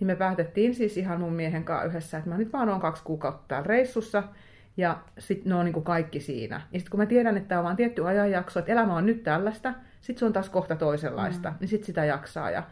niin 0.00 0.06
me 0.06 0.16
päätettiin 0.16 0.74
siis 0.74 0.96
ihan 0.96 1.20
mun 1.20 1.32
miehen 1.32 1.64
kanssa 1.64 1.86
yhdessä, 1.86 2.18
että 2.18 2.30
mä 2.30 2.38
nyt 2.38 2.52
vaan 2.52 2.68
oon 2.68 2.80
kaksi 2.80 3.02
kuukautta 3.04 3.44
täällä 3.48 3.66
reissussa, 3.66 4.22
ja 4.76 4.98
sitten 5.18 5.50
ne 5.50 5.54
on 5.54 5.64
niin 5.64 5.72
kuin 5.72 5.84
kaikki 5.84 6.20
siinä. 6.20 6.60
Ja 6.72 6.78
sitten 6.78 6.90
kun 6.90 7.00
mä 7.00 7.06
tiedän, 7.06 7.36
että 7.36 7.48
tämä 7.48 7.58
on 7.58 7.64
vaan 7.64 7.76
tietty 7.76 8.06
ajanjakso, 8.06 8.58
että 8.58 8.72
elämä 8.72 8.96
on 8.96 9.06
nyt 9.06 9.22
tällaista, 9.22 9.74
sitten 10.00 10.18
se 10.18 10.24
on 10.24 10.32
taas 10.32 10.50
kohta 10.50 10.76
toisenlaista, 10.76 11.50
mm. 11.50 11.56
niin 11.60 11.68
sitten 11.68 11.86
sitä 11.86 12.04
jaksaa. 12.04 12.50
Ja, 12.50 12.62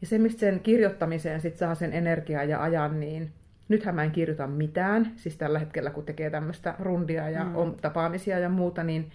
ja 0.00 0.06
se, 0.06 0.18
mistä 0.18 0.40
sen 0.40 0.60
kirjoittamiseen 0.60 1.40
sit 1.40 1.56
saa 1.56 1.74
sen 1.74 1.92
energiaa 1.92 2.44
ja 2.44 2.62
ajan, 2.62 3.00
niin 3.00 3.32
nythän 3.68 3.94
mä 3.94 4.04
en 4.04 4.10
kirjoita 4.10 4.46
mitään. 4.46 5.12
Siis 5.16 5.36
tällä 5.36 5.58
hetkellä, 5.58 5.90
kun 5.90 6.04
tekee 6.04 6.30
tämmöistä 6.30 6.74
rundia 6.78 7.30
ja 7.30 7.44
mm. 7.44 7.56
on 7.56 7.76
tapaamisia 7.82 8.38
ja 8.38 8.48
muuta, 8.48 8.84
niin 8.84 9.10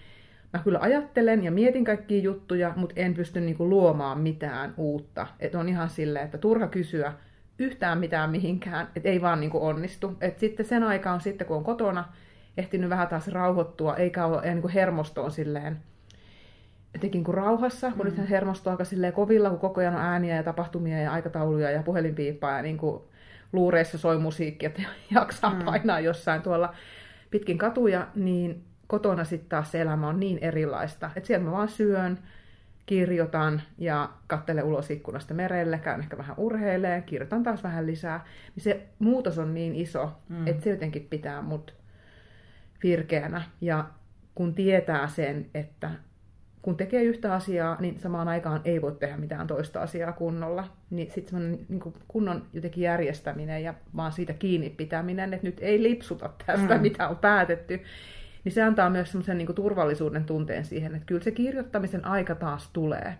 mä 0.52 0.60
kyllä 0.64 0.78
ajattelen 0.82 1.44
ja 1.44 1.50
mietin 1.50 1.84
kaikkia 1.84 2.22
juttuja, 2.22 2.72
mutta 2.76 3.00
en 3.00 3.14
pysty 3.14 3.40
niinku 3.40 3.68
luomaan 3.68 4.20
mitään 4.20 4.74
uutta. 4.76 5.26
Että 5.40 5.58
on 5.58 5.68
ihan 5.68 5.90
silleen, 5.90 6.24
että 6.24 6.38
turha 6.38 6.68
kysyä, 6.68 7.12
yhtään 7.62 7.98
mitään 7.98 8.30
mihinkään, 8.30 8.88
että 8.96 9.08
ei 9.08 9.22
vaan 9.22 9.40
niin 9.40 9.50
kuin 9.50 9.62
onnistu. 9.62 10.16
Et 10.20 10.38
sitten 10.38 10.66
sen 10.66 10.82
aikaan 10.82 11.20
sitten, 11.20 11.46
kun 11.46 11.56
on 11.56 11.64
kotona, 11.64 12.04
ehtinyt 12.56 12.90
vähän 12.90 13.08
taas 13.08 13.28
rauhoittua, 13.28 13.96
eikä 13.96 14.26
ole 14.26 14.42
niin 14.42 14.62
kuin 14.62 14.72
hermostoon 14.72 15.30
silleen, 15.30 15.80
jotenkin 16.94 17.24
kuin 17.24 17.34
rauhassa, 17.34 17.90
kun 17.90 17.98
mm. 17.98 18.04
nythän 18.04 18.26
hermosto 18.26 18.70
aika 18.70 18.84
silleen 18.84 19.12
kovilla, 19.12 19.50
kun 19.50 19.58
koko 19.58 19.80
ajan 19.80 19.94
on 19.94 20.00
ääniä 20.00 20.36
ja 20.36 20.42
tapahtumia 20.42 21.02
ja 21.02 21.12
aikatauluja 21.12 21.70
ja 21.70 21.82
puhelinpiippaa 21.82 22.56
ja 22.56 22.62
niin 22.62 22.78
kuin 22.78 23.02
luureissa 23.52 23.98
soi 23.98 24.18
musiikki, 24.18 24.66
että 24.66 24.82
jaksaa 25.14 25.54
mm. 25.54 25.64
painaa 25.64 26.00
jossain 26.00 26.42
tuolla 26.42 26.74
pitkin 27.30 27.58
katuja, 27.58 28.06
niin 28.14 28.64
kotona 28.86 29.24
sitten 29.24 29.48
taas 29.48 29.72
se 29.72 29.80
elämä 29.80 30.08
on 30.08 30.20
niin 30.20 30.38
erilaista, 30.38 31.10
että 31.16 31.26
siellä 31.26 31.44
mä 31.44 31.52
vaan 31.52 31.68
syön, 31.68 32.18
kirjoitan 32.86 33.62
ja 33.78 34.10
kattelen 34.26 34.64
ulos 34.64 34.90
ikkunasta 34.90 35.34
merelle, 35.34 35.78
käyn 35.78 36.00
ehkä 36.00 36.18
vähän 36.18 36.36
urheilee, 36.38 37.02
kirjoitan 37.02 37.42
taas 37.42 37.62
vähän 37.62 37.86
lisää. 37.86 38.24
Niin 38.54 38.64
se 38.64 38.86
muutos 38.98 39.38
on 39.38 39.54
niin 39.54 39.74
iso, 39.74 40.12
mm. 40.28 40.46
että 40.46 40.64
se 40.64 40.70
jotenkin 40.70 41.06
pitää 41.10 41.42
mut 41.42 41.74
virkeänä. 42.82 43.42
Ja 43.60 43.84
kun 44.34 44.54
tietää 44.54 45.08
sen, 45.08 45.46
että 45.54 45.90
kun 46.62 46.76
tekee 46.76 47.02
yhtä 47.02 47.34
asiaa, 47.34 47.76
niin 47.80 48.00
samaan 48.00 48.28
aikaan 48.28 48.60
ei 48.64 48.82
voi 48.82 48.92
tehdä 48.92 49.16
mitään 49.16 49.46
toista 49.46 49.80
asiaa 49.80 50.12
kunnolla. 50.12 50.68
Niin 50.90 51.10
sitten 51.10 51.30
semmoinen 51.30 51.66
niin 51.68 51.94
kunnon 52.08 52.46
jotenkin 52.52 52.84
järjestäminen 52.84 53.62
ja 53.62 53.74
vaan 53.96 54.12
siitä 54.12 54.32
kiinni 54.32 54.70
pitäminen, 54.70 55.34
että 55.34 55.46
nyt 55.46 55.58
ei 55.60 55.82
lipsuta 55.82 56.30
tästä, 56.46 56.74
mm. 56.74 56.82
mitä 56.82 57.08
on 57.08 57.16
päätetty, 57.16 57.82
niin 58.44 58.52
se 58.52 58.62
antaa 58.62 58.90
myös 58.90 59.10
semmoisen 59.10 59.38
niin 59.38 59.54
turvallisuuden 59.54 60.24
tunteen 60.24 60.64
siihen, 60.64 60.94
että 60.94 61.06
kyllä 61.06 61.22
se 61.22 61.30
kirjoittamisen 61.30 62.04
aika 62.04 62.34
taas 62.34 62.70
tulee, 62.72 63.14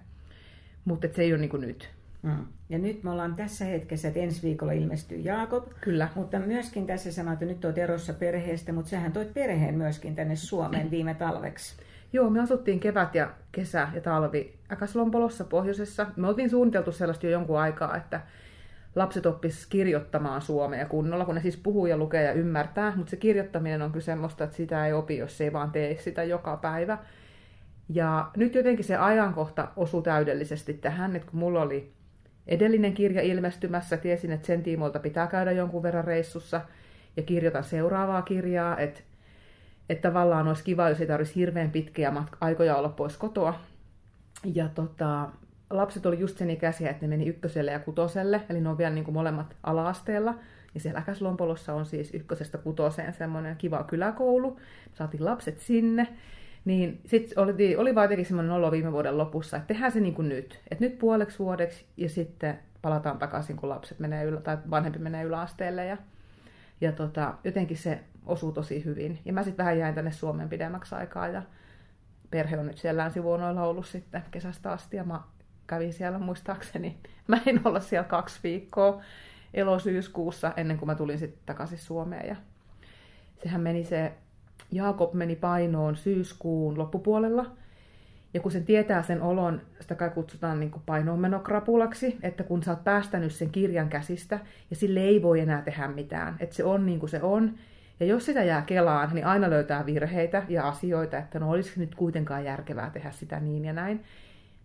mutta 0.84 1.08
se 1.12 1.22
ei 1.22 1.32
ole 1.32 1.40
niin 1.40 1.50
kuin 1.50 1.60
nyt. 1.60 1.90
Mm. 2.22 2.46
Ja 2.68 2.78
nyt 2.78 3.02
me 3.02 3.10
ollaan 3.10 3.34
tässä 3.34 3.64
hetkessä, 3.64 4.08
että 4.08 4.20
ensi 4.20 4.42
viikolla 4.42 4.72
ilmestyy 4.72 5.18
Jaakob. 5.18 5.68
Kyllä. 5.80 6.08
Mutta 6.14 6.38
myöskin 6.38 6.86
tässä 6.86 7.12
sanoit, 7.12 7.42
että 7.42 7.54
nyt 7.54 7.64
olet 7.64 7.78
erossa 7.78 8.12
perheestä, 8.12 8.72
mutta 8.72 8.90
sähän 8.90 9.12
toit 9.12 9.34
perheen 9.34 9.74
myöskin 9.74 10.14
tänne 10.14 10.36
Suomeen 10.36 10.90
viime 10.90 11.14
talveksi. 11.14 11.76
Joo, 12.12 12.30
me 12.30 12.40
asuttiin 12.40 12.80
kevät 12.80 13.14
ja 13.14 13.30
kesä 13.52 13.88
ja 13.94 14.00
talvi 14.00 14.54
Äkäslompolossa 14.72 15.44
pohjoisessa. 15.44 16.06
Me 16.16 16.28
oltiin 16.28 16.50
suunniteltu 16.50 16.92
sellaista 16.92 17.26
jo 17.26 17.32
jonkun 17.32 17.58
aikaa, 17.58 17.96
että 17.96 18.20
lapset 18.94 19.26
oppis 19.26 19.66
kirjoittamaan 19.66 20.42
suomea 20.42 20.86
kunnolla, 20.86 21.24
kun 21.24 21.34
ne 21.34 21.40
siis 21.40 21.56
puhuu 21.56 21.86
ja 21.86 21.96
lukee 21.96 22.22
ja 22.22 22.32
ymmärtää, 22.32 22.92
mutta 22.96 23.10
se 23.10 23.16
kirjoittaminen 23.16 23.82
on 23.82 23.92
kyllä 23.92 24.04
semmoista, 24.04 24.44
että 24.44 24.56
sitä 24.56 24.86
ei 24.86 24.92
opi, 24.92 25.16
jos 25.16 25.40
ei 25.40 25.52
vaan 25.52 25.70
tee 25.70 25.96
sitä 25.96 26.24
joka 26.24 26.56
päivä. 26.56 26.98
Ja 27.88 28.30
nyt 28.36 28.54
jotenkin 28.54 28.84
se 28.84 28.96
ajankohta 28.96 29.68
osui 29.76 30.02
täydellisesti 30.02 30.74
tähän, 30.74 31.16
että 31.16 31.30
kun 31.30 31.40
mulla 31.40 31.62
oli 31.62 31.92
edellinen 32.46 32.94
kirja 32.94 33.22
ilmestymässä, 33.22 33.96
tiesin, 33.96 34.32
että 34.32 34.46
sen 34.46 34.62
tiimoilta 34.62 34.98
pitää 34.98 35.26
käydä 35.26 35.52
jonkun 35.52 35.82
verran 35.82 36.04
reissussa, 36.04 36.60
ja 37.16 37.22
kirjoitan 37.22 37.64
seuraavaa 37.64 38.22
kirjaa, 38.22 38.78
että, 38.78 39.00
että 39.88 40.08
tavallaan 40.08 40.48
olisi 40.48 40.64
kiva, 40.64 40.88
jos 40.88 41.00
ei 41.00 41.06
tarvitsisi 41.06 41.40
hirveän 41.40 41.70
pitkiä 41.70 42.10
matka- 42.10 42.38
aikoja 42.40 42.76
olla 42.76 42.88
pois 42.88 43.16
kotoa. 43.16 43.60
Ja 44.54 44.68
tota, 44.68 45.28
lapset 45.76 46.06
oli 46.06 46.18
just 46.18 46.38
sen 46.38 46.50
ikäisiä, 46.50 46.90
että 46.90 47.06
ne 47.06 47.08
meni 47.08 47.28
ykköselle 47.28 47.70
ja 47.70 47.78
kutoselle, 47.78 48.40
eli 48.48 48.60
ne 48.60 48.68
on 48.68 48.78
vielä 48.78 48.94
niin 48.94 49.04
kuin 49.04 49.14
molemmat 49.14 49.56
ala-asteella. 49.62 50.34
Ja 50.74 50.80
siellä 50.80 51.00
Äkäslompolossa 51.00 51.74
on 51.74 51.86
siis 51.86 52.14
ykkösestä 52.14 52.58
kutoseen 52.58 53.12
semmoinen 53.12 53.56
kiva 53.56 53.84
kyläkoulu. 53.84 54.60
Saatiin 54.92 55.24
lapset 55.24 55.58
sinne. 55.58 56.08
Niin 56.64 57.00
sitten 57.06 57.38
oli, 57.38 57.76
oli 57.76 57.94
vaan 57.94 58.04
jotenkin 58.04 58.26
semmoinen 58.26 58.52
olo 58.52 58.70
viime 58.70 58.92
vuoden 58.92 59.18
lopussa, 59.18 59.56
että 59.56 59.66
tehdään 59.66 59.92
se 59.92 60.00
niin 60.00 60.14
kuin 60.14 60.28
nyt. 60.28 60.60
Että 60.70 60.84
nyt 60.84 60.98
puoleksi 60.98 61.38
vuodeksi 61.38 61.84
ja 61.96 62.08
sitten 62.08 62.58
palataan 62.82 63.18
takaisin, 63.18 63.56
kun 63.56 63.68
lapset 63.68 63.98
menee 63.98 64.24
ylä, 64.24 64.40
tai 64.40 64.58
vanhempi 64.70 64.98
menee 64.98 65.24
yläasteelle. 65.24 65.86
Ja, 65.86 65.96
ja 66.80 66.92
tota, 66.92 67.34
jotenkin 67.44 67.76
se 67.76 68.00
osuu 68.26 68.52
tosi 68.52 68.84
hyvin. 68.84 69.18
Ja 69.24 69.32
mä 69.32 69.42
sitten 69.42 69.64
vähän 69.64 69.78
jäin 69.78 69.94
tänne 69.94 70.12
Suomeen 70.12 70.48
pidemmäksi 70.48 70.94
aikaa 70.94 71.28
ja 71.28 71.42
perhe 72.30 72.58
on 72.58 72.66
nyt 72.66 72.78
siellä 72.78 73.02
länsivuonoilla 73.02 73.62
ollut 73.62 73.86
sitten 73.86 74.22
kesästä 74.30 74.72
asti 74.72 74.96
ja 74.96 75.04
mä 75.04 75.20
kävin 75.72 75.92
siellä 75.92 76.18
muistaakseni. 76.18 76.96
Mä 77.28 77.38
en 77.46 77.60
olla 77.64 77.80
siellä 77.80 78.08
kaksi 78.08 78.40
viikkoa. 78.42 79.02
elosyyskuussa 79.54 80.52
ennen 80.56 80.78
kuin 80.78 80.86
mä 80.86 80.94
tulin 80.94 81.18
sitten 81.18 81.42
takaisin 81.46 81.78
Suomeen. 81.78 82.28
Ja 82.28 82.36
sehän 83.42 83.60
meni 83.60 83.84
se, 83.84 84.12
Jaakob 84.72 85.14
meni 85.14 85.36
painoon 85.36 85.96
syyskuun 85.96 86.78
loppupuolella. 86.78 87.46
Ja 88.34 88.40
kun 88.40 88.52
sen 88.52 88.64
tietää 88.64 89.02
sen 89.02 89.22
olon, 89.22 89.60
sitä 89.80 89.94
kai 89.94 90.10
kutsutaan 90.10 90.60
niin 90.60 90.72
painoonmenokrapulaksi, 90.86 92.18
että 92.22 92.44
kun 92.44 92.62
sä 92.62 92.70
oot 92.70 92.84
päästänyt 92.84 93.32
sen 93.32 93.50
kirjan 93.50 93.88
käsistä 93.88 94.40
ja 94.70 94.76
sille 94.76 95.00
ei 95.00 95.22
voi 95.22 95.40
enää 95.40 95.62
tehdä 95.62 95.88
mitään, 95.88 96.36
että 96.40 96.56
se 96.56 96.64
on 96.64 96.86
niin 96.86 97.00
kuin 97.00 97.10
se 97.10 97.22
on. 97.22 97.54
Ja 98.00 98.06
jos 98.06 98.26
sitä 98.26 98.44
jää 98.44 98.62
kelaan, 98.62 99.14
niin 99.14 99.26
aina 99.26 99.50
löytää 99.50 99.86
virheitä 99.86 100.42
ja 100.48 100.68
asioita, 100.68 101.18
että 101.18 101.38
no 101.38 101.50
olisiko 101.50 101.80
nyt 101.80 101.94
kuitenkaan 101.94 102.44
järkevää 102.44 102.90
tehdä 102.90 103.10
sitä 103.10 103.40
niin 103.40 103.64
ja 103.64 103.72
näin. 103.72 104.04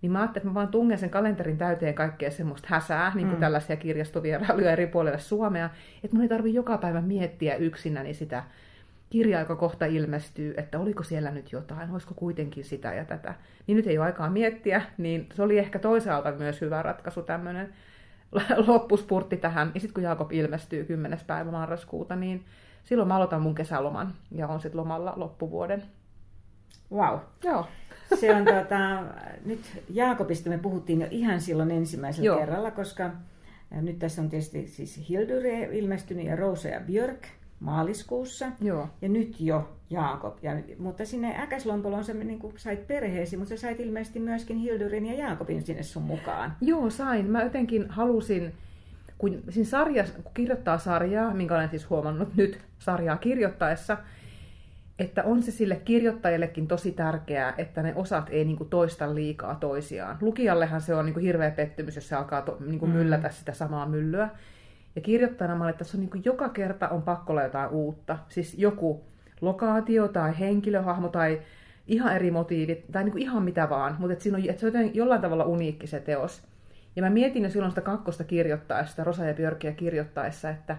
Niin 0.02 0.12
mä 0.12 0.20
ajattelin, 0.20 0.42
että 0.42 0.50
mä 0.50 0.54
vaan 0.54 0.68
tungen 0.68 0.98
sen 0.98 1.10
kalenterin 1.10 1.58
täyteen 1.58 1.94
kaikkea 1.94 2.32
semmoista 2.32 2.68
häsää, 2.72 3.12
niin 3.16 3.28
kuin 3.28 3.38
mm. 3.38 3.42
tällaisia 3.42 3.76
kirjastovierailuja 3.76 4.72
eri 4.78 4.88
puolille 4.88 5.20
Suomea, 5.20 5.70
että 6.04 6.16
mun 6.16 6.24
ei 6.24 6.30
tarvi 6.30 6.54
joka 6.54 6.78
päivä 6.78 7.02
miettiä 7.02 7.56
yksinäni 7.56 8.14
sitä 8.14 8.44
kirjaa, 9.10 9.42
joka 9.42 9.56
kohta 9.56 9.86
ilmestyy, 9.86 10.54
että 10.58 10.80
oliko 10.80 11.04
siellä 11.04 11.32
nyt 11.32 11.52
jotain, 11.52 11.92
olisiko 11.92 12.14
kuitenkin 12.14 12.64
sitä 12.64 12.94
ja 12.94 13.06
tätä. 13.06 13.36
Niin 13.68 13.76
nyt 13.76 13.88
ei 13.88 13.98
ole 13.98 14.06
aikaa 14.06 14.30
miettiä, 14.30 14.82
niin 14.98 15.30
se 15.34 15.44
oli 15.44 15.58
ehkä 15.58 15.80
toisaalta 15.80 16.32
myös 16.32 16.62
hyvä 16.62 16.82
ratkaisu 16.82 17.22
tämmöinen 17.22 17.74
loppuspurtti 18.68 19.38
tähän. 19.38 19.72
Ja 19.74 19.80
sitten 19.80 19.94
kun 19.94 20.04
Jaakob 20.04 20.32
ilmestyy 20.32 20.86
10. 20.86 21.20
päivä 21.28 21.52
marraskuuta, 21.52 22.16
niin 22.16 22.46
silloin 22.84 23.08
mä 23.08 23.16
aloitan 23.16 23.42
mun 23.42 23.56
kesäloman 23.56 24.14
ja 24.32 24.48
on 24.48 24.62
sitten 24.62 24.80
lomalla 24.80 25.14
loppuvuoden. 25.16 25.84
Wow. 26.92 27.20
Joo. 27.44 27.68
Se 28.20 28.36
on 28.36 28.46
tota, 28.46 29.04
nyt 29.46 29.60
Jaakobista 29.89 30.50
me 30.50 30.58
puhuttiin 30.58 31.02
jo 31.02 31.08
ihan 31.12 31.41
silloin 31.41 31.72
ensimmäisellä 31.72 32.26
Joo. 32.26 32.39
kerralla, 32.39 32.72
koska 32.72 33.12
nyt 33.72 34.00
tässä 34.00 34.22
on 34.22 34.30
tietysti 34.30 34.67
siis 34.67 35.10
Hildur 35.10 35.46
ilmestynyt 35.72 36.26
ja 36.26 36.36
Rosa 36.36 36.67
ja 36.67 36.80
Björk 36.80 37.28
maaliskuussa. 37.60 38.46
Joo. 38.62 38.89
Ja 39.02 39.10
nyt 39.10 39.41
jo 39.41 39.70
Jaakob. 39.89 40.38
Ja, 40.41 40.52
mutta 40.78 41.06
sinne 41.06 41.41
Äkäslompoloon 41.41 42.04
sä 42.04 42.13
niin 42.13 42.39
sait 42.56 42.88
perheesi, 42.88 43.38
mutta 43.38 43.50
sä 43.50 43.58
sait 43.58 43.80
ilmeisesti 43.80 44.20
myöskin 44.20 44.58
Hildurin 44.58 45.06
ja 45.06 45.13
Jaakobin 45.13 45.62
sinne 45.62 45.84
sun 45.84 46.04
mukaan. 46.04 46.54
Joo, 46.62 46.89
sain. 46.89 47.26
Mä 47.26 47.43
jotenkin 47.43 47.89
halusin, 47.89 48.54
kun, 49.17 49.43
siinä 49.50 49.70
sarjassa, 49.70 50.13
kun 50.24 50.32
kirjoittaa 50.34 50.78
sarjaa, 50.78 51.34
minkä 51.34 51.56
olen 51.56 51.70
siis 51.70 51.89
huomannut 51.89 52.36
nyt 52.36 52.60
sarjaa 52.80 53.17
kirjoittaessa, 53.17 53.98
että 55.00 55.24
on 55.24 55.44
se 55.44 55.52
sille 55.52 55.76
kirjoittajallekin 55.76 56.68
tosi 56.68 56.92
tärkeää, 56.92 57.54
että 57.58 57.84
ne 57.84 57.94
osat 57.96 58.28
ei 58.30 58.46
niin 58.46 58.58
kuin, 58.58 58.70
toista 58.70 59.16
liikaa 59.16 59.56
toisiaan. 59.56 60.18
Lukijallehan 60.22 60.82
se 60.82 60.96
on 60.96 61.06
niin 61.06 61.14
kuin, 61.14 61.24
hirveä 61.24 61.52
pettymys, 61.52 61.96
jos 61.96 62.10
se 62.10 62.16
alkaa 62.16 62.42
to, 62.42 62.58
niin 62.66 62.80
kuin, 62.80 62.92
mm. 62.92 62.98
myllätä 62.98 63.30
sitä 63.30 63.54
samaa 63.54 63.86
myllyä. 63.86 64.30
Ja 64.96 65.02
kirjoittajana 65.02 65.56
mä 65.56 65.64
olin, 65.64 65.70
että 65.70 65.84
tässä 65.84 65.98
on 65.98 66.02
niin 66.02 66.10
kuin, 66.10 66.26
joka 66.26 66.50
kerta 66.50 66.90
on 66.90 67.02
pakko 67.02 67.34
olla 67.34 67.44
jotain 67.44 67.70
uutta. 67.70 68.18
Siis 68.30 68.56
joku 68.58 69.04
lokaatio 69.42 70.08
tai 70.08 70.40
henkilöhahmo 70.40 71.10
tai 71.10 71.42
ihan 71.88 72.16
eri 72.16 72.32
motiivit 72.32 72.86
tai 72.92 73.04
niin 73.04 73.12
kuin 73.12 73.22
ihan 73.22 73.44
mitä 73.44 73.70
vaan. 73.70 73.96
Mutta 74.00 74.14
että 74.14 74.24
siinä 74.24 74.38
on, 74.38 74.50
että 74.50 74.60
se 74.60 74.68
on 74.68 74.96
jollain 74.96 75.22
tavalla 75.22 75.46
uniikki 75.46 75.88
se 75.88 76.00
teos. 76.00 76.48
Ja 76.96 77.04
mä 77.04 77.10
mietin 77.10 77.44
jo 77.44 77.50
silloin 77.50 77.72
sitä 77.72 77.82
kakkosta 77.82 78.24
kirjoittaessa, 78.24 79.04
Rosa 79.04 79.26
ja 79.26 79.34
Björkiä 79.34 79.72
kirjoittaessa, 79.72 80.50
että 80.50 80.78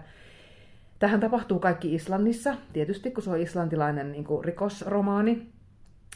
Tähän 0.99 1.19
tapahtuu 1.19 1.59
kaikki 1.59 1.95
Islannissa, 1.95 2.55
tietysti 2.73 3.11
kun 3.11 3.23
se 3.23 3.29
on 3.29 3.39
islantilainen 3.39 4.11
niin 4.11 4.23
kuin 4.23 4.45
rikosromaani, 4.45 5.49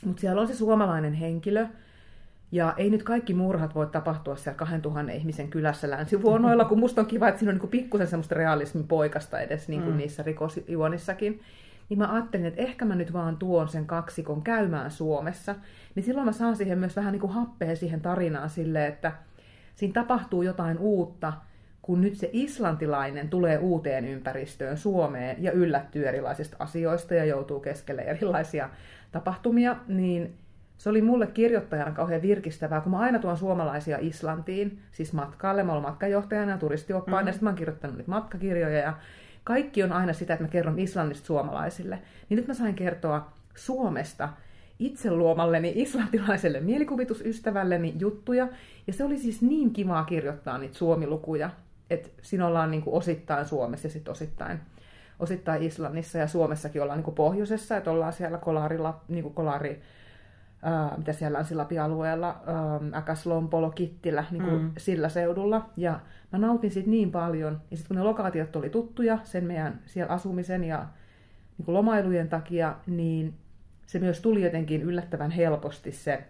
mutta 0.05 0.21
siellä 0.21 0.41
on 0.41 0.47
se 0.47 0.55
suomalainen 0.55 1.13
henkilö, 1.13 1.67
ja 2.51 2.73
ei 2.77 2.89
nyt 2.89 3.03
kaikki 3.03 3.33
murhat 3.33 3.75
voi 3.75 3.87
tapahtua 3.87 4.35
siellä 4.35 4.57
2000 4.57 5.11
ihmisen 5.11 5.49
kylässä 5.49 5.89
länsivuonoilla, 5.89 6.65
kun 6.65 6.79
musta 6.79 7.01
on 7.01 7.07
kiva, 7.07 7.27
että 7.27 7.39
siinä 7.39 7.53
on 7.53 7.59
niin 7.59 7.69
pikkusen 7.69 8.07
semmoista 8.07 8.35
realismin 8.35 8.87
poikasta 8.87 9.39
edes 9.39 9.67
niin 9.67 9.81
kuin 9.81 9.93
mm. 9.93 9.97
niissä 9.97 10.23
rikosjuonissakin. 10.23 11.41
Niin 11.89 11.97
mä 11.97 12.13
ajattelin, 12.13 12.45
että 12.45 12.61
ehkä 12.61 12.85
mä 12.85 12.95
nyt 12.95 13.13
vaan 13.13 13.37
tuon 13.37 13.67
sen 13.67 13.85
kaksikon 13.85 14.41
käymään 14.41 14.91
Suomessa, 14.91 15.55
niin 15.95 16.03
silloin 16.03 16.25
mä 16.25 16.31
saan 16.31 16.55
siihen 16.55 16.79
myös 16.79 16.95
vähän 16.95 17.11
niin 17.11 17.21
kuin 17.21 17.33
happea 17.33 17.75
siihen 17.75 18.01
tarinaan 18.01 18.49
silleen, 18.49 18.93
että 18.93 19.11
siinä 19.75 19.93
tapahtuu 19.93 20.41
jotain 20.41 20.77
uutta, 20.77 21.33
kun 21.83 22.01
nyt 22.01 22.15
se 22.15 22.29
islantilainen 22.33 23.29
tulee 23.29 23.57
uuteen 23.57 24.05
ympäristöön 24.05 24.77
Suomeen 24.77 25.43
ja 25.43 25.51
yllättyy 25.51 26.07
erilaisista 26.07 26.55
asioista 26.59 27.13
ja 27.13 27.25
joutuu 27.25 27.59
keskelle 27.59 28.01
erilaisia 28.01 28.69
tapahtumia, 29.11 29.75
niin 29.87 30.37
se 30.77 30.89
oli 30.89 31.01
mulle 31.01 31.27
kirjoittajana 31.27 31.91
kauhean 31.91 32.21
virkistävää, 32.21 32.81
kun 32.81 32.91
mä 32.91 32.99
aina 32.99 33.19
tuon 33.19 33.37
suomalaisia 33.37 33.97
Islantiin, 34.01 34.79
siis 34.91 35.13
matkalle. 35.13 35.63
Mä 35.63 35.71
olen 35.71 35.83
matkajohtajana 35.83 36.51
ja 36.51 36.57
turistioppaan, 36.57 37.17
mm-hmm. 37.17 37.27
ja 37.27 37.33
sitten 37.33 37.45
mä 37.45 37.49
oon 37.49 37.57
kirjoittanut 37.57 37.97
niitä 37.97 38.11
matkakirjoja, 38.11 38.79
ja 38.79 38.93
kaikki 39.43 39.83
on 39.83 39.91
aina 39.91 40.13
sitä, 40.13 40.33
että 40.33 40.43
mä 40.43 40.49
kerron 40.49 40.79
Islannista 40.79 41.25
suomalaisille. 41.25 41.99
Niin 42.29 42.35
nyt 42.35 42.47
mä 42.47 42.53
sain 42.53 42.75
kertoa 42.75 43.33
Suomesta 43.55 44.29
itse 44.79 45.11
luomalleni 45.11 45.73
islantilaiselle 45.75 46.59
mielikuvitusystävälleni 46.59 47.95
juttuja, 47.99 48.47
ja 48.87 48.93
se 48.93 49.03
oli 49.03 49.17
siis 49.17 49.41
niin 49.41 49.73
kivaa 49.73 50.03
kirjoittaa 50.03 50.57
niitä 50.57 50.77
suomilukuja, 50.77 51.49
että 51.93 52.09
siinä 52.21 52.47
ollaan 52.47 52.71
niin 52.71 52.83
kuin 52.83 52.95
osittain 52.95 53.45
Suomessa 53.45 53.87
ja 53.87 53.91
sitten 53.91 54.11
osittain, 54.11 54.59
osittain 55.19 55.63
Islannissa 55.63 56.17
ja 56.17 56.27
Suomessakin 56.27 56.81
ollaan 56.81 56.97
niin 56.97 57.03
kuin 57.03 57.15
pohjoisessa, 57.15 57.77
että 57.77 57.91
ollaan 57.91 58.13
siellä 58.13 58.37
Kolarilla, 58.37 59.01
niin 59.07 59.23
kuin 59.23 59.33
Kolari, 59.33 59.81
ää, 60.63 60.93
mitä 60.97 61.13
siellä 61.13 61.39
on 61.39 61.45
sillä 61.45 61.65
alueella, 61.83 62.43
Äkäslompolo, 62.95 63.69
Kittilä, 63.69 64.25
niin 64.31 64.43
kuin 64.43 64.61
mm. 64.61 64.71
sillä 64.77 65.09
seudulla. 65.09 65.69
Ja 65.77 65.99
mä 66.31 66.39
nautin 66.39 66.71
siitä 66.71 66.89
niin 66.89 67.11
paljon. 67.11 67.61
Ja 67.71 67.77
sitten 67.77 67.87
kun 67.87 67.97
ne 67.97 68.03
lokaatiot 68.03 68.55
oli 68.55 68.69
tuttuja 68.69 69.19
sen 69.23 69.43
meidän 69.43 69.79
siellä 69.85 70.13
asumisen 70.13 70.63
ja 70.63 70.85
niin 71.57 71.65
kuin 71.65 71.75
lomailujen 71.75 72.29
takia, 72.29 72.75
niin 72.87 73.33
se 73.85 73.99
myös 73.99 74.19
tuli 74.19 74.43
jotenkin 74.43 74.81
yllättävän 74.81 75.31
helposti 75.31 75.91
se 75.91 76.23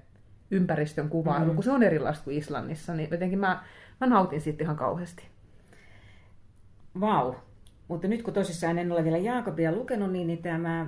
ympäristön 0.52 1.10
kuvailu, 1.10 1.46
mm. 1.46 1.56
kun 1.56 1.64
se 1.64 1.72
on 1.72 1.84
erilaista 1.84 2.24
kuin 2.24 2.38
Islannissa, 2.38 2.94
niin 2.94 3.10
jotenkin 3.12 3.40
mä, 3.40 3.64
mä 4.02 4.08
nautin 4.08 4.42
siitä 4.42 4.64
ihan 4.64 4.76
kauheasti. 4.76 5.33
Vau. 7.00 7.26
Wow. 7.26 7.36
Mutta 7.88 8.08
nyt 8.08 8.24
kun 8.24 8.34
tosissaan 8.34 8.78
en 8.78 8.92
ole 8.92 9.04
vielä 9.04 9.18
Jaakobia 9.18 9.72
lukenut, 9.72 10.12
niin, 10.12 10.28
niin 10.28 10.42
tämä, 10.42 10.88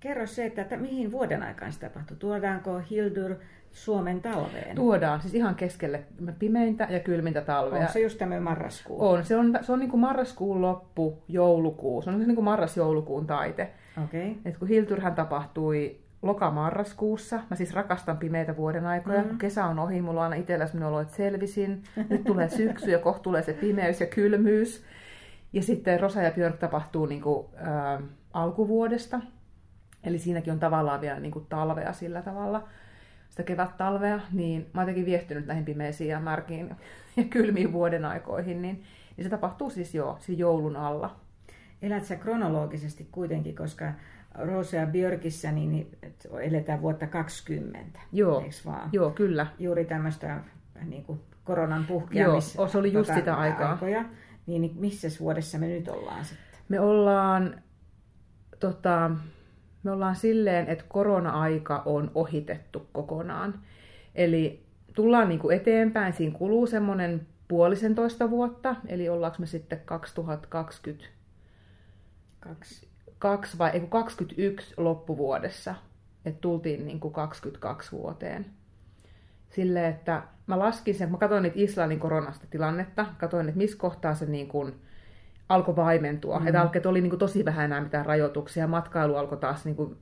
kerro 0.00 0.26
se, 0.26 0.44
että, 0.44 0.62
että 0.62 0.76
mihin 0.76 1.12
vuoden 1.12 1.42
aikaan 1.42 1.72
se 1.72 1.80
tapahtuu. 1.80 2.16
Tuodaanko 2.16 2.82
Hildur 2.90 3.34
Suomen 3.72 4.20
talveen? 4.20 4.76
Tuodaan, 4.76 5.20
siis 5.20 5.34
ihan 5.34 5.54
keskelle 5.54 6.02
pimeintä 6.38 6.86
ja 6.90 7.00
kylmintä 7.00 7.40
talvea. 7.40 7.80
On 7.80 7.88
se 7.88 8.00
just 8.00 8.18
tämmöinen 8.18 8.42
marraskuu? 8.42 9.08
On, 9.08 9.24
se 9.24 9.36
on, 9.36 9.58
se 9.62 9.72
on 9.72 9.78
niin 9.78 9.90
kuin 9.90 10.00
marraskuun 10.00 10.62
loppu, 10.62 11.22
joulukuu. 11.28 12.02
Se 12.02 12.10
on 12.10 12.18
niin 12.18 12.34
kuin 12.34 12.44
marras-joulukuun 12.44 13.26
taite. 13.26 13.70
Okay. 14.04 14.32
Et 14.44 14.58
kun 14.58 14.68
Hildurhan 14.68 15.14
tapahtui 15.14 15.96
loka-marraskuussa. 16.22 17.40
Mä 17.50 17.56
siis 17.56 17.74
rakastan 17.74 18.18
pimeitä 18.18 18.56
vuoden 18.56 18.86
aikoja. 18.86 19.22
Mm. 19.22 19.28
Kun 19.28 19.38
kesä 19.38 19.64
on 19.64 19.78
ohi, 19.78 20.02
mulla 20.02 20.20
on 20.20 20.24
aina 20.24 20.36
itsellä 20.36 20.66
sellainen 20.66 20.88
olo, 20.88 21.00
että 21.00 21.14
selvisin. 21.14 21.82
Nyt 22.08 22.24
tulee 22.24 22.48
syksy 22.48 22.90
ja 22.90 22.98
kohta 22.98 23.22
tulee 23.22 23.42
se 23.42 23.52
pimeys 23.52 24.00
ja 24.00 24.06
kylmyys. 24.06 24.84
Ja 25.52 25.62
sitten 25.62 26.00
Rosa 26.00 26.22
ja 26.22 26.30
Björk 26.30 26.56
tapahtuu 26.56 27.06
niin 27.06 27.20
kuin, 27.20 27.46
ä, 27.56 28.00
alkuvuodesta. 28.32 29.20
Eli 30.04 30.18
siinäkin 30.18 30.52
on 30.52 30.58
tavallaan 30.58 31.00
vielä 31.00 31.20
niin 31.20 31.32
kuin 31.32 31.46
talvea 31.48 31.92
sillä 31.92 32.22
tavalla, 32.22 32.68
sitä 33.28 33.42
kevät-talvea. 33.42 34.20
Niin 34.32 34.60
mä 34.74 34.80
oon 34.80 34.82
jotenkin 34.82 35.06
viehtynyt 35.06 35.46
näihin 35.46 35.64
pimeisiin 35.64 36.10
ja 36.10 36.20
märkiin 36.20 36.76
ja 37.16 37.24
kylmiin 37.24 37.72
vuoden 37.72 38.04
aikoihin. 38.04 38.62
Niin, 38.62 38.84
niin 39.16 39.24
se 39.24 39.30
tapahtuu 39.30 39.70
siis 39.70 39.94
jo 39.94 40.16
siis 40.20 40.38
joulun 40.38 40.76
alla. 40.76 41.20
Elät 41.82 42.04
sä 42.04 42.16
kronologisesti 42.16 43.08
kuitenkin, 43.12 43.56
koska 43.56 43.92
Rosa 44.34 44.76
ja 44.76 44.86
Björkissä 44.86 45.52
niin 45.52 45.98
eletään 46.42 46.82
vuotta 46.82 47.06
20. 47.06 48.00
Joo, 48.12 48.44
vaan? 48.66 48.88
joo 48.92 49.10
kyllä. 49.10 49.46
Juuri 49.58 49.84
tämmöistä 49.84 50.40
niin 50.84 51.04
kuin 51.04 51.20
koronan 51.44 51.84
puhkeamista. 51.84 52.60
Joo, 52.60 52.68
se 52.68 52.78
oli 52.78 52.92
just 52.92 53.06
tota, 53.06 53.18
sitä 53.18 53.34
aikaa. 53.34 53.72
Aikoja. 53.72 54.04
Niin, 54.48 54.62
niin 54.62 54.76
missä 54.76 55.08
vuodessa 55.20 55.58
me 55.58 55.66
nyt 55.66 55.88
ollaan 55.88 56.24
sitten? 56.24 56.46
Me 56.68 56.80
ollaan, 56.80 57.62
tota, 58.60 59.10
me 59.82 59.90
ollaan 59.90 60.16
silleen, 60.16 60.66
että 60.66 60.84
korona-aika 60.88 61.82
on 61.86 62.10
ohitettu 62.14 62.86
kokonaan. 62.92 63.60
Eli 64.14 64.66
tullaan 64.94 65.28
niin 65.28 65.38
kuin 65.38 65.56
eteenpäin, 65.56 66.12
siinä 66.12 66.38
kuluu 66.38 66.66
semmoinen 66.66 67.26
puolisentoista 67.48 68.30
vuotta, 68.30 68.76
eli 68.86 69.08
ollaanko 69.08 69.36
me 69.40 69.46
sitten 69.46 69.80
2020 69.84 71.04
Kaksi. 72.40 72.88
Kaksi 73.18 73.58
vai 73.58 73.70
ei, 73.70 73.80
21 73.80 74.74
loppuvuodessa, 74.76 75.74
että 76.24 76.40
tultiin 76.40 76.86
niin 76.86 77.00
kuin 77.00 77.14
22 77.14 77.92
vuoteen. 77.92 78.46
Sille, 79.50 79.88
että 79.88 80.22
mä 80.46 80.58
laskin 80.58 80.94
sen, 80.94 81.10
mä 81.10 81.16
katsoin 81.16 81.42
niitä 81.42 81.60
Islannin 81.60 82.00
koronasta 82.00 82.46
tilannetta, 82.50 83.06
katsoin, 83.18 83.48
että 83.48 83.58
missä 83.58 83.78
kohtaa 83.78 84.14
se 84.14 84.26
niin 84.26 84.48
kuin 84.48 84.74
alkoi 85.48 85.76
vaimentua. 85.76 86.38
Mm. 86.38 86.46
Että, 86.46 86.60
alkoi, 86.62 86.76
että 86.76 86.88
oli 86.88 87.00
niin 87.00 87.10
kuin 87.10 87.20
tosi 87.20 87.44
vähän 87.44 87.64
enää 87.64 87.80
mitään 87.80 88.06
rajoituksia, 88.06 88.66
matkailu 88.66 89.16
alkoi 89.16 89.38
taas 89.38 89.64
niin 89.64 89.76
kuin 89.76 89.96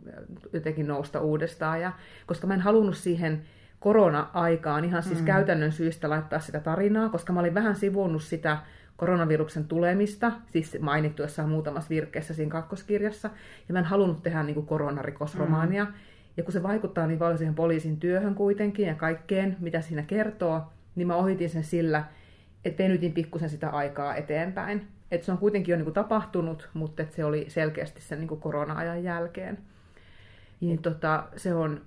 jotenkin 0.52 0.87
nousta 0.87 1.20
uudestaan. 1.20 1.80
Ja, 1.80 1.92
koska 2.26 2.46
mä 2.46 2.54
en 2.54 2.61
halunnut 2.61 2.96
siihen 2.96 3.42
korona-aikaan 3.80 4.85
ihan 4.85 5.02
siis 5.02 5.18
mm. 5.18 5.24
käytännön 5.24 5.72
syystä 5.72 6.11
laittaa 6.11 6.40
sitä 6.40 6.61
tarinaa, 6.61 7.09
koska 7.09 7.32
mä 7.32 7.40
olin 7.40 7.54
vähän 7.54 7.76
sivunnut 7.76 8.22
sitä 8.22 8.59
koronaviruksen 8.96 9.64
tulemista, 9.64 10.32
siis 10.50 10.76
mainittu 10.80 11.22
jossain 11.22 11.48
muutamassa 11.48 11.90
virkkeessä 11.90 12.35
siinä 12.35 12.50
kakkoskirjassa, 12.50 13.30
ja 13.68 13.72
mä 13.72 13.78
en 13.78 13.85
halunnut 13.85 14.22
tehdä 14.22 14.42
niin 14.42 14.54
kuin 14.54 14.66
koronarikosromaania. 14.66 15.85
Mm. 15.85 15.92
Ja 16.37 16.42
kun 16.42 16.53
se 16.53 16.62
vaikuttaa 16.62 17.07
niin 17.07 17.18
paljon 17.18 17.38
siihen 17.38 17.55
poliisin 17.55 18.01
työhön 18.01 18.35
kuitenkin 18.35 18.87
ja 18.87 18.94
kaikkeen, 18.94 19.57
mitä 19.61 19.81
siinä 19.81 20.03
kertoo, 20.03 20.62
niin 20.94 21.09
mä 21.09 21.16
ohitin 21.16 21.51
sen 21.51 21.64
sillä, 21.64 22.05
että 22.64 22.83
venytin 22.83 23.12
pikkusen 23.12 23.51
sitä 23.51 23.70
aikaa 23.70 24.14
eteenpäin. 24.14 24.88
Että 25.11 25.25
se 25.25 25.33
on 25.33 25.38
kuitenkin 25.38 25.72
jo 25.72 25.77
niin 25.77 25.85
kuin 25.85 25.94
tapahtunut, 25.94 26.68
mutta 26.75 27.03
että 27.03 27.16
se 27.16 27.25
oli 27.25 27.44
selkeästi 27.49 28.03
sen 28.03 28.18
niin 28.18 28.29
kuin 28.29 28.40
korona-ajan 28.40 29.05
jälkeen. 29.05 29.59
Niin 30.61 30.83
tota, 30.83 31.25
se 31.37 31.55
on, 31.55 31.81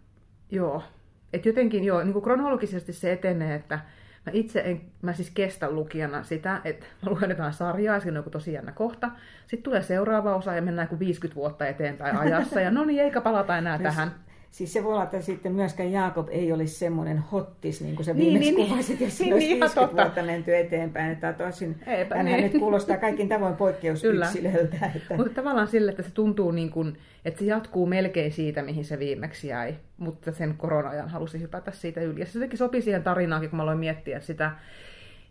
joo, 0.51 0.83
että 1.33 1.49
jotenkin 1.49 1.83
joo, 1.83 2.03
niin 2.03 2.13
kuin 2.13 2.23
kronologisesti 2.23 2.93
se 2.93 3.11
etenee, 3.11 3.55
että 3.55 3.79
Mä 4.25 4.31
itse 4.33 4.61
en, 4.65 4.81
mä 5.01 5.13
siis 5.13 5.31
kestä 5.31 5.71
lukijana 5.71 6.23
sitä, 6.23 6.61
että 6.63 6.85
mä 7.01 7.11
luen 7.11 7.29
jotain 7.29 7.53
sarjaa, 7.53 7.95
ja 7.95 7.99
siinä 7.99 8.11
on 8.11 8.19
joku 8.19 8.29
tosi 8.29 8.53
jännä 8.53 8.71
kohta. 8.71 9.11
Sitten 9.47 9.63
tulee 9.63 9.81
seuraava 9.81 10.35
osa 10.35 10.55
ja 10.55 10.61
mennään 10.61 10.87
kuin 10.87 10.99
50 10.99 11.35
vuotta 11.35 11.67
eteenpäin 11.67 12.17
ajassa, 12.17 12.61
ja 12.61 12.71
no 12.71 12.85
niin, 12.85 13.03
eikä 13.03 13.21
palata 13.21 13.57
enää 13.57 13.79
tähän. 13.79 14.11
Siis 14.51 14.73
se 14.73 14.83
voi 14.83 14.93
olla, 14.93 15.03
että 15.03 15.21
sitten 15.21 15.51
myöskään 15.51 15.91
Jaakob 15.91 16.27
ei 16.31 16.51
olisi 16.51 16.75
semmoinen 16.75 17.17
hottis, 17.17 17.81
niin 17.81 17.95
kuin 17.95 18.05
se 18.05 18.13
niin, 18.13 18.25
viimeksi 18.25 18.51
niin, 18.51 18.69
kuvasit, 18.69 19.01
jos 19.01 19.19
niin, 19.19 19.33
olisi 19.33 19.47
niin, 19.47 19.59
50 19.59 19.81
totta. 19.81 20.03
vuotta 20.03 20.23
menty 20.23 20.55
eteenpäin. 20.55 21.11
Että 21.11 21.33
tosin, 21.33 21.81
Eipä, 21.87 22.15
hänhän 22.15 22.39
niin. 22.39 22.51
nyt 22.51 22.61
kuulostaa 22.61 22.97
kaikin 22.97 23.29
tavoin 23.29 23.55
poikkeusyksilöltä. 23.55 24.91
Että... 24.95 25.17
Mutta 25.17 25.33
tavallaan 25.33 25.67
sille, 25.67 25.91
että 25.91 26.03
se 26.03 26.11
tuntuu 26.11 26.51
niin 26.51 26.69
kuin, 26.69 26.97
että 27.25 27.39
se 27.39 27.45
jatkuu 27.45 27.85
melkein 27.85 28.31
siitä, 28.31 28.61
mihin 28.61 28.85
se 28.85 28.99
viimeksi 28.99 29.47
jäi. 29.47 29.75
Mutta 29.97 30.31
sen 30.31 30.53
korona-ajan 30.57 31.09
halusi 31.09 31.41
hypätä 31.41 31.71
siitä 31.71 32.01
yli. 32.01 32.19
Ja 32.19 32.25
se 32.25 32.39
jotenkin 32.39 32.57
sopi 32.57 32.81
siihen 32.81 33.03
tarinaankin, 33.03 33.49
kun 33.49 33.57
mä 33.57 33.63
aloin 33.63 33.79
miettiä 33.79 34.19
sitä 34.19 34.51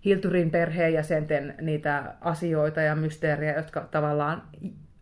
Hilturin 0.04 0.50
perheenjäsenten 0.50 1.54
niitä 1.60 2.14
asioita 2.20 2.80
ja 2.80 2.96
mysteerejä, 2.96 3.56
jotka 3.56 3.88
tavallaan 3.90 4.42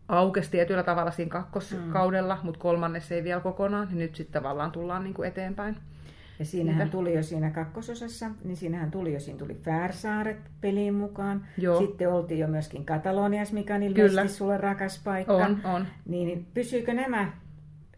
aukesi 0.08 0.50
tietyllä 0.50 0.82
tavalla 0.82 1.10
siinä 1.10 1.30
kakkoskaudella, 1.30 2.34
mm. 2.34 2.40
mutta 2.46 2.60
kolmannes 2.60 3.12
ei 3.12 3.24
vielä 3.24 3.40
kokonaan, 3.40 3.88
niin 3.88 3.98
nyt 3.98 4.14
sitten 4.14 4.42
tavallaan 4.42 4.72
tullaan 4.72 5.04
niin 5.04 5.14
kuin 5.14 5.28
eteenpäin. 5.28 5.76
Ja 6.38 6.44
siinähän 6.44 6.90
tuli 6.90 7.14
jo 7.14 7.22
siinä 7.22 7.50
kakkososassa, 7.50 8.30
niin 8.44 8.56
siinähän 8.56 8.90
tuli 8.90 9.12
jo, 9.12 9.20
siinä 9.20 9.38
tuli 9.38 9.54
Färsaaret 9.54 10.38
peliin 10.60 10.94
mukaan. 10.94 11.46
Joo. 11.58 11.78
Sitten 11.78 12.08
oltiin 12.08 12.40
jo 12.40 12.48
myöskin 12.48 12.84
Katalonias, 12.84 13.52
mikä 13.52 13.74
on 13.74 13.82
ilmeisesti 13.82 14.16
Kyllä. 14.16 14.28
sulle 14.28 14.56
rakas 14.56 15.00
paikka. 15.04 15.36
On, 15.36 15.60
on. 15.64 15.86
Niin 16.06 16.46
pysyykö 16.54 16.94
nämä 16.94 17.32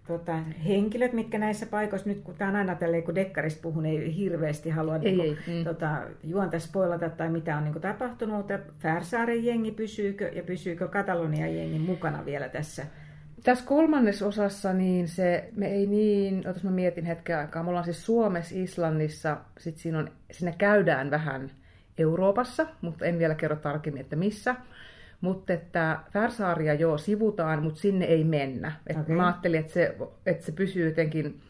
tota, 0.09 0.37
henkilöt, 0.67 1.13
mitkä 1.13 1.39
näissä 1.39 1.67
paikoissa, 1.67 2.09
nyt 2.09 2.21
kun 2.21 2.35
tämä 2.35 2.51
on 2.51 2.57
aina 2.57 2.75
tälleen, 2.75 3.03
kun 3.03 3.15
dekkarista 3.15 3.63
puhun, 3.63 3.87
ei 3.87 4.17
hirveästi 4.17 4.71
halua 4.71 4.97
ei, 4.97 5.01
niin 5.01 5.17
kuin, 5.17 5.39
ei, 5.49 5.59
mm. 5.59 5.65
tota, 5.65 6.03
juonta 6.25 6.59
spoilata 6.59 7.11
tai 7.11 7.31
mitä 7.31 7.57
on 7.57 7.65
niin 7.65 7.73
kuin, 7.73 7.83
tapahtunut, 7.83 8.37
mutta 8.37 8.59
Färsaaren 8.79 9.45
jengi 9.45 9.73
pysyykö 9.73 10.31
ja 10.35 10.43
pysyykö 10.43 10.89
Katalonian 10.89 11.57
jengi 11.57 11.79
mukana 11.79 12.25
vielä 12.25 12.49
tässä? 12.49 12.87
Tässä 13.45 13.65
kolmannes 13.67 14.23
osassa, 14.23 14.73
niin 14.73 15.09
se, 15.09 15.49
me 15.57 15.67
ei 15.67 15.87
niin, 15.87 16.49
otas 16.49 16.65
mä 16.65 16.71
mietin 16.71 17.05
hetken 17.05 17.39
aikaa, 17.39 17.63
me 17.63 17.69
ollaan 17.69 17.85
siis 17.85 18.07
Suomessa, 18.07 18.55
Islannissa, 18.59 19.37
sit 19.59 19.77
siinä, 19.77 19.99
on, 19.99 20.11
siinä 20.31 20.53
käydään 20.59 21.11
vähän 21.11 21.51
Euroopassa, 21.99 22.67
mutta 22.81 23.05
en 23.05 23.19
vielä 23.19 23.35
kerro 23.35 23.57
tarkemmin, 23.57 24.01
että 24.01 24.17
missä. 24.17 24.55
Mutta 25.21 25.53
että 25.53 25.99
Färsaaria 26.13 26.75
joo 26.75 26.99
sivutaan, 26.99 27.63
mutta 27.63 27.81
sinne 27.81 28.05
ei 28.05 28.25
mennä. 28.25 28.73
Et 28.87 28.97
okay. 28.97 29.17
Mä 29.17 29.27
ajattelin, 29.27 29.61
että 29.61 29.73
se, 29.73 29.97
että 30.27 30.47
se 30.47 30.53
pysyy 30.53 30.89
jotenkin 30.89 31.41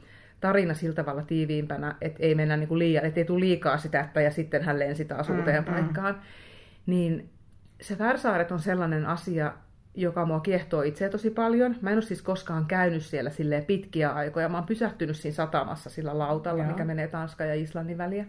tarina 0.41 0.75
sillä 0.75 0.95
tavalla 0.95 1.23
tiiviimpänä, 1.23 1.95
että 2.01 2.23
ei 2.23 2.35
mennä 2.35 2.57
niinku 2.57 2.79
liian, 2.79 3.05
että 3.05 3.21
ei 3.21 3.25
tule 3.25 3.41
liikaa 3.41 3.79
sitä, 3.79 4.01
että 4.01 4.21
ja 4.21 4.31
sitten 4.31 4.63
hän 4.63 4.79
lensi 4.79 5.05
taas 5.05 5.29
mm, 5.29 5.39
uuteen 5.39 5.65
mm, 5.65 5.73
paikkaan. 5.73 6.15
Mm. 6.15 6.21
Niin 6.87 7.31
se 7.81 7.97
Färsaaret 7.97 8.53
on 8.53 8.61
sellainen 8.61 9.07
asia, 9.07 9.53
joka 9.95 10.27
mua 10.27 10.41
kiehtoo 10.41 10.83
itse 10.83 11.09
tosi 11.09 11.31
paljon. 11.31 11.77
Mä 11.81 11.91
en 11.91 11.97
ole 11.97 12.03
siis 12.03 12.23
koskaan 12.23 12.67
käynyt 12.67 13.03
siellä 13.03 13.31
silleen 13.31 13.65
pitkiä 13.65 14.11
aikoja. 14.11 14.49
Mä 14.49 14.57
oon 14.57 14.67
pysähtynyt 14.67 15.17
siinä 15.17 15.35
satamassa 15.35 15.91
sillä 15.91 16.19
lautalla, 16.19 16.63
Joo. 16.63 16.73
mikä 16.73 16.85
menee 16.85 17.09
Tanskan 17.09 17.49
ja 17.49 17.55
Islannin 17.55 17.99
väliä. 17.99 18.27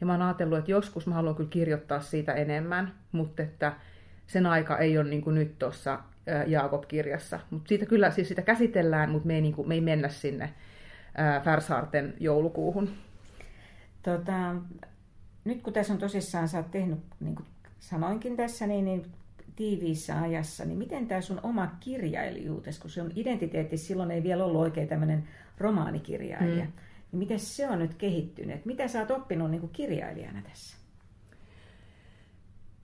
Ja 0.00 0.06
mä 0.06 0.12
oon 0.12 0.22
ajatellut, 0.22 0.58
että 0.58 0.70
joskus 0.70 1.06
mä 1.06 1.14
haluan 1.14 1.34
kyllä 1.34 1.50
kirjoittaa 1.50 2.00
siitä 2.00 2.32
enemmän, 2.32 2.94
mutta 3.12 3.42
että 3.42 3.72
sen 4.26 4.46
aika 4.46 4.78
ei 4.78 4.98
ole 4.98 5.08
niin 5.08 5.22
kuin 5.22 5.34
nyt 5.34 5.58
tuossa 5.58 5.98
Jaakob-kirjassa. 6.46 7.40
Mutta 7.50 7.68
siitä 7.68 7.86
kyllä 7.86 8.10
siis 8.10 8.28
sitä 8.28 8.42
käsitellään, 8.42 9.10
mutta 9.10 9.26
me 9.26 9.34
ei, 9.34 9.40
niin 9.40 9.54
kuin, 9.54 9.68
me 9.68 9.74
ei 9.74 9.80
mennä 9.80 10.08
sinne 10.08 10.54
Färsaarten 11.44 12.14
joulukuuhun. 12.20 12.90
Tota, 14.02 14.54
nyt 15.44 15.62
kun 15.62 15.72
tässä 15.72 15.92
on 15.92 15.98
tosissaan, 15.98 16.48
sä 16.48 16.58
oot 16.58 16.70
tehnyt, 16.70 16.98
niin 17.20 17.34
kuin 17.34 17.46
sanoinkin 17.78 18.36
tässä, 18.36 18.66
niin, 18.66 18.84
niin 18.84 19.06
tiiviissä 19.56 20.20
ajassa, 20.20 20.64
niin 20.64 20.78
miten 20.78 21.08
tämä 21.08 21.20
sun 21.20 21.40
oma 21.42 21.76
kirjailijuutes, 21.80 22.78
kun 22.78 22.90
sun 22.90 23.12
identiteetti 23.16 23.76
silloin 23.76 24.10
ei 24.10 24.22
vielä 24.22 24.44
ollut 24.44 24.60
oikein 24.60 24.88
tämmöinen 24.88 25.28
romaanikirjailija, 25.58 26.64
mm. 26.64 26.72
niin 27.12 27.20
miten 27.20 27.38
se 27.38 27.68
on 27.68 27.78
nyt 27.78 27.94
kehittynyt? 27.94 28.64
Mitä 28.64 28.88
sä 28.88 29.00
oot 29.00 29.10
oppinut 29.10 29.50
niin 29.50 29.60
kuin 29.60 29.72
kirjailijana 29.72 30.42
tässä? 30.42 30.81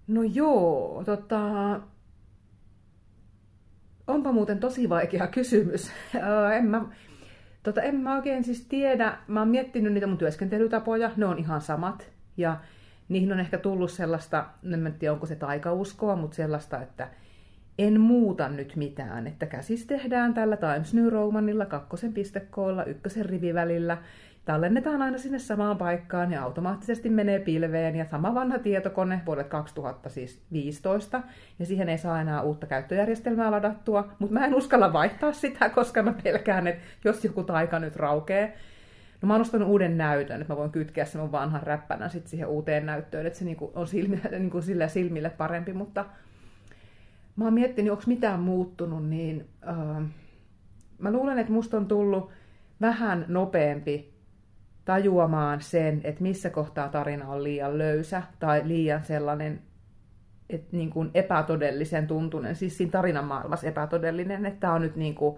No 0.09 0.23
joo, 0.23 1.03
tota... 1.07 1.41
Onpa 4.07 4.33
muuten 4.33 4.59
tosi 4.59 4.89
vaikea 4.89 5.27
kysymys. 5.27 5.91
en, 6.59 6.67
mä, 6.67 6.85
tota, 7.63 7.83
en 7.83 7.95
mä 7.95 8.17
oikein 8.17 8.45
siis 8.45 8.67
tiedä. 8.69 9.19
Mä 9.27 9.41
oon 9.41 9.49
miettinyt 9.49 9.93
niitä 9.93 10.07
mun 10.07 10.19
työskentelytapoja. 10.19 11.11
Ne 11.17 11.27
on 11.27 11.39
ihan 11.39 11.61
samat. 11.61 12.11
Ja 12.37 12.61
niihin 13.09 13.33
on 13.33 13.41
ehkä 13.41 13.59
tullut 13.59 13.91
sellaista, 13.91 14.47
en 14.73 14.95
tiedä 14.99 15.13
onko 15.13 15.27
se 15.27 15.37
taikauskoa, 15.37 16.17
mutta 16.17 16.35
sellaista, 16.35 16.83
että 16.83 17.09
en 17.79 18.01
muuta 18.01 18.49
nyt 18.49 18.77
mitään, 18.77 19.27
että 19.27 19.47
käsis 19.47 19.87
tehdään 19.87 20.35
tällä 20.35 20.57
Times 20.57 20.95
New 20.95 21.09
Romanilla 21.09 21.67
kakkosen 21.67 22.13
pistekoolla, 22.13 22.85
ykkösen 22.85 23.27
rivivälillä, 23.27 23.99
tallennetaan 24.49 25.03
aina 25.03 25.19
sinne 25.19 25.39
samaan 25.39 25.79
paikkaan 25.79 26.33
ja 26.33 26.43
automaattisesti 26.43 27.11
menee 27.11 27.39
pilveen. 27.39 27.97
Ja 27.97 28.05
sama 28.05 28.35
vanha 28.35 28.59
tietokone 28.59 29.21
vuodet 29.27 29.49
2015 29.49 31.23
ja 31.59 31.67
siihen 31.67 31.89
ei 31.89 31.99
saa 31.99 32.21
enää 32.21 32.43
uutta 32.43 32.67
käyttöjärjestelmää 32.67 33.51
ladattua, 33.51 34.09
mutta 34.19 34.35
mä 34.35 34.47
en 34.47 34.55
uskalla 34.55 34.93
vaihtaa 34.93 35.33
sitä, 35.33 35.69
koska 35.69 36.03
mä 36.03 36.15
pelkään, 36.25 36.67
että 36.67 36.83
jos 37.05 37.25
joku 37.25 37.43
taika 37.43 37.79
nyt 37.79 37.97
raukee, 37.97 38.57
No 39.23 39.27
mä 39.27 39.35
oon 39.35 39.41
ostanut 39.41 39.69
uuden 39.69 39.99
näytön, 39.99 40.41
että 40.41 40.53
mä 40.55 40.59
voin 40.59 40.71
kytkeä 40.71 41.05
sen 41.05 41.21
mun 41.21 41.33
vanhan 41.33 41.63
räppänä 41.63 42.09
sit 42.09 42.27
siihen 42.27 42.49
uuteen 42.49 42.87
näyttöön, 42.87 43.27
että 43.27 43.39
se 43.39 43.45
niinku 43.45 43.73
on 43.75 43.87
silmi, 43.87 44.21
niinku 44.39 44.63
sille 44.63 44.89
silmille 44.89 45.31
parempi, 45.31 45.73
mutta 45.73 46.05
mä 47.37 47.45
oon 47.45 47.55
miettinyt, 47.55 47.93
onko 47.93 48.05
mitään 48.07 48.41
muuttunut, 48.41 49.09
niin 49.09 49.49
uh, 49.71 50.03
mä 50.99 51.13
luulen, 51.13 51.39
että 51.39 51.53
musta 51.53 51.77
on 51.77 51.87
tullut 51.87 52.31
vähän 52.81 53.25
nopeampi 53.29 54.18
tajuamaan 54.89 55.61
sen, 55.61 56.01
että 56.05 56.23
missä 56.23 56.51
kohtaa 56.51 56.89
tarina 56.89 57.29
on 57.29 57.45
liian 57.45 57.79
löysä 57.79 58.23
tai 58.39 58.63
liian 58.65 59.05
sellainen 59.05 59.63
että 60.51 60.77
niin 60.77 60.91
kuin 60.91 61.11
epätodellisen 61.15 62.07
tuntunen, 62.07 62.57
siis 62.57 62.77
siinä 62.77 62.91
tarinan 62.91 63.25
maailmassa 63.25 63.67
epätodellinen, 63.67 64.47
että 64.47 64.61
tämä 64.61 64.73
on 64.73 64.83
nyt 64.83 64.97
niin 64.97 65.15
kuin 65.15 65.37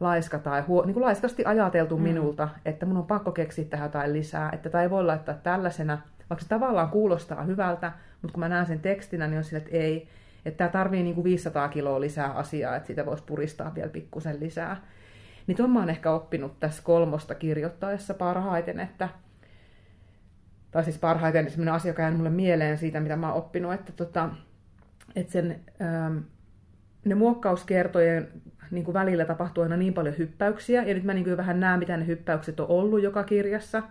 laiska 0.00 0.38
tai 0.38 0.60
huo, 0.60 0.84
niin 0.84 0.94
kuin 0.94 1.04
laiskasti 1.04 1.44
ajateltu 1.44 1.96
mm. 1.96 2.02
minulta, 2.02 2.48
että 2.64 2.86
mun 2.86 2.96
on 2.96 3.06
pakko 3.06 3.32
keksiä 3.32 3.64
tähän 3.64 3.86
jotain 3.86 4.12
lisää, 4.12 4.50
että 4.52 4.70
tämä 4.70 4.82
ei 4.82 4.90
voi 4.90 5.04
laittaa 5.04 5.34
tällaisena, 5.34 5.98
vaikka 6.30 6.42
se 6.42 6.48
tavallaan 6.48 6.90
kuulostaa 6.90 7.42
hyvältä, 7.42 7.92
mutta 8.22 8.32
kun 8.32 8.40
mä 8.40 8.48
näen 8.48 8.66
sen 8.66 8.80
tekstinä, 8.80 9.26
niin 9.26 9.38
on 9.38 9.44
sille, 9.44 9.58
että 9.58 9.76
ei, 9.76 10.08
että 10.44 10.58
tämä 10.58 10.70
tarvii 10.70 11.02
niin 11.02 11.14
kuin 11.14 11.24
500 11.24 11.68
kiloa 11.68 12.00
lisää 12.00 12.32
asiaa, 12.32 12.76
että 12.76 12.86
sitä 12.86 13.06
voisi 13.06 13.24
puristaa 13.24 13.74
vielä 13.74 13.88
pikkusen 13.88 14.40
lisää. 14.40 14.76
Niin 15.50 15.56
tuon 15.56 15.70
mä 15.70 15.78
oon 15.78 15.90
ehkä 15.90 16.10
oppinut 16.10 16.60
tässä 16.60 16.82
kolmosta 16.82 17.34
kirjoittaessa 17.34 18.14
parhaiten, 18.14 18.80
että 18.80 19.08
tai 20.70 20.84
siis 20.84 20.98
parhaiten 20.98 21.50
sellainen 21.50 21.74
asia, 21.74 21.90
joka 21.90 22.10
mulle 22.10 22.30
mieleen 22.30 22.78
siitä, 22.78 23.00
mitä 23.00 23.16
mä 23.16 23.28
oon 23.28 23.38
oppinut, 23.38 23.72
että, 23.72 23.92
tota, 23.92 24.28
että 25.16 25.32
sen, 25.32 25.60
ähm, 25.82 26.16
ne 27.04 27.14
muokkauskertojen 27.14 28.28
niin 28.70 28.84
kuin 28.84 28.94
välillä 28.94 29.24
tapahtuu 29.24 29.62
aina 29.62 29.76
niin 29.76 29.94
paljon 29.94 30.18
hyppäyksiä, 30.18 30.82
ja 30.82 30.94
nyt 30.94 31.04
mä 31.04 31.14
niin 31.14 31.24
kuin 31.24 31.36
vähän 31.36 31.60
näen, 31.60 31.78
mitä 31.78 31.96
ne 31.96 32.06
hyppäykset 32.06 32.60
on 32.60 32.68
ollut 32.68 33.02
joka 33.02 33.24
kirjassa, 33.24 33.82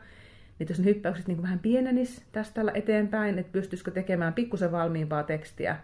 niin 0.59 0.69
jos 0.69 0.79
ne 0.79 0.85
hyppäykset 0.85 1.27
niin 1.27 1.37
kuin 1.37 1.43
vähän 1.43 1.59
pienenis 1.59 2.23
tästä 2.31 2.61
eteenpäin, 2.73 3.39
että 3.39 3.51
pystyisikö 3.51 3.91
tekemään 3.91 4.33
pikkusen 4.33 4.71
valmiimpaa 4.71 5.23
tekstiä, 5.23 5.77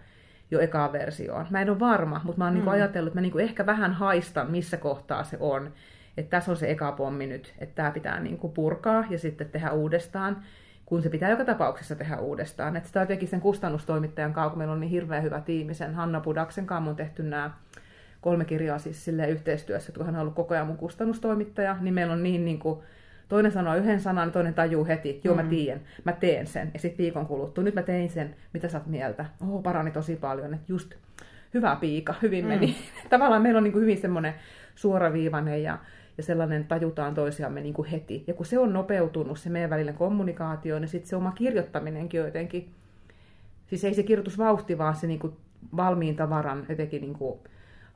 jo 0.56 0.62
ekaan 0.62 0.94
versioon. 0.94 1.46
Mä 1.50 1.62
en 1.62 1.70
ole 1.70 1.80
varma, 1.80 2.22
mutta 2.24 2.38
mä 2.38 2.46
oon 2.46 2.54
niinku 2.54 2.70
mm. 2.70 2.74
niinku 2.74 2.84
ajatellut, 2.84 3.08
että 3.08 3.18
mä 3.18 3.22
niinku 3.22 3.38
ehkä 3.38 3.66
vähän 3.66 3.94
haistan, 3.94 4.52
missä 4.52 4.78
kohtaa 4.78 5.24
se 5.24 5.38
on. 5.40 5.72
Että 6.18 6.30
tässä 6.30 6.52
on 6.52 6.58
se 6.58 6.72
eka 6.72 6.92
pommi 6.92 7.28
nyt, 7.28 7.54
että 7.60 7.76
tämä 7.76 7.92
pitää 7.92 8.20
niinku 8.20 8.50
purkaa 8.50 9.06
ja 9.10 9.20
sitten 9.20 9.50
tehdä 9.50 9.72
uudestaan, 9.72 10.38
kun 10.86 11.02
se 11.02 11.10
pitää 11.10 11.30
joka 11.30 11.46
tapauksessa 11.46 11.96
tehdä 11.96 12.18
uudestaan. 12.18 12.76
Että 12.76 12.88
sitä 12.88 13.00
jotenkin 13.00 13.28
sen 13.28 13.42
kustannustoimittajan 13.42 14.34
kanssa, 14.34 14.50
kun 14.50 14.58
meillä 14.58 14.74
on 14.74 14.80
niin 14.80 14.90
hirveän 14.90 15.24
hyvä 15.24 15.42
tiimi, 15.42 15.74
sen 15.74 15.94
Hanna 15.94 16.20
Pudaksen 16.20 16.66
kanssa 16.66 16.90
on 16.90 16.96
tehty 16.96 17.24
nämä 17.24 17.52
kolme 18.22 18.46
kirjaa 18.46 18.80
siis 18.80 19.08
yhteistyössä, 19.28 19.90
että 19.90 19.98
kun 19.98 20.06
hän 20.06 20.16
on 20.16 20.22
ollut 20.22 20.36
koko 20.36 20.54
ajan 20.54 20.68
mun 20.68 20.78
kustannustoimittaja, 20.78 21.78
niin 21.82 21.94
meillä 21.94 22.14
on 22.14 22.24
niin, 22.24 22.46
niin 22.46 22.60
kuin, 22.60 22.80
toinen 23.28 23.52
sanoo 23.52 23.76
yhden 23.76 24.00
sanan, 24.00 24.32
toinen 24.32 24.54
tajuu 24.54 24.86
heti, 24.86 25.22
joo 25.24 25.36
mm. 25.36 25.44
mä 25.44 25.50
tiedän, 25.50 25.82
mä 26.04 26.12
teen 26.12 26.48
sen. 26.48 26.72
Ja 26.74 26.80
sitten 26.80 27.04
viikon 27.04 27.26
kuluttua, 27.26 27.64
nyt 27.64 27.76
mä 27.76 27.82
tein 27.82 28.10
sen, 28.10 28.36
mitä 28.54 28.70
sä 28.70 28.78
oot 28.78 28.88
mieltä? 28.88 29.26
Oho, 29.42 29.62
parani 29.62 29.92
tosi 29.92 30.16
paljon, 30.16 30.54
että 30.54 30.66
just 30.68 30.94
hyvä 31.54 31.76
piika, 31.76 32.16
hyvin 32.22 32.46
meni. 32.46 32.68
Mm. 32.68 33.10
Tavallaan 33.10 33.42
meillä 33.42 33.58
on 33.58 33.64
niin 33.64 33.72
kuin 33.72 33.82
hyvin 33.82 34.02
semmoinen 34.02 34.34
suoraviivainen 34.76 35.64
ja, 35.64 35.78
ja 36.18 36.24
sellainen 36.24 36.68
tajutaan 36.68 37.16
toisiamme 37.16 37.62
niin 37.62 37.74
kuin 37.74 37.88
heti. 37.88 38.24
Ja 38.28 38.34
kun 38.34 38.46
se 38.46 38.60
on 38.60 38.74
nopeutunut, 38.74 39.40
se 39.40 39.50
meidän 39.50 39.70
välinen 39.70 39.96
kommunikaatio, 39.96 40.80
niin 40.80 40.90
sitten 40.90 41.10
se 41.10 41.16
oma 41.16 41.32
kirjoittaminenkin 41.32 42.20
jotenkin, 42.20 42.70
siis 43.68 43.84
ei 43.84 43.94
se 43.94 44.04
kirjoitusvauhti, 44.04 44.78
vaan 44.78 44.96
se 44.96 45.08
niin 45.08 45.20
kuin 45.20 45.34
valmiin 45.76 46.16
tavaran 46.16 46.66
jotenkin 46.70 47.02
niin 47.02 47.14
kuin 47.14 47.40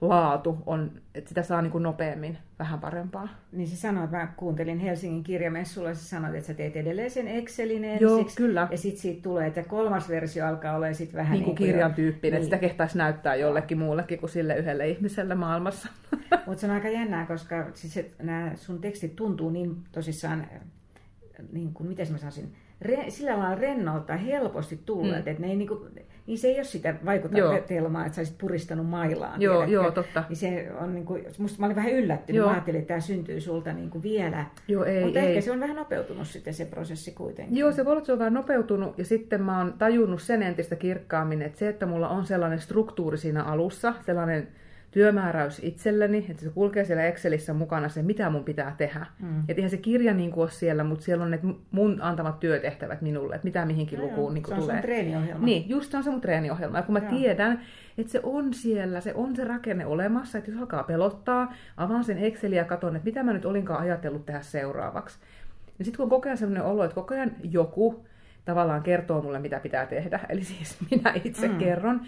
laatu 0.02 0.58
on, 0.66 0.92
että 1.16 1.30
sitä 1.30 1.44
saa 1.44 1.62
niin 1.62 1.72
kuin 1.72 1.84
nopeammin 1.84 2.38
vähän 2.60 2.80
parempaa. 2.80 3.28
Niin 3.52 3.68
se 3.68 3.76
sanoi, 3.76 4.04
että 4.04 4.18
mä 4.18 4.28
kuuntelin 4.38 4.80
Helsingin 4.80 5.24
kirjamessulla, 5.24 5.94
se 5.94 6.04
sanoi, 6.04 6.38
että 6.38 6.48
sä 6.48 6.54
teet 6.54 6.76
edelleen 6.76 7.12
sen 7.12 7.28
Excelin 7.28 7.84
ensiksi. 7.84 8.04
Joo, 8.04 8.26
kyllä. 8.36 8.68
Ja 8.72 8.78
sitten 8.78 9.02
siitä 9.02 9.22
tulee, 9.22 9.48
että 9.48 9.64
kolmas 9.64 10.10
versio 10.10 10.46
alkaa 10.46 10.76
olla 10.76 10.94
sitten 10.94 11.18
vähän 11.18 11.32
niin 11.32 11.44
kuin 11.44 11.56
niin 11.56 11.68
kirjan 11.68 11.94
tyyppinen, 11.94 12.42
niin. 12.42 12.44
että 12.44 12.58
sitä 12.58 12.68
kehtaisi 12.68 12.98
näyttää 12.98 13.36
jollekin 13.36 13.78
muullekin 13.78 14.20
kuin 14.20 14.30
sille 14.30 14.58
yhdelle 14.58 14.90
ihmiselle 14.90 15.36
maailmassa. 15.36 15.90
Mutta 16.46 16.62
se 16.62 16.68
on 16.68 16.74
aika 16.74 16.90
jännää, 16.90 17.26
koska 17.26 17.68
siis 17.74 18.00
nämä 18.22 18.52
sun 18.56 18.82
tekstit 18.82 19.16
tuntuu 19.16 19.50
niin 19.50 19.76
tosissaan, 19.92 20.48
niin 21.52 21.74
kuin, 21.74 21.90
miten 21.90 22.12
mä 22.12 22.18
sanoisin, 22.18 22.54
re, 22.82 23.06
sillä 23.10 23.40
lailla 23.40 23.56
rennolta 23.56 24.18
helposti 24.18 24.80
tulleet, 24.86 25.26
mm. 25.26 25.32
että 25.32 25.42
ne 25.42 25.50
ei 25.50 25.56
niinku, 25.56 25.88
niin 26.28 26.38
se 26.38 26.48
ei 26.48 26.56
ole 26.56 26.64
sitä 26.64 26.96
vaikutelmaa, 27.06 28.06
että 28.06 28.16
sä 28.16 28.20
olisit 28.22 28.38
puristanut 28.38 28.90
mailaan. 28.90 29.42
Joo, 29.42 29.64
joo 29.64 29.92
totta. 29.92 30.24
Niin 30.30 30.38
se 30.38 30.72
on 30.80 30.96
niinku, 30.96 31.20
musta 31.38 31.60
mä 31.60 31.66
olin 31.66 31.76
vähän 31.76 31.92
yllättynyt, 31.92 32.38
joo. 32.38 32.48
mä 32.48 32.54
ajattelin, 32.54 32.80
että 32.80 32.88
tämä 32.88 33.00
syntyy 33.00 33.42
sulta 33.42 33.74
niinku 33.74 34.04
vielä. 34.04 34.46
Joo, 34.68 34.84
ei, 34.84 35.04
Mutta 35.04 35.20
ei. 35.20 35.28
ehkä 35.28 35.42
se 35.42 35.52
on 35.52 35.60
vähän 35.60 35.76
nopeutunut 35.76 36.28
sitten 36.28 36.54
se 36.54 36.66
prosessi 36.66 37.12
kuitenkin. 37.12 37.58
Joo, 37.58 37.72
se 37.72 37.86
voi 37.86 37.92
olla, 37.92 38.00
että 38.00 38.06
se 38.06 38.14
on 38.14 38.20
vähän 38.20 38.34
nopeutunut 38.34 38.98
ja 38.98 39.06
sitten 39.06 39.42
mä 39.42 39.58
oon 39.58 39.74
tajunnut 39.78 40.22
sen 40.22 40.44
entistä 40.44 40.76
kirkkaammin, 40.76 41.42
että 41.42 41.60
se, 41.60 41.70
että 41.70 41.86
mulla 41.86 42.10
on 42.10 42.26
sellainen 42.26 42.60
struktuuri 42.60 43.18
siinä 43.18 43.44
alussa, 43.44 43.94
sellainen 44.06 44.48
työmääräys 44.92 45.60
itselleni, 45.64 46.26
että 46.30 46.44
se 46.44 46.50
kulkee 46.50 46.86
siellä 46.86 47.04
Excelissä 47.04 47.54
mukana 47.54 47.90
se, 47.90 48.02
mitä 48.02 48.30
mun 48.30 48.44
pitää 48.44 48.76
tehdä. 48.78 49.06
Mm. 49.20 49.40
Että 49.40 49.54
eihän 49.54 49.70
se 49.70 49.78
kirja 49.78 50.14
niin 50.14 50.32
kuin 50.32 50.42
ole 50.42 50.52
siellä, 50.52 50.84
mutta 50.84 51.06
siellä 51.06 51.24
on 51.24 51.32
ne 51.32 51.40
mun 51.72 52.02
antamat 52.02 52.40
työtehtävät 52.40 53.02
minulle, 53.02 53.36
että 53.36 53.48
mitä 53.48 53.66
mihinkin 53.66 54.00
no 54.00 54.06
lukuun 54.06 54.34
niin 54.34 54.46
se 54.48 54.56
tulee. 54.56 54.68
Se 54.68 54.74
on 54.74 54.82
treeniohjelma. 54.82 55.46
Niin, 55.46 55.70
just 55.70 55.92
se 55.92 55.98
on 55.98 56.04
se 56.04 56.10
mun 56.10 56.22
treeniohjelma. 56.22 56.78
Ja 56.78 56.84
kun 56.84 56.94
mä 56.94 57.00
joo. 57.00 57.10
tiedän, 57.10 57.62
että 57.98 58.12
se 58.12 58.20
on 58.24 58.54
siellä, 58.54 59.02
se 59.02 59.14
on 59.14 59.36
se 59.36 59.44
rakenne 59.44 59.86
olemassa, 59.86 60.38
että 60.38 60.52
jos 60.52 60.60
alkaa 60.60 60.84
pelottaa, 60.84 61.54
avaan 61.78 62.04
sen 62.04 62.18
Excelin 62.18 62.58
ja 62.58 62.66
katson, 62.66 62.96
että 62.96 63.06
mitä 63.06 63.24
mä 63.24 63.34
nyt 63.34 63.46
olinkaan 63.46 63.82
ajatellut 63.82 64.26
tehdä 64.26 64.42
seuraavaksi. 64.42 65.20
Ja 65.80 65.86
sitten 65.86 66.10
kun 66.10 66.22
ajan 66.26 66.38
sellainen 66.38 66.64
olo, 66.64 66.84
että 66.84 66.96
koko 66.96 67.14
ajan 67.14 67.32
joku 67.44 68.06
tavallaan 68.46 68.84
kertoo 68.84 69.22
mulle, 69.22 69.40
mitä 69.40 69.60
pitää 69.60 69.86
tehdä, 69.86 70.20
eli 70.30 70.44
siis 70.44 70.78
minä 70.92 71.14
itse 71.24 71.48
mm. 71.48 71.58
kerron, 71.58 72.02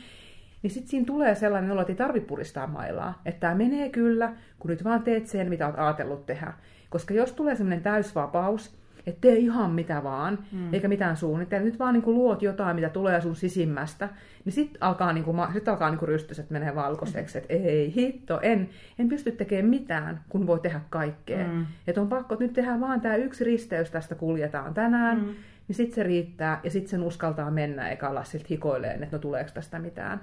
niin 0.64 0.72
sitten 0.72 0.90
siinä 0.90 1.06
tulee 1.06 1.36
sellainen 1.36 1.72
olo, 1.72 1.82
että 1.82 1.94
ei 1.94 1.98
tarvitse 1.98 2.28
puristaa 2.28 2.68
mailaa. 2.68 3.22
Että 3.26 3.40
tämä 3.40 3.56
menee 3.56 3.90
kyllä, 3.90 4.34
kun 4.60 4.72
nyt 4.72 4.84
vaan 4.84 5.04
teet 5.04 5.28
sen, 5.28 5.50
mitä 5.50 5.66
olet 5.68 5.80
ajatellut 5.80 6.26
tehdä. 6.26 6.54
Koska 6.90 7.14
jos 7.14 7.34
tulee 7.34 7.56
sellainen 7.56 7.84
täysvapaus, 7.84 8.82
että 9.08 9.22
tee 9.22 9.36
ihan 9.36 9.72
mitä 9.72 10.04
vaan, 10.04 10.40
mm. 10.52 10.74
eikä 10.74 10.88
mitään 10.88 11.18
suunnitella, 11.18 11.66
nyt 11.66 11.80
vaan 11.80 11.94
niin 11.94 12.04
kuin 12.04 12.18
luot 12.18 12.42
jotain, 12.42 12.76
mitä 12.76 12.90
tulee 12.90 13.22
sun 13.22 13.36
sisimmästä, 13.36 14.10
niin 14.46 14.54
sitten 14.54 14.84
alkaa, 14.84 15.14
niin 15.14 15.24
kuin, 15.24 15.38
sit 15.54 15.68
alkaa 15.68 15.90
niin 15.90 16.00
kuin 16.00 16.10
rystys, 16.10 16.40
että 16.40 16.54
menee 16.54 16.76
valkoiseksi, 16.76 17.38
että 17.38 17.54
ei 17.54 17.94
hitto, 17.96 18.40
en, 18.42 18.70
en 19.00 19.10
pysty 19.10 19.32
tekemään 19.32 19.70
mitään, 19.70 20.22
kun 20.30 20.48
voi 20.48 20.60
tehdä 20.60 20.82
kaikkea. 20.90 21.48
Mm. 21.48 21.66
Että 21.88 22.02
on 22.02 22.10
pakko, 22.10 22.34
että 22.34 22.46
nyt 22.46 22.54
tehdään 22.54 22.82
vaan 22.82 23.02
tämä 23.02 23.16
yksi 23.16 23.44
risteys, 23.44 23.92
tästä 23.92 24.16
kuljetaan 24.16 24.74
tänään, 24.74 25.18
mm. 25.18 25.26
niin 25.68 25.76
sitten 25.76 25.96
se 25.96 26.04
riittää, 26.04 26.60
ja 26.64 26.72
sitten 26.72 26.90
sen 26.90 27.04
uskaltaa 27.04 27.52
mennä, 27.52 27.90
eikä 27.90 28.10
olla 28.10 28.24
siltä 28.24 28.46
hikoilleen, 28.50 29.04
että 29.04 29.16
no 29.16 29.20
tuleeko 29.20 29.52
tästä 29.54 29.80
mitään. 29.80 30.20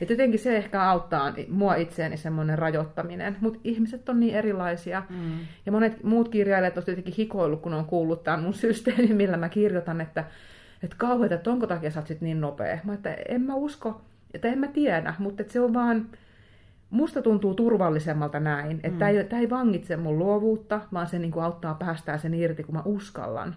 Et 0.00 0.10
jotenkin 0.10 0.40
se 0.40 0.56
ehkä 0.56 0.82
auttaa 0.82 1.32
mua 1.48 1.74
itseäni 1.74 2.16
semmoinen 2.16 2.58
rajoittaminen. 2.58 3.36
Mutta 3.40 3.58
ihmiset 3.64 4.08
on 4.08 4.20
niin 4.20 4.34
erilaisia. 4.34 5.02
Mm. 5.10 5.38
Ja 5.66 5.72
monet 5.72 6.04
muut 6.04 6.28
kirjailijat 6.28 6.78
on 6.78 6.84
jotenkin 6.86 7.14
hikoillut, 7.18 7.60
kun 7.60 7.74
on 7.74 7.84
kuullut 7.84 8.24
tämän 8.24 8.42
mun 8.42 8.54
systeemin, 8.64 9.16
millä 9.16 9.36
mä 9.36 9.48
kirjoitan, 9.48 10.00
että, 10.00 10.24
että 10.82 10.96
kauheita, 10.98 11.34
että 11.34 11.50
onko 11.50 11.66
takia 11.66 11.90
sä 11.90 12.00
oot 12.00 12.06
sit 12.06 12.20
niin 12.20 12.40
nopea. 12.40 12.78
Mä 12.84 12.94
että 12.94 13.16
en 13.28 13.42
mä 13.42 13.54
usko, 13.54 14.00
että 14.34 14.48
en 14.48 14.58
mä 14.58 14.68
tiedä, 14.68 15.14
mutta 15.18 15.42
että 15.42 15.52
se 15.52 15.60
on 15.60 15.74
vaan, 15.74 16.06
musta 16.90 17.22
tuntuu 17.22 17.54
turvallisemmalta 17.54 18.40
näin. 18.40 18.76
Että 18.76 18.88
mm. 18.88 18.98
tämä 18.98 19.08
ei, 19.08 19.40
ei 19.40 19.50
vangitse 19.50 19.96
mun 19.96 20.18
luovuutta, 20.18 20.80
vaan 20.92 21.06
se 21.06 21.18
niin 21.18 21.32
kuin 21.32 21.44
auttaa 21.44 21.74
päästää 21.74 22.18
sen 22.18 22.34
irti, 22.34 22.62
kun 22.62 22.74
mä 22.74 22.82
uskallan 22.84 23.56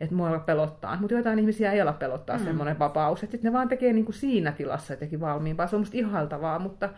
että 0.00 0.14
mua 0.14 0.38
pelottaa. 0.38 0.96
Mutta 1.00 1.14
joitain 1.14 1.38
ihmisiä 1.38 1.72
ei 1.72 1.80
ala 1.80 1.92
pelottaa 1.92 2.38
mm. 2.38 2.44
semmoinen 2.44 2.78
vapaus. 2.78 3.22
Että 3.22 3.38
ne 3.42 3.52
vaan 3.52 3.68
tekee 3.68 3.92
niin 3.92 4.04
kuin 4.04 4.14
siinä 4.14 4.52
tilassa 4.52 4.92
jotenkin 4.92 5.20
valmiimpaa. 5.20 5.66
Se 5.66 5.76
on 5.76 5.80
musta 5.80 5.96
ihailtavaa, 5.96 6.58
mutta 6.58 6.88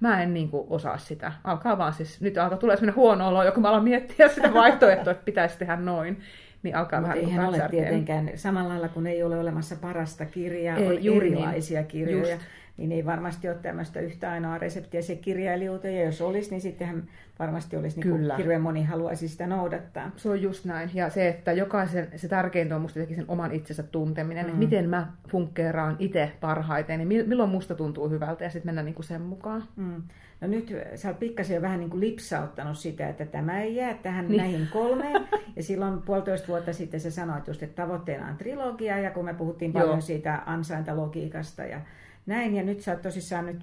mä 0.00 0.22
en 0.22 0.34
niin 0.34 0.48
kuin 0.48 0.66
osaa 0.70 0.98
sitä. 0.98 1.32
Alkaa 1.44 1.78
vaan 1.78 1.92
siis, 1.92 2.20
nyt 2.20 2.38
alkaa 2.38 2.58
tulla 2.58 2.76
semmoinen 2.76 2.96
huono 2.96 3.28
olo, 3.28 3.52
kun 3.52 3.62
mä 3.62 3.68
alan 3.68 3.84
miettiä 3.84 4.28
sitä 4.28 4.54
vaihtoehtoa, 4.60 5.10
että 5.10 5.24
pitäisi 5.24 5.58
tehdä 5.58 5.76
noin. 5.76 6.20
Niin 6.62 6.76
alkaa 6.76 7.00
Mut 7.00 7.08
vähän 7.08 7.24
eihän 7.24 7.48
ole 7.48 7.68
tietenkään, 7.70 8.30
samalla 8.34 8.68
lailla 8.68 8.88
kun 8.88 9.06
ei 9.06 9.22
ole 9.22 9.38
olemassa 9.38 9.76
parasta 9.80 10.24
kirjaa, 10.24 10.76
ei, 10.76 11.10
on 11.10 11.16
erilaisia 11.16 11.80
niin. 11.80 11.88
kirjoja. 11.88 12.32
Just 12.32 12.46
niin 12.76 12.92
ei 12.92 13.06
varmasti 13.06 13.48
ole 13.48 13.56
tämmöistä 13.62 14.00
yhtä 14.00 14.30
ainoa 14.30 14.58
reseptiä 14.58 15.02
se 15.02 15.16
kirjailijuuteen, 15.16 15.96
ja 15.96 16.04
jos 16.04 16.20
olisi, 16.20 16.50
niin 16.50 16.60
sittenhän 16.60 17.02
varmasti 17.38 17.76
olisi 17.76 18.00
niin 18.00 18.10
kuin 18.10 18.36
hirveän 18.36 18.60
moni 18.60 18.84
haluaisi 18.84 19.28
sitä 19.28 19.46
noudattaa. 19.46 20.10
Se 20.16 20.30
on 20.30 20.42
just 20.42 20.64
näin, 20.64 20.90
ja 20.94 21.10
se, 21.10 21.28
että 21.28 21.52
jokaisen, 21.52 22.08
se 22.16 22.28
tärkeintä 22.28 22.76
on 22.76 22.82
musta 22.82 23.00
sen 23.14 23.24
oman 23.28 23.52
itsensä 23.52 23.82
tunteminen, 23.82 24.44
mm. 24.44 24.48
että 24.48 24.58
miten 24.58 24.88
mä 24.88 25.12
funkkeeraan 25.28 25.96
itse 25.98 26.32
parhaiten, 26.40 27.08
niin 27.08 27.28
milloin 27.28 27.50
musta 27.50 27.74
tuntuu 27.74 28.08
hyvältä, 28.08 28.44
ja 28.44 28.50
sitten 28.50 28.68
mennä 28.68 28.82
niin 28.82 28.94
kuin 28.94 29.06
sen 29.06 29.22
mukaan. 29.22 29.64
Mm. 29.76 30.02
No 30.40 30.48
nyt 30.48 30.76
sä 30.94 31.08
oot 31.08 31.18
pikkasen 31.18 31.54
jo 31.54 31.62
vähän 31.62 31.80
niin 31.80 31.90
kuin 31.90 32.00
lipsauttanut 32.00 32.78
sitä, 32.78 33.08
että 33.08 33.26
tämä 33.26 33.60
ei 33.60 33.76
jää 33.76 33.94
tähän 33.94 34.28
niin. 34.28 34.36
näihin 34.36 34.68
kolmeen. 34.72 35.22
Ja 35.56 35.62
silloin 35.62 36.02
puolitoista 36.02 36.48
vuotta 36.48 36.72
sitten 36.72 37.00
sä 37.00 37.10
sanoit 37.10 37.46
just, 37.46 37.62
että 37.62 37.82
tavoitteena 37.82 38.28
on 38.28 38.36
trilogia, 38.36 38.98
ja 38.98 39.10
kun 39.10 39.24
me 39.24 39.34
puhuttiin 39.34 39.72
paljon 39.72 39.90
Joo. 39.90 40.00
siitä 40.00 40.42
ansaintalogiikasta 40.46 41.64
ja 41.64 41.80
näin, 42.26 42.54
ja 42.54 42.62
nyt 42.62 42.80
sä 42.80 42.92
oot 42.92 43.02
tosissaan 43.02 43.46
nyt, 43.46 43.62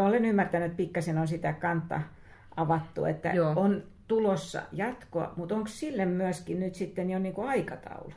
olen 0.00 0.24
ymmärtänyt, 0.24 0.66
että 0.66 0.76
pikkasen 0.76 1.18
on 1.18 1.28
sitä 1.28 1.52
kanta 1.52 2.00
avattu, 2.56 3.04
että 3.04 3.28
Joo. 3.28 3.52
on 3.56 3.82
tulossa 4.08 4.62
jatkoa, 4.72 5.32
mutta 5.36 5.54
onko 5.54 5.68
sille 5.68 6.06
myöskin 6.06 6.60
nyt 6.60 6.74
sitten 6.74 7.10
jo 7.10 7.18
niin 7.18 7.34
kuin 7.34 7.48
aikataulu? 7.48 8.12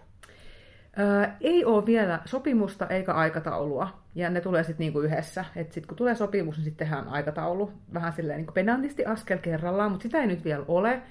Öö, 1.00 1.28
ei 1.42 1.66
ole 1.66 1.86
vielä 1.86 2.20
sopimusta 2.26 2.88
eikä 2.88 3.14
aikataulua, 3.14 4.00
ja 4.16 4.30
ne 4.30 4.42
tulee 4.42 4.64
sitten 4.64 4.80
niinku 4.84 5.00
yhdessä. 5.00 5.46
Sitten 5.56 5.88
kun 5.88 5.98
tulee 5.98 6.16
sopimus, 6.16 6.58
niin 6.58 6.66
sitten 6.66 6.88
tehdään 6.88 7.08
aikataulu 7.08 7.72
vähän 7.94 8.14
silleen 8.14 8.38
niinku 8.38 8.54
pedantisti 8.54 9.06
askel 9.06 9.38
kerrallaan, 9.38 9.92
mutta 9.92 10.04
sitä 10.04 10.22
ei 10.22 10.28
nyt 10.28 10.44
vielä 10.44 10.66
ole. 10.68 11.02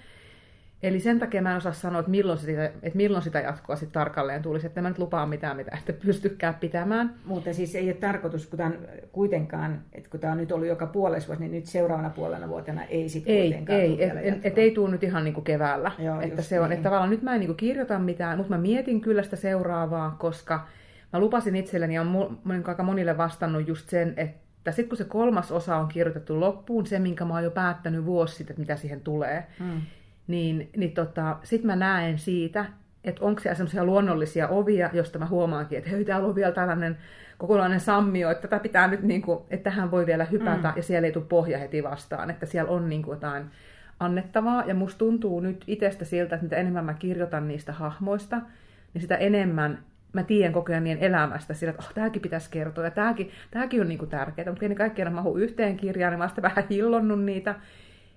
Eli 0.82 1.00
sen 1.00 1.18
takia 1.18 1.42
mä 1.42 1.50
en 1.50 1.56
osaa 1.56 1.72
sanoa, 1.72 2.00
että 2.00 2.10
milloin 2.10 2.38
sitä, 2.38 2.64
että 2.64 2.96
milloin 2.96 3.24
sitä 3.24 3.40
jatkoa 3.40 3.76
sitten 3.76 3.92
tarkalleen 3.92 4.42
tulisi, 4.42 4.66
että 4.66 4.82
mä 4.82 4.88
nyt 4.88 4.98
lupaan 4.98 5.28
mitään, 5.28 5.56
mitä 5.56 5.76
ette 5.78 5.92
pystykään 5.92 6.54
pitämään. 6.54 7.14
Mutta 7.24 7.52
siis 7.52 7.74
ei 7.74 7.88
ole 7.88 7.94
tarkoitus, 7.94 8.46
kun 8.46 8.56
tämän, 8.56 8.78
kuitenkaan, 9.12 9.82
että 9.92 10.10
kun 10.10 10.20
tämä 10.20 10.32
on 10.32 10.38
nyt 10.38 10.52
ollut 10.52 10.68
joka 10.68 10.86
puolessa 10.86 11.28
vuosi, 11.28 11.42
niin 11.42 11.52
nyt 11.52 11.66
seuraavana 11.66 12.10
puolena 12.10 12.48
vuotena 12.48 12.84
ei 12.84 13.08
sitten 13.08 13.34
ei, 13.34 13.42
kuitenkaan 13.42 13.80
Ei, 13.80 14.04
et, 14.04 14.12
et, 14.22 14.46
et 14.46 14.58
ei 14.58 14.70
tule 14.70 14.90
nyt 14.90 15.02
ihan 15.02 15.24
niin 15.24 15.34
kuin 15.34 15.44
keväällä. 15.44 15.92
Joo, 15.98 16.20
että 16.20 16.42
se 16.42 16.60
on, 16.60 16.68
niin. 16.68 16.76
että 16.76 16.84
tavallaan 16.84 17.10
nyt 17.10 17.22
mä 17.22 17.34
en 17.34 17.40
niin 17.40 17.48
kuin 17.48 17.56
kirjoita 17.56 17.98
mitään, 17.98 18.36
mutta 18.36 18.54
mä 18.54 18.58
mietin 18.58 19.00
kyllä 19.00 19.22
sitä 19.22 19.36
seuraavaa, 19.36 20.16
koska 20.18 20.66
mä 21.12 21.20
lupasin 21.20 21.56
itselleni 21.56 21.94
ja 21.94 22.02
olen 22.02 22.68
aika 22.68 22.82
monille 22.82 23.16
vastannut 23.16 23.68
just 23.68 23.88
sen, 23.88 24.14
että 24.16 24.72
sitten 24.72 24.88
kun 24.88 24.98
se 24.98 25.04
kolmas 25.04 25.52
osa 25.52 25.76
on 25.76 25.88
kirjoitettu 25.88 26.40
loppuun, 26.40 26.86
se 26.86 26.98
minkä 26.98 27.24
mä 27.24 27.34
oon 27.34 27.44
jo 27.44 27.50
päättänyt 27.50 28.04
vuosi 28.04 28.34
sitten, 28.34 28.54
että 28.54 28.60
mitä 28.60 28.76
siihen 28.76 29.00
tulee, 29.00 29.46
mm 29.60 29.80
niin, 30.26 30.70
niin 30.76 30.92
tota, 30.92 31.36
sitten 31.42 31.66
mä 31.66 31.76
näen 31.76 32.18
siitä, 32.18 32.64
että 33.04 33.24
onko 33.24 33.40
siellä 33.40 33.56
sellaisia 33.56 33.84
luonnollisia 33.84 34.48
ovia, 34.48 34.90
josta 34.92 35.18
mä 35.18 35.26
huomaankin, 35.26 35.78
että 35.78 35.90
hei, 35.90 36.04
täällä 36.04 36.28
on 36.28 36.34
vielä 36.34 36.52
tällainen 36.52 36.96
kokonainen 37.38 37.80
sammio, 37.80 38.30
että 38.30 38.48
tätä 38.48 38.62
pitää 38.62 38.88
nyt, 38.88 39.02
niin 39.02 39.22
kuin, 39.22 39.38
että 39.50 39.70
tähän 39.70 39.90
voi 39.90 40.06
vielä 40.06 40.24
hypätä, 40.24 40.68
mm. 40.68 40.76
ja 40.76 40.82
siellä 40.82 41.06
ei 41.06 41.12
tule 41.12 41.24
pohja 41.24 41.58
heti 41.58 41.82
vastaan, 41.82 42.30
että 42.30 42.46
siellä 42.46 42.70
on 42.70 42.88
niin 42.88 43.02
kuin 43.02 43.14
jotain 43.16 43.44
annettavaa, 44.00 44.64
ja 44.66 44.74
musta 44.74 44.98
tuntuu 44.98 45.40
nyt 45.40 45.64
itsestä 45.66 46.04
siltä, 46.04 46.34
että 46.34 46.44
mitä 46.44 46.56
enemmän 46.56 46.84
mä 46.84 46.94
kirjoitan 46.94 47.48
niistä 47.48 47.72
hahmoista, 47.72 48.40
niin 48.94 49.02
sitä 49.02 49.16
enemmän 49.16 49.78
mä 50.12 50.22
tiedän 50.22 50.52
koko 50.52 50.72
ajan 50.72 50.84
niiden 50.84 51.02
elämästä 51.02 51.54
sillä, 51.54 51.70
että 51.70 51.82
oh, 51.86 51.94
tämäkin 51.94 52.22
pitäisi 52.22 52.50
kertoa, 52.50 52.84
ja 52.84 52.90
tämäkin, 52.90 53.30
tämäkin 53.50 53.80
on 53.80 53.88
niin 53.88 53.98
kuin 53.98 54.10
tärkeää, 54.10 54.50
mutta 54.50 54.68
ne 54.68 54.74
kaikki 54.74 55.02
aina 55.02 55.14
mahu 55.14 55.36
yhteen 55.36 55.76
kirjaan, 55.76 56.12
niin 56.12 56.18
mä 56.18 56.24
oon 56.24 56.42
vähän 56.42 56.64
hillonnut 56.70 57.24
niitä, 57.24 57.54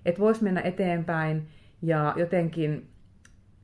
että 0.04 0.20
vois 0.20 0.42
mennä 0.42 0.60
eteenpäin, 0.60 1.48
ja 1.82 2.14
jotenkin, 2.16 2.88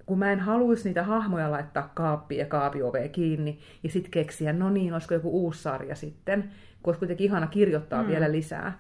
kun 0.06 0.18
mä 0.18 0.32
en 0.32 0.40
haluaisi 0.40 0.88
niitä 0.88 1.02
hahmoja 1.02 1.50
laittaa 1.50 1.90
kaappiin 1.94 2.38
ja 2.38 2.46
kaapioveen 2.46 3.10
kiinni, 3.10 3.58
ja 3.82 3.90
sitten 3.90 4.10
keksiä, 4.10 4.52
no 4.52 4.70
niin, 4.70 4.92
olisiko 4.92 5.14
joku 5.14 5.30
uusi 5.30 5.62
sarja 5.62 5.94
sitten, 5.94 6.50
koska 6.82 6.98
kuitenkin 6.98 7.24
ihana 7.24 7.46
kirjoittaa 7.46 8.02
mm. 8.02 8.08
vielä 8.08 8.32
lisää. 8.32 8.78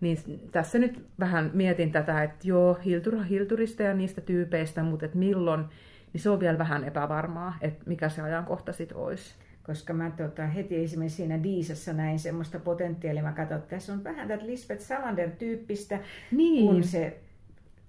Niin 0.00 0.18
tässä 0.52 0.78
nyt 0.78 1.06
vähän 1.20 1.50
mietin 1.54 1.92
tätä, 1.92 2.22
että 2.22 2.48
joo, 2.48 2.78
Hiltura 2.84 3.22
Hilturista 3.22 3.82
ja 3.82 3.94
niistä 3.94 4.20
tyypeistä, 4.20 4.82
mutta 4.82 5.06
että 5.06 5.18
milloin, 5.18 5.64
niin 6.12 6.20
se 6.20 6.30
on 6.30 6.40
vielä 6.40 6.58
vähän 6.58 6.84
epävarmaa, 6.84 7.56
että 7.60 7.82
mikä 7.86 8.08
se 8.08 8.22
ajankohta 8.22 8.72
sitten 8.72 8.96
olisi. 8.96 9.34
Koska 9.62 9.92
mä 9.92 10.10
tota, 10.10 10.46
heti 10.46 10.84
esimerkiksi 10.84 11.16
siinä 11.16 11.42
Diisassa 11.42 11.92
näin 11.92 12.18
semmoista 12.18 12.58
potentiaalia, 12.58 13.22
mä 13.22 13.32
katsoin, 13.32 13.58
että 13.58 13.76
tässä 13.76 13.92
on 13.92 14.04
vähän 14.04 14.28
tätä 14.28 14.46
Lisbeth 14.46 14.82
Salander-tyyppistä, 14.82 15.98
Niin. 16.30 16.66
kun 16.66 16.84
se 16.84 17.20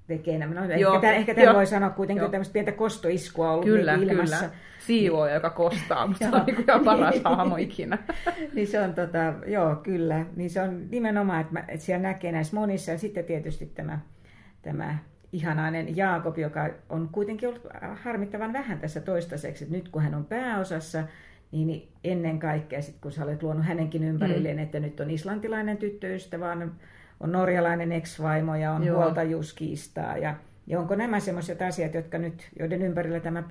tekee 0.08 0.38
nämä. 0.38 0.62
No, 0.62 0.74
Joo, 0.76 0.94
ehkä, 0.94 1.02
tämän, 1.02 1.16
ehkä 1.16 1.36
tämän 1.36 1.46
joo, 1.46 1.56
voi 1.56 1.66
sanoa 1.66 1.90
kuitenkin, 1.90 2.20
joo. 2.20 2.26
että 2.26 2.32
tämmöistä 2.32 2.54
pientä 2.54 2.72
kostoiskua 2.72 3.52
ollut 3.52 3.66
Kyllä, 3.66 3.98
niin 3.98 4.10
ilmassa. 4.10 4.38
kyllä. 4.38 4.52
Siivooja, 4.80 5.34
joka 5.34 5.50
kostaa, 5.50 6.08
mutta 6.08 6.30
se 6.30 6.36
on 6.36 6.44
niin 6.46 6.64
ihan 6.68 6.86
paras 6.86 7.16
hahmo 7.26 7.58
ikinä. 7.58 7.98
niin 8.54 8.68
se 8.68 8.82
on 8.82 8.94
tota, 8.94 9.34
joo 9.48 9.76
kyllä, 9.76 10.26
niin 10.36 10.50
se 10.50 10.62
on 10.62 10.88
nimenomaan, 10.90 11.42
että, 11.42 11.54
mä, 11.54 11.60
että 11.60 11.86
siellä 11.86 12.08
näkee 12.08 12.32
näissä 12.32 12.56
monissa 12.56 12.92
ja 12.92 12.98
sitten 12.98 13.26
tietysti 13.26 13.66
tämä, 13.66 14.00
tämä 14.62 14.98
ihanainen 15.32 15.98
Jaakob, 15.98 16.38
joka 16.38 16.70
on 16.90 17.10
kuitenkin 17.12 17.50
ollut 17.50 17.68
harmittavan 18.04 18.54
vähän 18.54 18.80
tässä 18.80 19.02
toistaiseksi, 19.02 19.64
että 19.64 19.76
nyt 19.76 19.90
kun 19.90 20.02
hän 20.02 20.16
on 20.16 20.26
pääosassa, 20.26 21.04
niin 21.52 21.88
ennen 22.04 22.40
kaikkea 22.40 22.82
sit 22.82 22.98
kun 23.02 23.12
sä 23.12 23.24
olet 23.24 23.44
luonut 23.44 23.66
hänenkin 23.66 24.04
ympärilleen, 24.04 24.58
mm. 24.58 24.64
että 24.64 24.80
nyt 24.80 25.00
on 25.00 25.10
islantilainen 25.10 25.78
tyttöystävä, 25.78 26.52
on, 26.52 26.72
on 27.20 27.32
norjalainen 27.32 27.92
ex-vaimo 27.92 28.56
ja 28.56 28.72
on 28.72 28.84
Joo. 28.84 28.98
huoltajuuskiistaa 28.98 30.18
ja, 30.18 30.36
ja 30.68 30.80
onko 30.80 30.96
nämä 30.96 31.20
sellaiset 31.20 31.62
asiat, 31.62 31.94
jotka 31.94 32.18
nyt, 32.18 32.50
joiden 32.60 32.82
ympärillä 32.82 33.20
tämä 33.20 33.44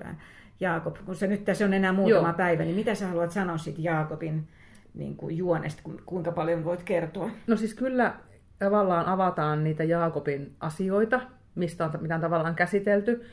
Jaakob, 0.59 0.95
kun 1.05 1.15
se 1.15 1.27
nyt 1.27 1.45
tässä 1.45 1.65
on 1.65 1.73
enää 1.73 1.93
muutama 1.93 2.27
Joo. 2.27 2.37
päivä, 2.37 2.63
niin 2.63 2.75
mitä 2.75 2.95
sä 2.95 3.07
haluat 3.07 3.31
sanoa 3.31 3.57
sitten 3.57 3.83
Jaakobin 3.83 4.47
niin 4.93 5.15
kuin 5.15 5.37
juonesta, 5.37 5.81
ku- 5.83 6.01
kuinka 6.05 6.31
paljon 6.31 6.65
voit 6.65 6.83
kertoa? 6.83 7.29
No 7.47 7.55
siis 7.55 7.73
kyllä 7.73 8.13
tavallaan 8.59 9.05
avataan 9.05 9.63
niitä 9.63 9.83
Jaakobin 9.83 10.55
asioita, 10.59 11.21
mistä 11.55 11.85
on, 11.85 11.91
mitä 12.01 12.15
on 12.15 12.21
tavallaan 12.21 12.55
käsitelty. 12.55 13.25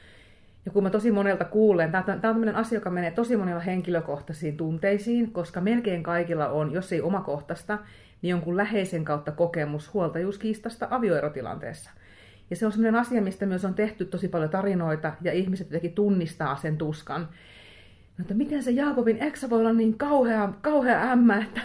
Ja 0.67 0.73
kun 0.73 0.83
mä 0.83 0.91
tosi 0.91 1.11
monelta 1.11 1.45
kuulen, 1.45 1.91
tämä 1.91 2.05
on 2.09 2.21
tämmöinen 2.21 2.57
asia, 2.57 2.77
joka 2.77 2.91
menee 2.91 3.11
tosi 3.11 3.37
monella 3.37 3.61
henkilökohtaisiin 3.61 4.57
tunteisiin, 4.57 5.33
koska 5.33 5.61
melkein 5.61 6.03
kaikilla 6.03 6.49
on, 6.49 6.73
jos 6.73 6.93
ei 6.93 7.01
omakohtaista, 7.01 7.79
niin 8.23 8.31
jonkun 8.31 8.57
läheisen 8.57 9.05
kautta 9.05 9.33
kokemus 9.33 9.95
huoltajuuskiistasta 9.95 10.89
avioerotilanteessa. 10.91 11.91
Ja 12.51 12.57
se 12.57 12.67
on 12.67 12.73
sellainen 12.73 13.01
asia, 13.01 13.23
mistä 13.23 13.47
myös 13.47 13.65
on 13.65 13.75
tehty 13.75 14.05
tosi 14.05 14.29
paljon 14.29 14.51
tarinoita, 14.51 15.13
ja 15.23 15.33
ihmiset 15.33 15.67
jotenkin 15.67 15.93
tunnistaa 15.93 16.57
sen 16.57 16.79
tuskan. 16.79 17.29
No, 18.19 18.23
että 18.23 18.35
miten 18.35 18.63
se 18.63 18.71
Jaakobin 18.71 19.23
eksä 19.23 19.51
voi 19.51 19.61
olla 19.61 19.73
niin 19.73 19.99
kauhea, 19.99 20.53
kauhea 20.63 21.03
ämmä, 21.03 21.39
että, 21.39 21.61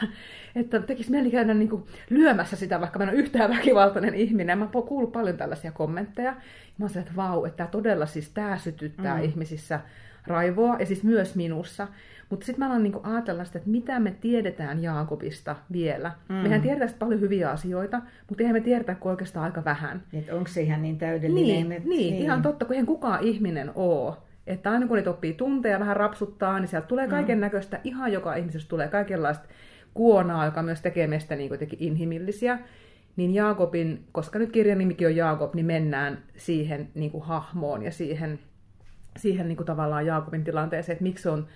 että 0.55 0.79
tekisi 0.81 1.11
mieli 1.11 1.31
käydä 1.31 1.53
niin 1.53 1.69
kuin 1.69 1.83
lyömässä 2.09 2.55
sitä, 2.55 2.81
vaikka 2.81 2.99
mä 2.99 3.03
en 3.03 3.09
ole 3.09 3.17
yhtään 3.17 3.49
väkivaltainen 3.49 4.13
ihminen. 4.15 4.57
Mä 4.57 4.69
oon 4.73 4.87
kuullut 4.87 5.11
paljon 5.11 5.37
tällaisia 5.37 5.71
kommentteja. 5.71 6.35
Mä 6.77 6.85
oon 6.85 6.97
että 6.97 7.15
vau, 7.15 7.45
että 7.45 7.57
tämä 7.57 7.67
todella 7.67 8.05
siis 8.05 8.29
tää 8.29 8.57
sytyttää 8.57 9.15
Mm. 9.15 9.19
mm. 9.19 9.29
ihmisissä 9.29 9.79
raivoa, 10.27 10.75
ja 10.79 10.85
siis 10.85 11.03
myös 11.03 11.35
minussa. 11.35 11.87
Mutta 12.29 12.45
sitten 12.45 12.59
mä 12.59 12.71
alan 12.71 12.83
niin 12.83 12.93
ajatella 13.03 13.45
sitä, 13.45 13.57
että 13.57 13.69
mitä 13.69 13.99
me 13.99 14.11
tiedetään 14.11 14.83
Jaakobista 14.83 15.55
vielä. 15.71 16.11
Mm. 16.29 16.35
Mm. 16.35 16.41
Mehän 16.41 16.61
tiedetään 16.61 16.99
paljon 16.99 17.21
hyviä 17.21 17.49
asioita, 17.49 18.01
mutta 18.29 18.43
eihän 18.43 18.55
me 18.55 18.61
tiedetä 18.61 18.95
kuin 18.95 19.11
oikeastaan 19.11 19.45
aika 19.45 19.65
vähän. 19.65 20.03
Että 20.13 20.35
onko 20.35 20.47
se 20.47 20.61
ihan 20.61 20.81
niin 20.81 20.97
täydellinen? 20.97 21.43
Niin, 21.43 21.71
että, 21.71 21.89
niin, 21.89 22.15
ihan 22.15 22.41
totta, 22.41 22.65
kun 22.65 22.73
eihän 22.73 22.85
kukaan 22.85 23.23
ihminen 23.23 23.71
oo. 23.75 24.23
Että 24.47 24.71
aina 24.71 24.87
kun 24.87 24.97
niitä 24.97 25.09
oppii 25.09 25.33
tunteja 25.33 25.79
vähän 25.79 25.97
rapsuttaa, 25.97 26.59
niin 26.59 26.67
sieltä 26.67 26.87
tulee 26.87 27.07
kaiken 27.07 27.39
näköistä, 27.39 27.79
ihan 27.83 28.13
joka 28.13 28.35
ihmisestä 28.35 28.69
tulee 28.69 28.87
kaikenlaista 28.87 29.47
kuonaa, 29.93 30.45
joka 30.45 30.63
myös 30.63 30.81
tekee 30.81 31.07
meistä 31.07 31.35
niin 31.35 31.51
jotenkin 31.51 31.79
inhimillisiä. 31.81 32.59
Niin 33.15 33.33
Jaakobin, 33.33 34.03
koska 34.11 34.39
nyt 34.39 34.51
kirjan 34.51 34.77
nimikin 34.77 35.07
on 35.07 35.15
Jaakob, 35.15 35.53
niin 35.53 35.65
mennään 35.65 36.23
siihen 36.35 36.89
niin 36.95 37.11
kuin 37.11 37.23
hahmoon 37.23 37.83
ja 37.83 37.91
siihen, 37.91 38.39
siihen 39.17 39.47
niin 39.47 39.57
kuin 39.57 39.67
tavallaan 39.67 40.05
Jaakobin 40.05 40.43
tilanteeseen, 40.43 40.93
että 40.93 41.03
miksi 41.03 41.29
on 41.29 41.47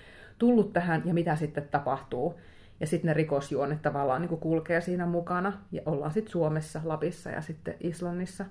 tullut 0.42 0.74
tähän 0.74 1.02
ja 1.06 1.14
mitä 1.14 1.36
sitten 1.36 1.68
tapahtuu. 1.72 2.39
Ja 2.80 2.88
sitten 2.88 3.08
ne 3.08 3.14
rikosjuonet 3.14 3.82
tavallaan 3.82 4.22
niin 4.22 4.30
kuin 4.30 4.42
kulkee 4.42 4.82
siinä 4.82 5.06
mukana. 5.06 5.54
Ja 5.72 5.82
ollaan 5.86 6.12
sitten 6.12 6.32
Suomessa, 6.32 6.82
Lapissa 6.84 7.30
ja 7.30 7.42
sitten 7.42 7.76
Islannissa. 7.80 8.46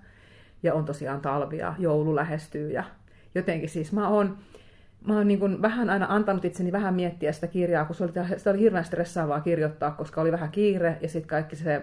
Ja 0.62 0.74
on 0.74 0.84
tosiaan 0.84 1.20
talvia, 1.20 1.74
joulu 1.78 2.16
lähestyy 2.16 2.70
ja 2.70 2.84
jotenkin 3.34 3.68
siis 3.68 3.92
mä 3.92 4.08
oon, 4.08 4.38
mä 5.06 5.16
oon 5.16 5.28
niin 5.28 5.40
kuin 5.40 5.62
vähän 5.62 5.90
aina 5.90 6.06
antanut 6.08 6.44
itseni 6.44 6.72
vähän 6.72 6.94
miettiä 6.94 7.32
sitä 7.32 7.46
kirjaa, 7.46 7.84
kun 7.84 7.96
se 7.96 8.04
oli, 8.04 8.12
sitä 8.36 8.50
oli 8.50 8.60
hirveän 8.60 8.84
stressaavaa 8.84 9.40
kirjoittaa, 9.40 9.90
koska 9.90 10.20
oli 10.20 10.32
vähän 10.32 10.50
kiire 10.50 10.98
ja 11.00 11.08
sitten 11.08 11.28
kaikki 11.28 11.56
se 11.56 11.82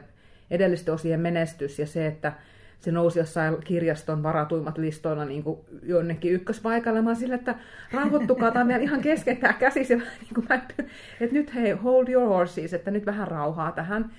edellisten 0.51 0.93
osien 0.93 1.20
menestys 1.20 1.80
ja 1.80 1.88
se, 1.88 2.08
että 2.08 2.34
se 2.80 2.91
nousi 2.91 3.19
jossain 3.19 3.57
kirjaston 3.63 4.23
varatuimmat 4.23 4.78
listoilla 4.78 5.25
niin 5.25 5.43
kuin 5.43 5.59
jonnekin 5.84 6.34
ykköspaikalle. 6.34 7.01
Mä 7.01 7.09
oon 7.09 7.15
sille, 7.15 7.36
että 7.36 7.55
rauhoittukaa, 7.91 8.51
tämä 8.51 8.75
on 8.75 8.82
ihan 8.82 9.01
kesken 9.01 9.38
tämä 9.38 9.53
käsis. 9.53 9.89
Ja 9.89 9.97
niin 9.97 10.34
kuin 10.36 10.45
mä, 10.49 10.55
että 10.55 10.84
nyt 11.32 11.55
hei, 11.55 11.71
hold 11.71 12.07
your 12.07 12.28
horses, 12.28 12.73
että 12.73 12.91
nyt 12.91 13.05
vähän 13.05 13.28
rauhaa 13.28 13.71
tähän. 13.71 14.11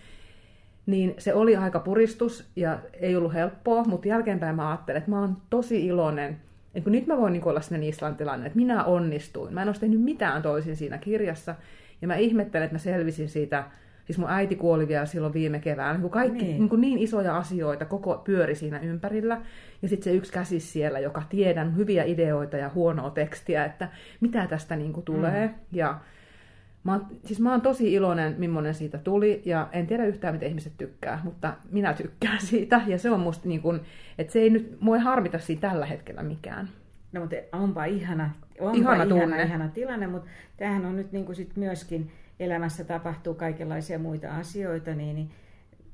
Niin 0.86 1.14
se 1.18 1.34
oli 1.34 1.56
aika 1.56 1.80
puristus 1.80 2.44
ja 2.56 2.78
ei 2.92 3.16
ollut 3.16 3.34
helppoa, 3.34 3.84
mutta 3.84 4.08
jälkeenpäin 4.08 4.56
mä 4.56 4.70
ajattelin, 4.70 4.98
että 4.98 5.10
mä 5.10 5.20
oon 5.20 5.36
tosi 5.50 5.86
iloinen. 5.86 6.36
Että 6.74 6.84
kun 6.84 6.92
nyt 6.92 7.06
mä 7.06 7.16
voin 7.16 7.32
niin 7.32 7.48
olla 7.48 7.60
sellainen 7.60 7.88
islantilainen, 7.88 8.46
että 8.46 8.56
minä 8.56 8.84
onnistuin. 8.84 9.54
Mä 9.54 9.62
en 9.62 9.68
olisi 9.68 9.80
tehnyt 9.80 10.00
mitään 10.00 10.42
toisin 10.42 10.76
siinä 10.76 10.98
kirjassa. 10.98 11.54
Ja 12.02 12.08
mä 12.08 12.16
ihmettelen, 12.16 12.64
että 12.64 12.74
mä 12.74 12.78
selvisin 12.78 13.28
siitä 13.28 13.64
Siis 14.08 14.18
mun 14.18 14.30
äiti 14.30 14.56
kuoli 14.56 14.88
vielä 14.88 15.06
silloin 15.06 15.32
viime 15.32 15.58
keväänä. 15.58 15.92
Niin 15.92 16.00
kuin 16.00 16.10
kaikki 16.10 16.44
Niin. 16.44 16.58
niin. 16.60 16.68
Niin, 16.70 16.80
niin 16.80 16.98
isoja 16.98 17.36
asioita 17.36 17.84
koko 17.84 18.22
pyöri 18.24 18.54
siinä 18.54 18.78
ympärillä. 18.78 19.40
Ja 19.82 19.88
sitten 19.88 20.04
se 20.04 20.16
yksi 20.16 20.32
käsi 20.32 20.60
siellä, 20.60 20.98
joka 20.98 21.22
tiedän 21.28 21.76
hyviä 21.76 22.04
ideoita 22.04 22.56
ja 22.56 22.70
huonoa 22.74 23.10
tekstiä, 23.10 23.64
että 23.64 23.88
mitä 24.20 24.46
tästä 24.46 24.76
niin 24.76 24.92
kuin 24.92 25.04
tulee. 25.04 25.46
Mm. 25.46 25.54
Ja 25.72 26.00
mä 26.84 26.92
oon, 26.92 27.06
siis 27.24 27.40
mä 27.40 27.50
oon 27.50 27.60
tosi 27.60 27.92
iloinen, 27.94 28.34
millainen 28.38 28.74
siitä 28.74 28.98
tuli. 28.98 29.42
Ja 29.44 29.68
en 29.72 29.86
tiedä 29.86 30.04
yhtään, 30.04 30.34
miten 30.34 30.48
ihmiset 30.48 30.72
tykkää, 30.78 31.20
mutta 31.24 31.54
minä 31.70 31.94
tykkään 31.94 32.40
siitä. 32.50 32.80
Ja 32.86 32.98
se 32.98 33.10
on 33.10 33.20
musta 33.20 33.48
niin 33.48 33.62
kuin, 33.62 33.80
että 34.18 34.32
se 34.32 34.38
ei 34.38 34.50
nyt, 34.50 34.76
mua 34.80 34.96
ei 34.96 35.02
harmita 35.02 35.38
siinä 35.38 35.60
tällä 35.60 35.86
hetkellä 35.86 36.22
mikään. 36.22 36.68
No 37.12 37.20
mutta 37.20 37.36
onpa 37.52 37.84
ihana, 37.84 38.30
onpa 38.60 38.78
Ihana 38.78 39.04
ihana, 39.04 39.20
tunne. 39.20 39.42
ihana 39.42 39.68
tilanne, 39.68 40.06
mutta 40.06 40.28
tämähän 40.56 40.86
on 40.86 40.96
nyt 40.96 41.12
niin 41.12 41.24
kuin 41.24 41.36
sit 41.36 41.56
myöskin 41.56 42.10
elämässä 42.40 42.84
tapahtuu 42.84 43.34
kaikenlaisia 43.34 43.98
muita 43.98 44.36
asioita, 44.36 44.94
niin, 44.94 45.16
niin 45.16 45.30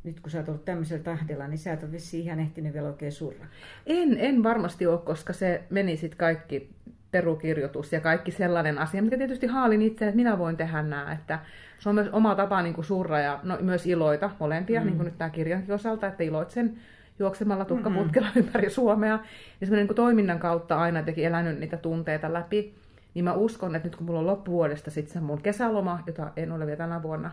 nyt 0.05 0.21
kun 0.21 0.31
sä 0.31 0.39
oot 0.39 0.49
ollut 0.49 0.65
tämmöisellä 0.65 1.05
tahdilla, 1.05 1.49
niin 1.49 1.59
sä 1.59 1.73
et 1.73 1.83
ole 1.83 1.93
vissiin 1.93 2.25
ihan 2.25 2.41
ehtinyt 2.41 2.73
vielä 2.73 2.89
oikein 2.89 3.13
surra. 3.13 3.47
En, 3.87 4.17
en 4.19 4.43
varmasti 4.43 4.87
ole, 4.87 4.99
koska 4.99 5.33
se 5.33 5.63
meni 5.71 5.97
sitten 5.97 6.19
kaikki 6.19 6.71
perukirjoitus 7.11 7.93
ja 7.93 8.01
kaikki 8.01 8.31
sellainen 8.31 8.79
asia, 8.79 9.03
mikä 9.03 9.19
tietysti 9.19 9.47
haalin 9.47 9.83
itse, 9.83 10.05
että 10.05 10.17
minä 10.17 10.39
voin 10.39 10.57
tehdä 10.57 10.83
nämä, 10.83 11.13
että 11.13 11.39
se 11.79 11.89
on 11.89 11.95
myös 11.95 12.09
oma 12.13 12.35
tapa 12.35 12.63
niin 12.63 12.75
kuin 12.75 12.85
surra 12.85 13.21
ja 13.21 13.41
no, 13.43 13.59
myös 13.61 13.87
iloita 13.87 14.31
molempia, 14.41 14.81
mm. 14.81 14.87
niin 14.87 14.97
kuin 14.97 15.05
nyt 15.05 15.19
tämä 15.19 15.31
kirjankin 15.31 15.75
osalta, 15.75 16.07
että 16.07 16.25
iloitsen 16.25 16.77
juoksemalla 17.19 17.65
tukkaputkella 17.65 18.29
mm-hmm. 18.29 18.47
ympäri 18.47 18.71
Suomea. 18.71 19.19
Ja 19.61 19.67
semmoinen 19.67 19.87
niin 19.87 19.97
toiminnan 19.97 20.39
kautta 20.39 20.81
aina 20.81 21.03
teki 21.03 21.25
elänyt 21.25 21.59
niitä 21.59 21.77
tunteita 21.77 22.33
läpi. 22.33 22.75
Niin 23.15 23.25
mä 23.25 23.33
uskon, 23.33 23.77
että 23.77 23.89
nyt 23.89 23.97
kun 23.97 24.07
mulla 24.07 24.21
on 24.21 24.27
loppuvuodesta 24.27 24.91
sitten 24.91 25.13
se 25.13 25.21
mun 25.21 25.43
kesäloma, 25.43 26.03
jota 26.07 26.31
en 26.37 26.53
ole 26.53 26.67
vielä 26.67 26.77
tänä 26.77 27.03
vuonna, 27.03 27.31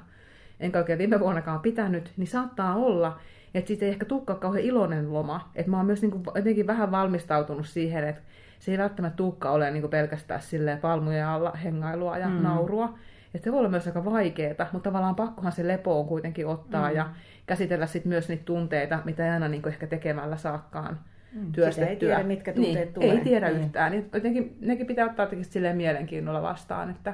enkä 0.59 0.79
oikein 0.79 0.99
viime 0.99 1.19
vuonnakaan 1.19 1.59
pitänyt, 1.59 2.11
niin 2.17 2.27
saattaa 2.27 2.75
olla, 2.75 3.19
että 3.53 3.67
siitä 3.67 3.86
ei 3.86 3.91
ehkä 3.91 4.05
tulekaan 4.05 4.39
kauhean 4.39 4.65
iloinen 4.65 5.13
loma. 5.13 5.51
Että 5.55 5.71
mä 5.71 5.77
oon 5.77 5.86
myös 5.86 6.01
niin 6.01 6.11
kuin 6.11 6.23
jotenkin 6.36 6.67
vähän 6.67 6.91
valmistautunut 6.91 7.67
siihen, 7.67 8.07
että 8.07 8.21
se 8.59 8.71
ei 8.71 8.77
välttämättä 8.77 9.17
tulekaan 9.17 9.55
ole 9.55 9.71
niin 9.71 9.82
kuin 9.82 9.91
pelkästään 9.91 10.41
silleen 10.41 10.77
palmujen 10.77 11.27
alla 11.27 11.51
hengailua 11.51 12.17
ja 12.17 12.29
mm. 12.29 12.41
naurua. 12.43 12.97
Että 13.34 13.45
se 13.45 13.51
voi 13.51 13.59
olla 13.59 13.69
myös 13.69 13.88
aika 13.88 14.05
vaikeeta, 14.05 14.67
mutta 14.71 14.89
tavallaan 14.89 15.15
pakkohan 15.15 15.51
se 15.51 15.67
lepoon 15.67 16.07
kuitenkin 16.07 16.47
ottaa 16.47 16.89
mm. 16.89 16.95
ja 16.95 17.09
käsitellä 17.45 17.86
sitten 17.86 18.09
myös 18.09 18.29
niitä 18.29 18.45
tunteita, 18.45 18.99
mitä 19.05 19.25
ei 19.25 19.32
aina 19.32 19.47
niin 19.47 19.61
kuin 19.61 19.73
ehkä 19.73 19.88
tekemällä 19.88 20.38
saakkaan 20.38 20.99
Mm. 21.34 21.51
työstettyä. 21.51 21.71
Sitä 21.71 21.88
ei 21.88 21.95
tiedä, 21.95 22.23
mitkä 22.23 22.53
tunteet 22.53 22.75
niin, 22.86 22.93
tulee. 22.93 23.11
Ei 23.11 23.19
tiedä 23.21 23.49
Niin. 23.49 23.61
yhtään. 23.61 23.91
Niin 23.91 24.09
jotenkin, 24.13 24.57
nekin 24.61 24.88
pitää 24.88 25.05
ottaa 25.05 25.25
jotenkin 25.25 25.51
silleen 25.51 25.77
mielenkiinnolla 25.77 26.41
vastaan, 26.41 26.89
että 26.89 27.13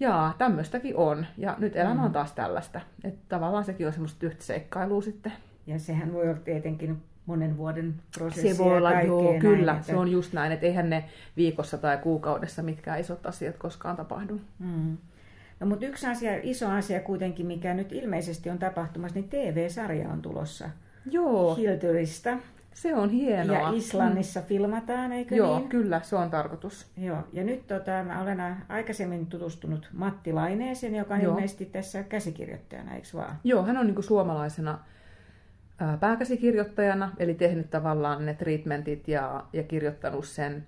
jaa, 0.00 0.34
tämmöistäkin 0.38 0.96
on. 0.96 1.26
Ja 1.38 1.56
nyt 1.58 1.76
elämä 1.76 1.94
Mm. 1.94 2.04
on 2.04 2.12
taas 2.12 2.32
tällaista. 2.32 2.80
Että 3.04 3.20
tavallaan 3.28 3.64
sekin 3.64 3.86
on 3.86 3.92
semmoista 3.92 4.26
yhtä 4.26 4.44
seikkailua 4.44 5.02
sitten. 5.02 5.32
Ja 5.66 5.78
sehän 5.78 6.12
voi 6.12 6.28
olla 6.28 6.38
tietenkin 6.44 6.96
monen 7.26 7.56
vuoden 7.56 7.94
prosessi 8.18 8.54
Se 8.54 8.64
voi 8.64 8.76
olla, 8.76 9.00
joo, 9.02 9.22
kaikkea 9.22 9.40
kyllä, 9.40 9.72
näin, 9.72 9.84
se 9.84 9.96
on 9.96 10.08
just 10.10 10.32
näin, 10.32 10.52
että 10.52 10.66
eihän 10.66 10.90
ne 10.90 11.04
viikossa 11.36 11.78
tai 11.78 11.98
kuukaudessa 11.98 12.62
mitkään 12.62 13.00
isot 13.00 13.26
asiat 13.26 13.56
koskaan 13.56 13.96
tapahdu. 13.96 14.40
Mm. 14.58 14.96
No, 15.60 15.66
mutta 15.66 15.86
yksi 15.86 16.06
asia, 16.06 16.30
iso 16.42 16.68
asia 16.70 17.00
kuitenkin, 17.00 17.46
mikä 17.46 17.74
nyt 17.74 17.92
ilmeisesti 17.92 18.50
on 18.50 18.58
tapahtumassa, 18.58 19.18
niin 19.20 19.28
TV-sarja 19.28 20.08
on 20.08 20.22
tulossa 20.22 20.70
Joo, 21.10 21.54
Hiltyristä. 21.54 22.38
Se 22.76 22.94
on 22.94 23.10
hienoa. 23.10 23.56
Ja 23.56 23.70
Islannissa 23.70 24.40
mm. 24.40 24.46
filmataan, 24.46 25.12
eikö 25.12 25.34
Joo, 25.34 25.58
niin? 25.58 25.68
kyllä, 25.68 26.00
se 26.04 26.16
on 26.16 26.30
tarkoitus. 26.30 26.86
Joo, 26.96 27.18
ja 27.32 27.44
nyt 27.44 27.66
tota, 27.66 28.04
mä 28.04 28.22
olen 28.22 28.42
aikaisemmin 28.68 29.26
tutustunut 29.26 29.88
Matti 29.92 30.32
Laineeseen, 30.32 30.94
joka 30.94 31.14
on 31.14 31.22
Joo. 31.22 31.34
ilmeisesti 31.34 31.64
tässä 31.64 32.02
käsikirjoittajana, 32.02 32.94
eikö 32.94 33.08
vaan? 33.14 33.36
Joo, 33.44 33.62
hän 33.62 33.76
on 33.76 33.86
niin 33.86 34.02
suomalaisena 34.02 34.78
ää, 35.78 35.96
pääkäsikirjoittajana, 35.96 37.12
eli 37.18 37.34
tehnyt 37.34 37.70
tavallaan 37.70 38.26
ne 38.26 38.34
treatmentit 38.34 39.08
ja, 39.08 39.44
ja 39.52 39.62
kirjoittanut 39.62 40.24
sen 40.24 40.66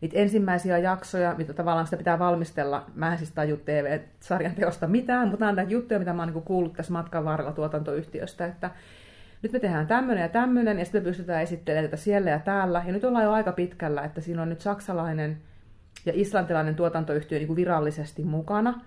niitä 0.00 0.18
ensimmäisiä 0.18 0.78
jaksoja, 0.78 1.34
mitä 1.38 1.52
tavallaan 1.54 1.86
sitä 1.86 1.96
pitää 1.96 2.18
valmistella. 2.18 2.86
Mä 2.94 3.12
en 3.12 3.18
siis 3.18 3.32
taju 3.32 3.56
TV-sarjan 3.56 4.54
teosta 4.54 4.86
mitään, 4.86 5.28
mutta 5.28 5.40
nämä 5.40 5.50
on 5.50 5.56
näitä 5.56 5.72
juttuja, 5.72 5.98
mitä 5.98 6.12
mä 6.12 6.22
oon 6.22 6.32
niin 6.32 6.42
kuullut 6.42 6.72
tässä 6.72 6.92
matkan 6.92 7.24
varrella 7.24 7.52
tuotantoyhtiöstä, 7.52 8.46
että 8.46 8.70
nyt 9.42 9.52
me 9.52 9.58
tehdään 9.58 9.86
tämmöinen 9.86 10.22
ja 10.22 10.28
tämmöinen, 10.28 10.78
ja 10.78 10.84
sitten 10.84 11.02
pystytään 11.02 11.42
esittelemään 11.42 11.90
tätä 11.90 11.96
siellä 11.96 12.30
ja 12.30 12.38
täällä. 12.38 12.82
Ja 12.86 12.92
nyt 12.92 13.04
ollaan 13.04 13.24
jo 13.24 13.32
aika 13.32 13.52
pitkällä, 13.52 14.02
että 14.02 14.20
siinä 14.20 14.42
on 14.42 14.48
nyt 14.48 14.60
saksalainen 14.60 15.42
ja 16.06 16.12
islantilainen 16.14 16.76
tuotantoyhtiö 16.76 17.38
niin 17.38 17.46
kuin 17.46 17.56
virallisesti 17.56 18.24
mukana. 18.24 18.80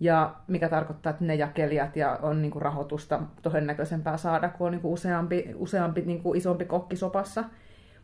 Ja 0.00 0.34
mikä 0.46 0.68
tarkoittaa, 0.68 1.10
että 1.10 1.24
ne 1.24 1.34
jakelijat 1.34 1.96
ja 1.96 2.18
on 2.22 2.42
niin 2.42 2.52
kuin 2.52 2.62
rahoitusta 2.62 3.22
todennäköisempää 3.42 4.16
saada, 4.16 4.48
kun 4.48 4.66
on 4.66 4.72
niin 4.72 4.82
kuin 4.82 4.92
useampi, 4.92 5.50
useampi 5.54 6.00
niin 6.00 6.22
kuin 6.22 6.38
isompi 6.38 6.64
kokki 6.64 6.96
sopassa. 6.96 7.44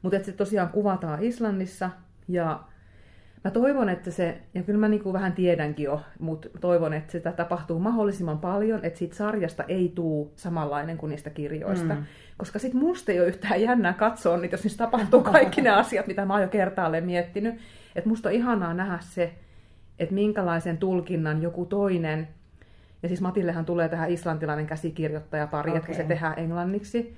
Mutta 0.02 0.24
se 0.24 0.32
tosiaan 0.32 0.68
kuvataan 0.68 1.22
Islannissa 1.22 1.90
ja 2.28 2.60
mä 3.44 3.50
toivon, 3.50 3.88
että 3.88 4.10
se, 4.10 4.38
ja 4.54 4.62
kyllä 4.62 4.78
mä 4.78 4.88
niin 4.88 5.02
kuin 5.02 5.12
vähän 5.12 5.32
tiedänkin 5.32 5.84
jo, 5.84 6.00
mutta 6.18 6.48
toivon, 6.60 6.94
että 6.94 7.12
sitä 7.12 7.32
tapahtuu 7.32 7.78
mahdollisimman 7.78 8.38
paljon, 8.38 8.84
että 8.84 8.98
siitä 8.98 9.16
sarjasta 9.16 9.64
ei 9.68 9.92
tuu 9.94 10.32
samanlainen 10.36 10.98
kuin 10.98 11.10
niistä 11.10 11.30
kirjoista. 11.30 11.94
Mm. 11.94 12.04
Koska 12.36 12.58
sit 12.58 12.74
musta 12.74 13.12
ei 13.12 13.20
ole 13.20 13.28
yhtään 13.28 13.62
jännää 13.62 13.92
katsoa 13.92 14.36
niitä, 14.36 14.54
jos 14.54 14.64
niissä 14.64 14.84
tapahtuu 14.84 15.22
kaikki 15.22 15.60
ne 15.60 15.70
asiat, 15.70 16.06
mitä 16.06 16.24
mä 16.24 16.32
oon 16.32 16.42
jo 16.42 16.48
kertaalleen 16.48 17.04
miettinyt. 17.04 17.54
Että 17.94 18.08
musta 18.08 18.28
on 18.28 18.34
ihanaa 18.34 18.74
nähdä 18.74 18.98
se, 19.00 19.32
että 19.98 20.14
minkälaisen 20.14 20.78
tulkinnan 20.78 21.42
joku 21.42 21.66
toinen, 21.66 22.28
ja 23.02 23.08
siis 23.08 23.20
Matillehan 23.20 23.64
tulee 23.64 23.88
tähän 23.88 24.10
islantilainen 24.10 24.66
käsikirjoittaja 24.66 25.46
pari, 25.46 25.70
okay. 25.70 25.80
että 25.80 25.94
se 25.94 26.04
tehdään 26.04 26.38
englanniksi, 26.38 27.16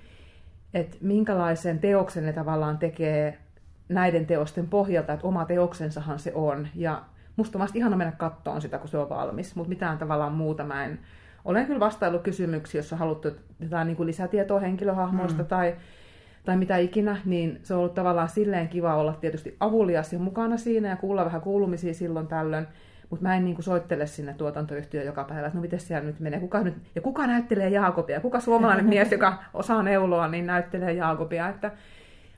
että 0.74 0.96
minkälaisen 1.00 1.78
teoksen 1.78 2.26
ne 2.26 2.32
tavallaan 2.32 2.78
tekee 2.78 3.38
näiden 3.88 4.26
teosten 4.26 4.68
pohjalta, 4.68 5.12
että 5.12 5.26
oma 5.26 5.44
teoksensahan 5.44 6.18
se 6.18 6.32
on. 6.34 6.68
Ja 6.74 7.02
musta 7.36 7.58
on 7.58 7.68
ihana 7.74 7.96
mennä 7.96 8.12
kattoon 8.12 8.62
sitä, 8.62 8.78
kun 8.78 8.88
se 8.88 8.98
on 8.98 9.08
valmis, 9.08 9.56
mutta 9.56 9.68
mitään 9.68 9.98
tavallaan 9.98 10.32
muuta 10.32 10.64
mä 10.64 10.84
en... 10.84 10.98
Olen 11.44 11.66
kyllä 11.66 11.80
vastaillut 11.80 12.22
kysymyksiä, 12.22 12.78
jos 12.78 12.92
on 12.92 12.98
haluttu 12.98 13.28
jotain 13.60 13.86
niin 13.86 13.96
kuin 13.96 14.06
lisätietoa 14.06 14.60
henkilöhahmoista 14.60 15.42
mm. 15.42 15.48
tai, 15.48 15.74
tai 16.44 16.56
mitä 16.56 16.76
ikinä, 16.76 17.16
niin 17.24 17.60
se 17.62 17.74
on 17.74 17.80
ollut 17.80 17.94
tavallaan 17.94 18.28
silleen 18.28 18.68
kiva 18.68 18.94
olla 18.94 19.12
tietysti 19.12 19.56
avulias 19.60 20.12
ja 20.12 20.18
mukana 20.18 20.56
siinä 20.56 20.88
ja 20.88 20.96
kuulla 20.96 21.24
vähän 21.24 21.40
kuulumisia 21.40 21.94
silloin 21.94 22.26
tällöin. 22.26 22.66
Mutta 23.10 23.22
mä 23.22 23.36
en 23.36 23.44
niin 23.44 23.54
kuin 23.54 23.64
soittele 23.64 24.06
sinne 24.06 24.34
tuotantoyhtiöön 24.34 25.06
joka 25.06 25.24
päivä, 25.24 25.46
että 25.46 25.58
no 25.58 25.62
miten 25.62 25.80
siellä 25.80 26.06
nyt 26.06 26.20
menee, 26.20 26.40
kuka 26.40 26.62
nyt, 26.62 26.74
ja 26.94 27.00
kuka 27.00 27.26
näyttelee 27.26 27.68
Jaakobia, 27.68 28.20
kuka 28.20 28.40
suomalainen 28.40 28.86
mies, 28.94 29.12
joka 29.12 29.38
osaa 29.54 29.82
neuloa, 29.82 30.28
niin 30.28 30.46
näyttelee 30.46 30.92
Jaakobia, 30.92 31.48
että 31.48 31.70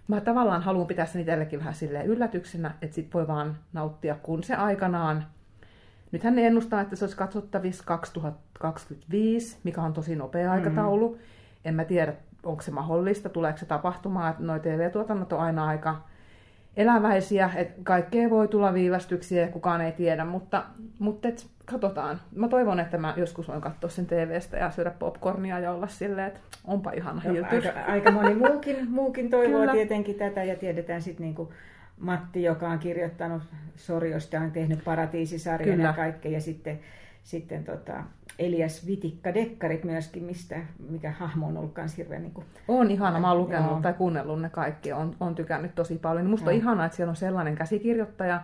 mä 0.09 0.21
tavallaan 0.21 0.63
haluan 0.63 0.87
pitää 0.87 1.07
sen 1.07 1.21
itsellekin 1.21 1.59
vähän 1.59 1.75
silleen 1.75 2.07
yllätyksenä, 2.07 2.75
että 2.83 2.95
sit 2.95 3.15
voi 3.15 3.29
vaan 3.29 3.57
nauttia, 3.73 4.17
kun 4.23 4.43
se 4.43 4.55
aikanaan, 4.55 5.27
nythän 6.13 6.37
ne 6.37 6.47
ennustaa, 6.47 6.81
että 6.81 6.97
se 6.97 7.05
olisi 7.05 7.17
katsottavissa 7.17 7.85
2025, 7.87 9.59
mikä 9.65 9.83
on 9.83 9.93
tosi 9.93 10.17
nopea 10.17 10.53
aikataulu. 10.53 11.09
Mm. 11.09 11.19
En 11.65 11.75
mä 11.75 11.85
tiedä, 11.85 12.15
onko 12.43 12.63
se 12.63 12.71
mahdollista, 12.71 13.29
tuleeko 13.29 13.59
se 13.59 13.67
tapahtumaan, 13.67 14.31
että 14.31 14.43
noi 14.43 14.61
TV-tuotannot 14.61 15.33
on 15.33 15.41
aina 15.41 15.67
aika 15.67 16.03
eläväisiä, 16.77 17.51
että 17.57 17.81
kaikkea 17.83 18.31
voi 18.31 18.49
tulla 18.49 18.75
viivästyksiä 18.75 19.43
ja 19.43 19.49
kukaan 19.49 19.81
ei 19.81 19.93
tiedä, 19.93 20.25
mutta, 20.25 20.65
mutta 20.99 21.29
et, 21.29 21.47
katsotaan. 21.67 22.21
Mä 22.35 22.49
toivon, 22.49 22.81
että 22.81 22.99
mä 22.99 23.14
joskus 23.17 23.49
voin 23.49 23.61
katsoa 23.61 23.91
sen 23.91 24.07
TVstä 24.07 24.57
ja 24.57 24.71
syödä 24.71 24.91
popcornia 24.91 25.59
ja 25.59 25.73
olla 25.73 25.87
silleen, 25.87 26.27
että 26.27 26.41
onpa 26.64 26.93
ihana 26.93 27.21
hiltys. 27.21 27.67
Aika, 27.67 27.81
aika 27.81 28.11
moni 28.11 28.35
muukin, 28.35 28.91
muukin 28.91 29.31
toivoo 29.31 29.61
Kyllä. 29.61 29.73
tietenkin 29.73 30.14
tätä 30.14 30.45
ja 30.45 30.57
tiedetään 30.57 31.03
sitten 31.03 31.25
niinku 31.25 31.53
Matti, 32.01 32.43
joka 32.43 32.69
on 32.69 32.79
kirjoittanut 32.79 33.43
Sorjosta, 33.77 34.41
on 34.41 34.51
tehnyt 34.51 34.85
Paratiisisarjan 34.85 35.81
ja 35.81 35.93
kaikkea 35.93 36.33
ja 36.33 36.41
sitten, 36.41 36.81
sitten 37.23 37.64
tota, 37.64 38.03
Elias 38.39 38.87
Vitikka 38.87 39.35
Dekkarit 39.35 39.85
myöskin, 39.85 40.23
mistä, 40.23 40.57
mikä 40.89 41.11
hahmo 41.11 41.47
on 41.47 41.57
ollut 41.57 41.77
myös 41.77 41.97
hirveän... 41.97 42.23
Niin 42.23 42.33
kuin, 42.33 42.47
on 42.69 42.91
ihana, 42.91 43.21
mä 43.21 43.29
oon 43.29 43.39
lukenut 43.39 43.71
joo. 43.71 43.81
tai 43.81 43.93
kuunnellut 43.93 44.43
ne 44.43 44.51
kaikki, 44.51 44.93
on, 44.93 45.17
on 45.21 45.35
tykännyt 45.35 45.75
tosi 45.75 45.99
paljon. 45.99 46.27
Musta 46.27 46.51
joo. 46.51 46.55
on 46.55 46.62
ihanaa, 46.62 46.87
että 46.87 46.97
siellä 46.97 47.11
on 47.11 47.17
sellainen 47.17 47.55
käsikirjoittaja, 47.55 48.41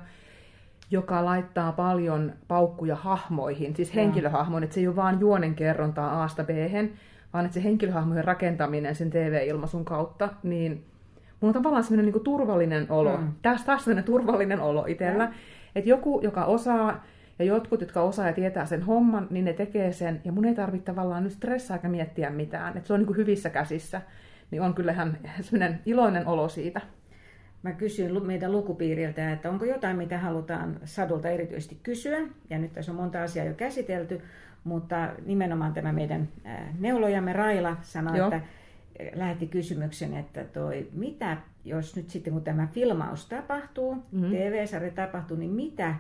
joka 0.92 1.24
laittaa 1.24 1.72
paljon 1.72 2.32
paukkuja 2.48 2.96
hahmoihin, 2.96 3.76
siis 3.76 3.94
henkilöhahmoihin, 3.94 4.64
että 4.64 4.74
se 4.74 4.80
ei 4.80 4.86
ole 4.86 4.96
vaan 4.96 5.20
juonen 5.20 5.54
kerrontaa 5.54 6.22
A-sta 6.22 6.44
b 6.44 6.48
vaan 7.32 7.44
että 7.44 7.54
se 7.54 7.64
henkilöhahmojen 7.64 8.24
rakentaminen 8.24 8.94
sen 8.94 9.10
TV-ilmaisun 9.10 9.84
kautta, 9.84 10.28
niin 10.42 10.84
mulla 11.40 11.50
on 11.50 11.52
tavallaan 11.52 11.84
sellainen 11.84 12.12
niin 12.12 12.24
turvallinen 12.24 12.86
olo. 12.90 13.16
Mm. 13.16 13.32
Tässä 13.42 13.66
taas 13.66 13.84
sellainen 13.84 14.04
turvallinen 14.04 14.60
olo 14.60 14.84
itsellä. 14.86 15.26
Mm. 15.26 15.32
Että 15.74 15.90
joku, 15.90 16.20
joka 16.22 16.44
osaa 16.44 17.04
ja 17.38 17.44
jotkut, 17.44 17.80
jotka 17.80 18.02
osaa 18.02 18.26
ja 18.26 18.32
tietää 18.32 18.66
sen 18.66 18.82
homman, 18.82 19.26
niin 19.30 19.44
ne 19.44 19.52
tekee 19.52 19.92
sen. 19.92 20.20
Ja 20.24 20.32
mun 20.32 20.44
ei 20.44 20.54
tarvitse 20.54 20.84
tavallaan 20.84 21.22
nyt 21.24 21.32
stressaa 21.32 21.76
eikä 21.76 21.88
miettiä 21.88 22.30
mitään. 22.30 22.76
Että 22.76 22.86
se 22.86 22.92
on 22.92 23.00
niin 23.00 23.06
kuin 23.06 23.16
hyvissä 23.16 23.50
käsissä. 23.50 24.00
Niin 24.50 24.62
on 24.62 24.74
kyllähän 24.74 25.18
sellainen 25.40 25.80
iloinen 25.86 26.26
olo 26.26 26.48
siitä. 26.48 26.80
Mä 27.62 27.72
kysyin 27.72 28.26
meidän 28.26 28.52
lukupiiriltä, 28.52 29.32
että 29.32 29.50
onko 29.50 29.64
jotain, 29.64 29.96
mitä 29.96 30.18
halutaan 30.18 30.80
Sadulta 30.84 31.28
erityisesti 31.28 31.78
kysyä. 31.82 32.18
Ja 32.50 32.58
nyt 32.58 32.72
tässä 32.72 32.92
on 32.92 32.96
monta 32.96 33.22
asiaa 33.22 33.46
jo 33.46 33.54
käsitelty, 33.54 34.20
mutta 34.64 35.12
nimenomaan 35.26 35.72
tämä 35.72 35.92
meidän 35.92 36.28
neulojamme 36.78 37.32
Raila 37.32 37.76
sanoi, 37.82 38.18
Joo. 38.18 38.26
että 38.26 38.40
lähetti 39.14 39.46
kysymyksen, 39.46 40.14
että 40.14 40.44
toi, 40.44 40.88
mitä 40.92 41.36
jos 41.64 41.96
nyt 41.96 42.10
sitten 42.10 42.32
kun 42.32 42.44
tämä 42.44 42.66
filmaus 42.66 43.26
tapahtuu, 43.26 43.94
mm-hmm. 43.94 44.30
TV-sarja 44.30 44.90
tapahtuu, 44.90 45.36
niin 45.36 45.50
mitä 45.50 45.94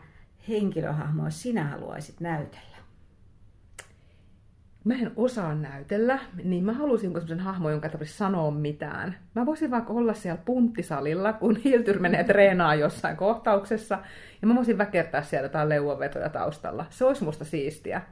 henkilöhahmoa 0.48 1.30
sinä 1.30 1.64
haluaisit 1.64 2.20
näytellä? 2.20 2.71
Mä 4.84 4.94
en 4.94 5.12
osaa 5.16 5.54
näytellä, 5.54 6.18
niin 6.44 6.64
mä 6.64 6.72
halusin 6.72 7.10
sellaisen 7.10 7.40
hahmo, 7.40 7.70
jonka 7.70 7.86
ei 7.86 7.92
tarvitse 7.92 8.14
sanoa 8.14 8.50
mitään. 8.50 9.16
Mä 9.34 9.46
voisin 9.46 9.70
vaikka 9.70 9.92
olla 9.92 10.14
siellä 10.14 10.42
punttisalilla, 10.44 11.32
kun 11.32 11.56
Hiltyr 11.64 11.98
menee 11.98 12.24
treenaa 12.24 12.74
jossain 12.74 13.16
kohtauksessa, 13.16 13.98
ja 14.42 14.48
mä 14.48 14.54
voisin 14.54 14.78
väkertää 14.78 15.22
siellä 15.22 15.44
jotain 15.44 15.68
leuanvetoja 15.68 16.28
taustalla. 16.28 16.86
Se 16.90 17.04
olisi 17.04 17.24
musta 17.24 17.44
siistiä. 17.44 18.02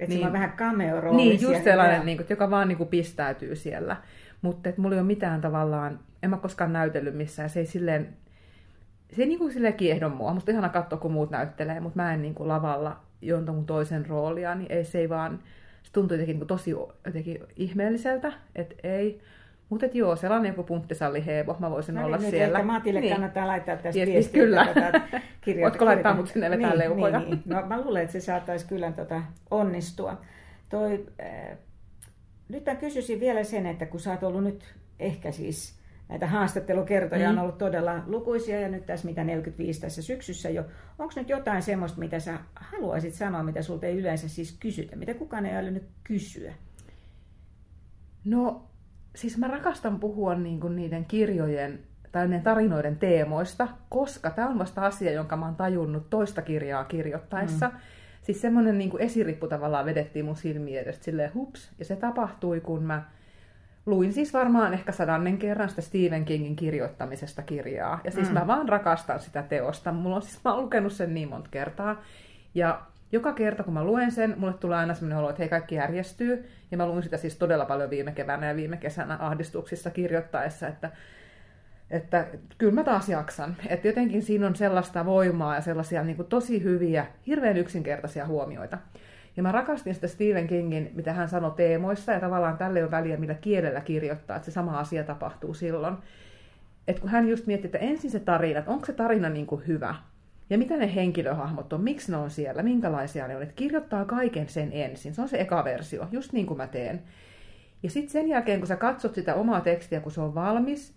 Että 0.00 0.14
niin, 0.14 0.20
se 0.20 0.26
on 0.26 0.32
vähän 0.32 0.52
cameo 0.52 1.12
Niin, 1.12 1.40
just 1.40 1.64
sellainen, 1.64 2.06
niin 2.06 2.16
kuin, 2.16 2.26
joka 2.30 2.50
vaan 2.50 2.68
niin 2.68 2.78
kuin, 2.78 2.88
pistäytyy 2.88 3.56
siellä. 3.56 3.96
Mutta 4.42 4.68
että 4.68 4.80
mulla 4.80 4.94
ei 4.94 5.00
ole 5.00 5.06
mitään 5.06 5.40
tavallaan, 5.40 6.00
en 6.22 6.30
mä 6.30 6.36
koskaan 6.36 6.72
näytellyt 6.72 7.14
missään, 7.14 7.50
se 7.50 7.60
ei 7.60 7.66
silleen 7.66 8.16
se 9.16 9.22
ei 9.22 9.28
niin 9.28 9.38
kuin 9.38 9.52
silleen 9.52 9.74
kiehdo 9.74 10.08
mua. 10.08 10.34
Musta 10.34 10.50
ihana 10.50 10.68
katsoa, 10.68 10.98
kun 10.98 11.12
muut 11.12 11.30
näyttelee, 11.30 11.80
mutta 11.80 12.02
mä 12.02 12.14
en 12.14 12.22
niin 12.22 12.34
kuin 12.34 12.48
lavalla 12.48 13.00
jonkun 13.22 13.66
toisen 13.66 14.06
roolia, 14.06 14.54
niin 14.54 14.72
ei 14.72 14.84
se 14.84 14.98
ei 14.98 15.08
vaan... 15.08 15.38
Se 15.82 15.92
tuntuu 15.92 16.14
jotenkin 16.14 16.38
niin 16.38 16.46
tosi 16.46 16.70
jotenkin 17.06 17.38
ihmeelliseltä, 17.56 18.32
että 18.54 18.74
ei. 18.82 19.20
Mutta 19.68 19.86
joo, 19.92 20.16
sellainen 20.16 20.48
joku 20.48 20.62
punttisalli 20.62 21.26
heevo, 21.26 21.56
mä 21.58 21.70
voisin 21.70 21.94
no, 21.94 22.04
olla 22.04 22.16
niin, 22.16 22.30
siellä. 22.30 22.58
Nyt 22.58 22.66
Maatille 22.66 23.00
niin. 23.00 23.12
kannattaa 23.12 23.46
laittaa 23.46 23.76
tästä 23.76 23.92
Viesti, 23.92 24.12
viestiä. 24.12 24.42
Kyllä. 24.42 24.66
Voitko 25.62 25.84
laittaa 25.84 26.14
mut 26.14 26.28
sinne 26.28 26.50
vetää 26.50 26.70
niin, 26.70 26.78
leukoja? 26.78 27.18
Niin, 27.18 27.30
niin. 27.30 27.42
No, 27.46 27.66
mä 27.66 27.80
luulen, 27.80 28.02
että 28.02 28.12
se 28.12 28.20
saattaisi 28.20 28.66
kyllä 28.66 28.92
tota, 28.92 29.22
onnistua. 29.50 30.20
Toi, 30.68 31.06
äh, 31.20 31.58
nyt 32.48 32.66
mä 32.66 32.74
kysyisin 32.74 33.20
vielä 33.20 33.44
sen, 33.44 33.66
että 33.66 33.86
kun 33.86 34.00
sä 34.00 34.10
oot 34.10 34.22
ollut 34.22 34.44
nyt 34.44 34.74
ehkä 34.98 35.32
siis 35.32 35.81
näitä 36.12 36.26
haastattelukertoja 36.26 37.32
mm. 37.32 37.38
on 37.38 37.42
ollut 37.42 37.58
todella 37.58 38.02
lukuisia 38.06 38.60
ja 38.60 38.68
nyt 38.68 38.86
tässä 38.86 39.08
mitä 39.08 39.24
45 39.24 39.80
tässä 39.80 40.02
syksyssä 40.02 40.50
jo. 40.50 40.64
Onko 40.98 41.12
nyt 41.16 41.28
jotain 41.28 41.62
semmoista, 41.62 41.98
mitä 41.98 42.20
sä 42.20 42.38
haluaisit 42.54 43.14
sanoa, 43.14 43.42
mitä 43.42 43.62
sulta 43.62 43.86
ei 43.86 43.98
yleensä 43.98 44.28
siis 44.28 44.56
kysytä, 44.60 44.96
mitä 44.96 45.14
kukaan 45.14 45.46
ei 45.46 45.70
nyt 45.70 45.88
kysyä? 46.04 46.54
No, 48.24 48.68
siis 49.16 49.38
mä 49.38 49.48
rakastan 49.48 50.00
puhua 50.00 50.34
niin 50.34 50.60
kuin 50.60 50.76
niiden 50.76 51.04
kirjojen 51.04 51.78
tai 52.12 52.28
ne 52.28 52.40
tarinoiden 52.40 52.96
teemoista, 52.96 53.68
koska 53.88 54.30
tämä 54.30 54.48
on 54.48 54.58
vasta 54.58 54.86
asia, 54.86 55.12
jonka 55.12 55.36
mä 55.36 55.46
oon 55.46 55.56
tajunnut 55.56 56.10
toista 56.10 56.42
kirjaa 56.42 56.84
kirjoittaessa. 56.84 57.68
Mm. 57.68 57.74
Siis 58.22 58.40
semmoinen 58.40 58.78
niin 58.78 58.98
esirippu 58.98 59.48
tavallaan 59.48 59.86
vedettiin 59.86 60.24
mun 60.24 60.36
silmiin 60.36 60.80
edestä 60.80 61.04
silleen 61.04 61.34
hups, 61.34 61.72
ja 61.78 61.84
se 61.84 61.96
tapahtui, 61.96 62.60
kun 62.60 62.82
mä 62.82 63.04
luin 63.86 64.12
siis 64.12 64.32
varmaan 64.32 64.74
ehkä 64.74 64.92
sadannen 64.92 65.38
kerran 65.38 65.68
sitä 65.68 65.82
Stephen 65.82 66.24
Kingin 66.24 66.56
kirjoittamisesta 66.56 67.42
kirjaa. 67.42 68.00
Ja 68.04 68.10
siis 68.10 68.28
mm. 68.28 68.34
mä 68.34 68.46
vaan 68.46 68.68
rakastan 68.68 69.20
sitä 69.20 69.42
teosta. 69.42 69.92
Mulla 69.92 70.16
on 70.16 70.22
siis, 70.22 70.44
mä 70.44 70.54
oon 70.54 70.62
lukenut 70.62 70.92
sen 70.92 71.14
niin 71.14 71.28
monta 71.28 71.48
kertaa. 71.50 72.02
Ja 72.54 72.82
joka 73.12 73.32
kerta, 73.32 73.62
kun 73.62 73.74
mä 73.74 73.84
luen 73.84 74.12
sen, 74.12 74.34
mulle 74.38 74.52
tulee 74.52 74.78
aina 74.78 74.94
sellainen 74.94 75.18
olo, 75.18 75.30
että 75.30 75.42
hei, 75.42 75.48
kaikki 75.48 75.74
järjestyy. 75.74 76.48
Ja 76.70 76.76
mä 76.76 76.86
luin 76.86 77.02
sitä 77.02 77.16
siis 77.16 77.36
todella 77.36 77.64
paljon 77.64 77.90
viime 77.90 78.12
keväänä 78.12 78.48
ja 78.48 78.56
viime 78.56 78.76
kesänä 78.76 79.16
ahdistuksissa 79.20 79.90
kirjoittaessa, 79.90 80.68
että, 80.68 80.90
että 81.90 82.26
kyllä 82.58 82.72
mä 82.74 82.84
taas 82.84 83.08
jaksan. 83.08 83.56
Että 83.68 83.88
jotenkin 83.88 84.22
siinä 84.22 84.46
on 84.46 84.56
sellaista 84.56 85.04
voimaa 85.04 85.54
ja 85.54 85.60
sellaisia 85.60 86.04
niin 86.04 86.16
kuin 86.16 86.28
tosi 86.28 86.62
hyviä, 86.62 87.06
hirveän 87.26 87.56
yksinkertaisia 87.56 88.26
huomioita. 88.26 88.78
Ja 89.36 89.42
mä 89.42 89.52
rakastin 89.52 89.94
sitä 89.94 90.08
Stephen 90.08 90.46
Kingin, 90.46 90.90
mitä 90.94 91.12
hän 91.12 91.28
sanoi 91.28 91.50
teemoissa, 91.50 92.12
ja 92.12 92.20
tavallaan 92.20 92.58
tälle 92.58 92.84
on 92.84 92.90
väliä, 92.90 93.16
millä 93.16 93.34
kielellä 93.34 93.80
kirjoittaa, 93.80 94.36
että 94.36 94.46
se 94.46 94.52
sama 94.52 94.78
asia 94.78 95.04
tapahtuu 95.04 95.54
silloin. 95.54 95.96
että 96.88 97.00
kun 97.00 97.10
hän 97.10 97.28
just 97.28 97.46
miettii, 97.46 97.68
että 97.68 97.78
ensin 97.78 98.10
se 98.10 98.20
tarina, 98.20 98.58
että 98.58 98.70
onko 98.70 98.86
se 98.86 98.92
tarina 98.92 99.28
niin 99.28 99.46
kuin 99.46 99.66
hyvä, 99.66 99.94
ja 100.50 100.58
mitä 100.58 100.76
ne 100.76 100.94
henkilöhahmot 100.94 101.72
on, 101.72 101.80
miksi 101.80 102.10
ne 102.10 102.16
on 102.16 102.30
siellä, 102.30 102.62
minkälaisia 102.62 103.28
ne 103.28 103.36
on, 103.36 103.42
että 103.42 103.54
kirjoittaa 103.54 104.04
kaiken 104.04 104.48
sen 104.48 104.72
ensin. 104.72 105.14
Se 105.14 105.22
on 105.22 105.28
se 105.28 105.40
eka 105.40 105.64
versio, 105.64 106.08
just 106.10 106.32
niin 106.32 106.46
kuin 106.46 106.56
mä 106.56 106.66
teen. 106.66 107.02
Ja 107.82 107.90
sitten 107.90 108.10
sen 108.10 108.28
jälkeen, 108.28 108.60
kun 108.60 108.66
sä 108.66 108.76
katsot 108.76 109.14
sitä 109.14 109.34
omaa 109.34 109.60
tekstiä, 109.60 110.00
kun 110.00 110.12
se 110.12 110.20
on 110.20 110.34
valmis, 110.34 110.94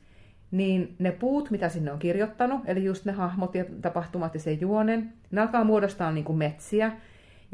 niin 0.52 0.96
ne 1.00 1.12
puut, 1.12 1.52
mitä 1.52 1.70
sinne 1.70 1.92
on 1.92 2.00
kirjoittanut, 2.00 2.62
eli 2.66 2.84
just 2.84 3.06
ne 3.06 3.12
hahmot 3.12 3.56
ja 3.56 3.66
tapahtumat 3.82 4.34
ja 4.34 4.40
se 4.40 4.52
juonen, 4.52 5.14
ne 5.32 5.42
alkaa 5.42 5.64
muodostaa 5.64 6.12
niin 6.12 6.26
kuin 6.26 6.38
metsiä. 6.38 6.92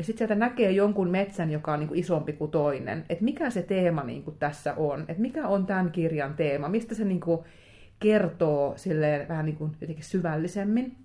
Ja 0.01 0.05
sitten 0.05 0.17
sieltä 0.27 0.35
näkee 0.45 0.71
jonkun 0.71 1.09
metsän, 1.09 1.51
joka 1.51 1.73
on 1.73 1.79
niin 1.79 1.87
kuin 1.87 1.99
isompi 1.99 2.33
kuin 2.33 2.51
toinen. 2.51 3.05
Että 3.09 3.23
mikä 3.23 3.49
se 3.49 3.61
teema 3.61 4.03
niin 4.03 4.23
kuin 4.23 4.37
tässä 4.39 4.73
on, 4.73 5.01
että 5.01 5.21
mikä 5.21 5.47
on 5.47 5.65
tämän 5.65 5.91
kirjan 5.91 6.33
teema, 6.33 6.69
mistä 6.69 6.95
se 6.95 7.05
niin 7.05 7.19
kuin 7.19 7.39
kertoo 7.99 8.73
silleen 8.77 9.27
vähän 9.27 9.45
niin 9.45 9.55
kuin 9.55 9.71
jotenkin 9.81 10.05
syvällisemmin. 10.05 10.95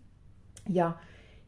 Ja, 0.71 0.93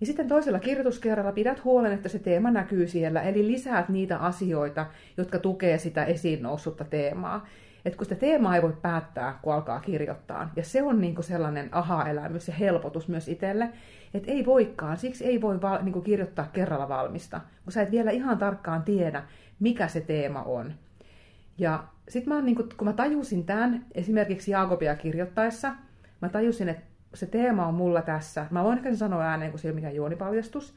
ja 0.00 0.06
sitten 0.06 0.28
toisella 0.28 0.58
kirjoituskerralla 0.58 1.32
pidät 1.32 1.64
huolen, 1.64 1.92
että 1.92 2.08
se 2.08 2.18
teema 2.18 2.50
näkyy 2.50 2.86
siellä, 2.86 3.22
eli 3.22 3.46
lisäät 3.46 3.88
niitä 3.88 4.18
asioita, 4.18 4.86
jotka 5.16 5.38
tukee 5.38 5.78
sitä 5.78 6.04
esiin 6.04 6.42
noussutta 6.42 6.84
teemaa. 6.84 7.46
Et 7.84 7.96
kun 7.96 8.04
sitä 8.04 8.14
teemaa 8.14 8.56
ei 8.56 8.62
voi 8.62 8.76
päättää, 8.82 9.38
kun 9.42 9.54
alkaa 9.54 9.80
kirjoittaa. 9.80 10.50
Ja 10.56 10.64
se 10.64 10.82
on 10.82 11.00
niinku 11.00 11.22
sellainen 11.22 11.68
aha-elämys 11.72 12.48
ja 12.48 12.54
helpotus 12.54 13.08
myös 13.08 13.28
itselle, 13.28 13.68
että 14.14 14.32
ei 14.32 14.46
voikaan, 14.46 14.96
siksi 14.96 15.24
ei 15.24 15.40
voi 15.40 15.62
val, 15.62 15.78
niinku 15.82 16.00
kirjoittaa 16.00 16.48
kerralla 16.52 16.88
valmista, 16.88 17.40
kun 17.64 17.72
sä 17.72 17.82
et 17.82 17.90
vielä 17.90 18.10
ihan 18.10 18.38
tarkkaan 18.38 18.82
tiedä, 18.82 19.22
mikä 19.60 19.88
se 19.88 20.00
teema 20.00 20.42
on. 20.42 20.72
Ja 21.58 21.84
sitten 22.08 22.34
mä, 22.34 22.42
niinku, 22.42 22.64
kun 22.76 22.86
mä 22.86 22.92
tajusin 22.92 23.46
tämän 23.46 23.86
esimerkiksi 23.94 24.50
Jaakobia 24.50 24.94
kirjoittaessa, 24.94 25.72
mä 26.22 26.28
tajusin, 26.28 26.68
että 26.68 26.82
se 27.14 27.26
teema 27.26 27.66
on 27.66 27.74
mulla 27.74 28.02
tässä. 28.02 28.46
Mä 28.50 28.64
voin 28.64 28.78
ehkä 28.78 28.96
sanoa 28.96 29.22
ääneen, 29.22 29.50
kun 29.50 29.58
se 29.58 29.68
ei 29.68 29.70
ole 29.70 29.74
mikään 29.74 29.94
juonipaljastus. 29.94 30.74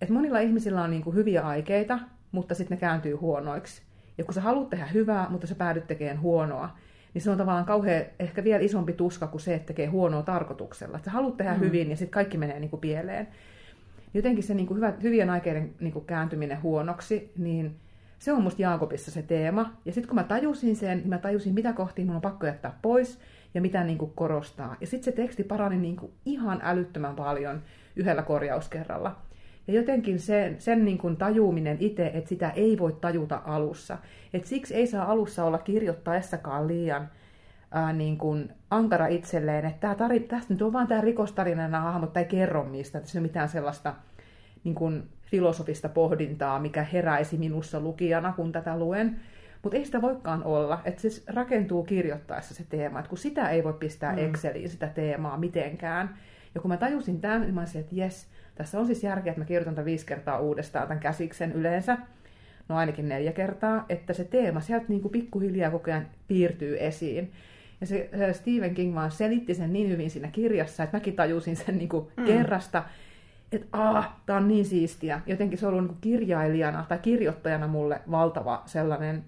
Että 0.00 0.14
monilla 0.14 0.38
ihmisillä 0.38 0.82
on 0.82 0.90
niinku 0.90 1.12
hyviä 1.12 1.42
aikeita, 1.42 1.98
mutta 2.32 2.54
sitten 2.54 2.76
ne 2.76 2.80
kääntyy 2.80 3.14
huonoiksi. 3.14 3.82
Ja 4.18 4.24
kun 4.24 4.34
sä 4.34 4.40
haluat 4.40 4.70
tehdä 4.70 4.86
hyvää, 4.86 5.26
mutta 5.30 5.46
sä 5.46 5.54
päädyt 5.54 5.86
tekemään 5.86 6.20
huonoa, 6.20 6.70
niin 7.14 7.22
se 7.22 7.30
on 7.30 7.38
tavallaan 7.38 7.64
kauhean 7.64 8.04
ehkä 8.18 8.44
vielä 8.44 8.62
isompi 8.62 8.92
tuska 8.92 9.26
kuin 9.26 9.40
se, 9.40 9.54
että 9.54 9.66
tekee 9.66 9.86
huonoa 9.86 10.22
tarkoituksella. 10.22 10.96
Että 10.96 11.04
sä 11.04 11.10
haluat 11.10 11.36
tehdä 11.36 11.54
mm. 11.54 11.60
hyvin 11.60 11.90
ja 11.90 11.96
sitten 11.96 12.12
kaikki 12.12 12.38
menee 12.38 12.60
niinku 12.60 12.76
pieleen. 12.76 13.28
Jotenkin 14.14 14.44
se 14.44 14.54
niinku 14.54 14.74
hyvä, 14.74 14.92
hyvien 15.02 15.30
aikeiden 15.30 15.74
niinku 15.80 16.00
kääntyminen 16.00 16.62
huonoksi, 16.62 17.32
niin 17.36 17.76
se 18.18 18.32
on 18.32 18.42
musta 18.42 18.62
Jaakobissa 18.62 19.10
se 19.10 19.22
teema. 19.22 19.76
Ja 19.84 19.92
sitten 19.92 20.08
kun 20.08 20.14
mä 20.14 20.24
tajusin 20.24 20.76
sen, 20.76 20.98
niin 20.98 21.08
mä 21.08 21.18
tajusin, 21.18 21.54
mitä 21.54 21.72
kohtia 21.72 22.04
mun 22.04 22.14
on 22.14 22.20
pakko 22.20 22.46
jättää 22.46 22.78
pois 22.82 23.18
ja 23.54 23.60
mitä 23.60 23.84
niin 23.84 23.98
kuin 23.98 24.12
korostaa. 24.14 24.76
Ja 24.80 24.86
sitten 24.86 25.04
se 25.04 25.12
teksti 25.12 25.44
parani 25.44 25.76
niin 25.76 25.96
kuin 25.96 26.12
ihan 26.24 26.60
älyttömän 26.62 27.16
paljon 27.16 27.62
yhdellä 27.96 28.22
korjauskerralla. 28.22 29.16
Ja 29.68 29.74
jotenkin 29.74 30.20
sen, 30.20 30.56
sen 30.58 30.84
niin 30.84 30.98
kuin 30.98 31.16
tajuuminen 31.16 31.76
itse, 31.80 32.10
että 32.14 32.28
sitä 32.28 32.50
ei 32.50 32.78
voi 32.78 32.92
tajuta 33.00 33.42
alussa. 33.44 33.98
Et 34.34 34.44
siksi 34.44 34.74
ei 34.74 34.86
saa 34.86 35.10
alussa 35.10 35.44
olla 35.44 35.58
kirjoittaessakaan 35.58 36.68
liian 36.68 37.10
ää, 37.70 37.92
niin 37.92 38.18
kuin 38.18 38.52
ankara 38.70 39.06
itselleen, 39.06 39.64
että 39.64 39.94
tari, 39.94 40.20
tästä 40.20 40.54
nyt 40.54 40.62
on 40.62 40.72
vaan 40.72 40.86
tämä 40.86 41.00
rikostarina 41.00 41.62
nämä 41.68 41.80
hahmot, 41.80 42.12
tai 42.12 42.24
kerro 42.24 42.64
mistä, 42.64 42.98
että 42.98 43.10
se 43.10 43.18
on 43.18 43.22
mitään 43.22 43.48
sellaista 43.48 43.94
niin 44.64 44.74
kuin 44.74 45.08
filosofista 45.22 45.88
pohdintaa, 45.88 46.58
mikä 46.58 46.82
heräisi 46.82 47.38
minussa 47.38 47.80
lukijana, 47.80 48.32
kun 48.32 48.52
tätä 48.52 48.78
luen. 48.78 49.20
Mutta 49.62 49.76
ei 49.76 49.84
sitä 49.84 50.02
voikaan 50.02 50.44
olla, 50.44 50.80
että 50.84 51.02
se 51.02 51.22
rakentuu 51.26 51.84
kirjoittaessa 51.84 52.54
se 52.54 52.64
teema, 52.68 52.98
että 52.98 53.08
kun 53.08 53.18
sitä 53.18 53.50
ei 53.50 53.64
voi 53.64 53.72
pistää 53.72 54.12
mm. 54.12 54.18
Exceliin 54.18 54.68
sitä 54.68 54.86
teemaa 54.86 55.36
mitenkään. 55.36 56.16
Ja 56.54 56.60
kun 56.60 56.68
mä 56.68 56.76
tajusin 56.76 57.20
tämän, 57.20 57.40
niin 57.40 57.54
mä 57.54 57.60
olisin, 57.60 57.80
että 57.80 57.94
jes, 57.94 58.28
tässä 58.56 58.80
on 58.80 58.86
siis 58.86 59.04
järkeä, 59.04 59.30
että 59.30 59.40
mä 59.40 59.44
kirjoitan 59.44 59.74
tämän 59.74 59.84
viisi 59.84 60.06
kertaa 60.06 60.40
uudestaan 60.40 60.88
tämän 60.88 61.00
käsiksen 61.00 61.52
yleensä, 61.52 61.98
no 62.68 62.76
ainakin 62.76 63.08
neljä 63.08 63.32
kertaa, 63.32 63.84
että 63.88 64.12
se 64.12 64.24
teema 64.24 64.60
sieltä 64.60 64.84
niin 64.88 65.00
kuin 65.00 65.12
pikkuhiljaa 65.12 65.70
koko 65.70 65.90
ajan 65.90 66.06
piirtyy 66.28 66.76
esiin. 66.80 67.32
Ja 67.80 67.86
se 67.86 68.10
Stephen 68.32 68.74
King 68.74 68.94
vaan 68.94 69.10
selitti 69.10 69.54
sen 69.54 69.72
niin 69.72 69.90
hyvin 69.90 70.10
siinä 70.10 70.28
kirjassa, 70.28 70.82
että 70.82 70.96
mäkin 70.96 71.16
tajusin 71.16 71.56
sen 71.56 71.78
niin 71.78 71.88
kuin 71.88 72.06
mm. 72.16 72.24
kerrasta, 72.24 72.84
että 73.52 73.66
aah, 73.72 74.16
tää 74.26 74.36
on 74.36 74.48
niin 74.48 74.64
siistiä. 74.64 75.20
Jotenkin 75.26 75.58
se 75.58 75.66
on 75.66 75.74
ollut 75.74 75.90
niin 75.90 76.00
kirjailijana 76.00 76.84
tai 76.88 76.98
kirjoittajana 76.98 77.66
mulle 77.66 78.00
valtava 78.10 78.62
sellainen 78.66 79.24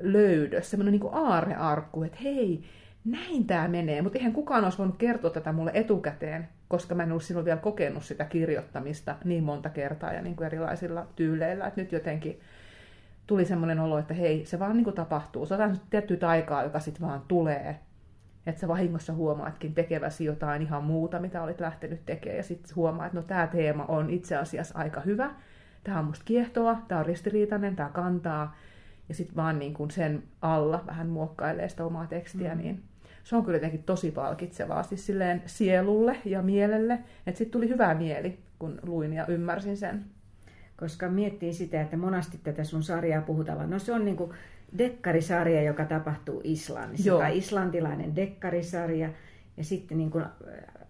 löydös, 0.00 0.70
semmoinen 0.70 0.92
niin 0.92 1.14
aarrearkku, 1.14 2.02
että 2.02 2.18
hei, 2.22 2.64
näin 3.04 3.46
tämä 3.46 3.68
menee, 3.68 4.02
mutta 4.02 4.18
eihän 4.18 4.32
kukaan 4.32 4.64
olisi 4.64 4.78
voinut 4.78 4.96
kertoa 4.96 5.30
tätä 5.30 5.52
mulle 5.52 5.70
etukäteen, 5.74 6.48
koska 6.68 6.94
mä 6.94 7.02
en 7.02 7.10
ollut 7.10 7.22
silloin 7.22 7.44
vielä 7.44 7.60
kokenut 7.60 8.04
sitä 8.04 8.24
kirjoittamista 8.24 9.16
niin 9.24 9.44
monta 9.44 9.70
kertaa 9.70 10.12
ja 10.12 10.22
niin 10.22 10.36
kuin 10.36 10.46
erilaisilla 10.46 11.06
tyyleillä, 11.16 11.66
että 11.66 11.80
nyt 11.80 11.92
jotenkin 11.92 12.40
tuli 13.26 13.44
semmoinen 13.44 13.80
olo, 13.80 13.98
että 13.98 14.14
hei, 14.14 14.46
se 14.46 14.58
vaan 14.58 14.76
niin 14.76 14.84
kuin 14.84 14.96
tapahtuu. 14.96 15.46
Se 15.46 15.54
on 15.54 15.76
tietty 15.90 16.18
aikaa, 16.22 16.62
joka 16.62 16.80
sitten 16.80 17.06
vaan 17.06 17.22
tulee, 17.28 17.80
että 18.46 18.60
sä 18.60 18.68
vahingossa 18.68 19.12
huomaatkin 19.12 19.74
tekeväsi 19.74 20.24
jotain 20.24 20.62
ihan 20.62 20.84
muuta, 20.84 21.18
mitä 21.18 21.42
olit 21.42 21.60
lähtenyt 21.60 22.06
tekemään, 22.06 22.36
ja 22.36 22.42
sitten 22.42 22.76
huomaat, 22.76 23.06
että 23.06 23.18
no 23.18 23.22
tämä 23.22 23.46
teema 23.46 23.84
on 23.84 24.10
itse 24.10 24.36
asiassa 24.36 24.78
aika 24.78 25.00
hyvä, 25.00 25.30
tämä 25.84 25.98
on 25.98 26.04
musta 26.04 26.24
kiehtoa, 26.24 26.78
tämä 26.88 26.98
on 26.98 27.06
ristiriitainen, 27.06 27.76
tämä 27.76 27.88
kantaa, 27.88 28.56
ja 29.08 29.14
sitten 29.14 29.36
vaan 29.36 29.58
niin 29.58 29.74
kuin 29.74 29.90
sen 29.90 30.22
alla 30.42 30.84
vähän 30.86 31.08
muokkailee 31.08 31.68
sitä 31.68 31.84
omaa 31.84 32.06
tekstiä, 32.06 32.54
mm. 32.54 32.60
niin 32.60 32.82
se 33.26 33.36
on 33.36 33.44
kyllä 33.44 33.56
jotenkin 33.56 33.82
tosi 33.82 34.10
palkitsevaa 34.10 34.82
siis 34.82 35.06
silleen 35.06 35.42
sielulle 35.46 36.16
ja 36.24 36.42
mielelle, 36.42 36.94
että 37.26 37.38
sitten 37.38 37.50
tuli 37.50 37.68
hyvä 37.68 37.94
mieli, 37.94 38.38
kun 38.58 38.80
luin 38.82 39.12
ja 39.12 39.26
ymmärsin 39.26 39.76
sen. 39.76 40.04
Koska 40.76 41.08
miettii 41.08 41.52
sitä, 41.52 41.80
että 41.80 41.96
monasti 41.96 42.38
tätä 42.44 42.64
sun 42.64 42.82
sarjaa 42.82 43.22
puhutaan, 43.22 43.70
no 43.70 43.78
se 43.78 43.92
on 43.92 44.04
niin 44.04 44.16
kuin 44.16 44.30
dekkarisarja, 44.78 45.62
joka 45.62 45.84
tapahtuu 45.84 46.40
Islannissa, 46.44 47.08
Joo. 47.08 47.18
tai 47.18 47.38
islantilainen 47.38 48.16
dekkarisarja, 48.16 49.10
ja 49.56 49.64
sitten 49.64 49.98
niin 49.98 50.10
kuin 50.10 50.24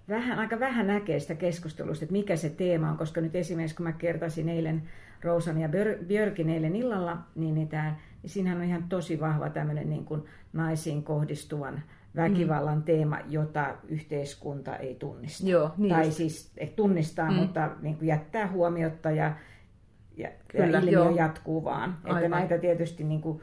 vähän, 0.08 0.38
aika 0.38 0.60
vähän 0.60 0.86
näkee 0.86 1.20
sitä 1.20 1.34
keskustelusta, 1.34 2.04
että 2.04 2.12
mikä 2.12 2.36
se 2.36 2.50
teema 2.50 2.90
on, 2.90 2.96
koska 2.96 3.20
nyt 3.20 3.36
esimerkiksi 3.36 3.76
kun 3.76 3.86
mä 3.86 3.92
kertasin 3.92 4.48
eilen 4.48 4.82
Rousan 5.22 5.60
ja 5.60 5.68
Björkin 6.06 6.50
eilen 6.50 6.76
illalla, 6.76 7.18
niin, 7.34 7.54
niin, 7.54 7.68
tää, 7.68 8.00
niin 8.22 8.30
siinähän 8.30 8.58
on 8.58 8.64
ihan 8.64 8.84
tosi 8.88 9.20
vahva 9.20 9.50
tämmöinen 9.50 9.90
niin 9.90 10.04
kuin 10.04 10.22
naisiin 10.52 11.02
kohdistuvan 11.02 11.82
väkivallan 12.16 12.78
mm. 12.78 12.82
teema, 12.84 13.18
jota 13.28 13.74
yhteiskunta 13.88 14.76
ei 14.76 14.94
tunnista. 14.94 15.48
Joo, 15.48 15.70
niin 15.76 15.94
tai 15.94 16.04
just. 16.04 16.16
siis 16.16 16.52
ei 16.58 16.72
tunnistaa, 16.76 17.30
mm. 17.30 17.36
mutta 17.36 17.70
niin 17.82 17.96
kuin 17.96 18.08
jättää 18.08 18.48
huomiotta 18.48 19.10
ja, 19.10 19.32
ja, 20.16 20.28
Kyllä, 20.48 20.66
ja 20.66 20.78
ilmiö 20.78 20.92
joo. 20.92 21.16
jatkuu 21.16 21.64
vaan. 21.64 21.98
Aivan. 22.04 22.18
Että 22.18 22.28
näitä 22.28 22.58
tietysti 22.58 23.04
niin 23.04 23.20
kuin, 23.20 23.40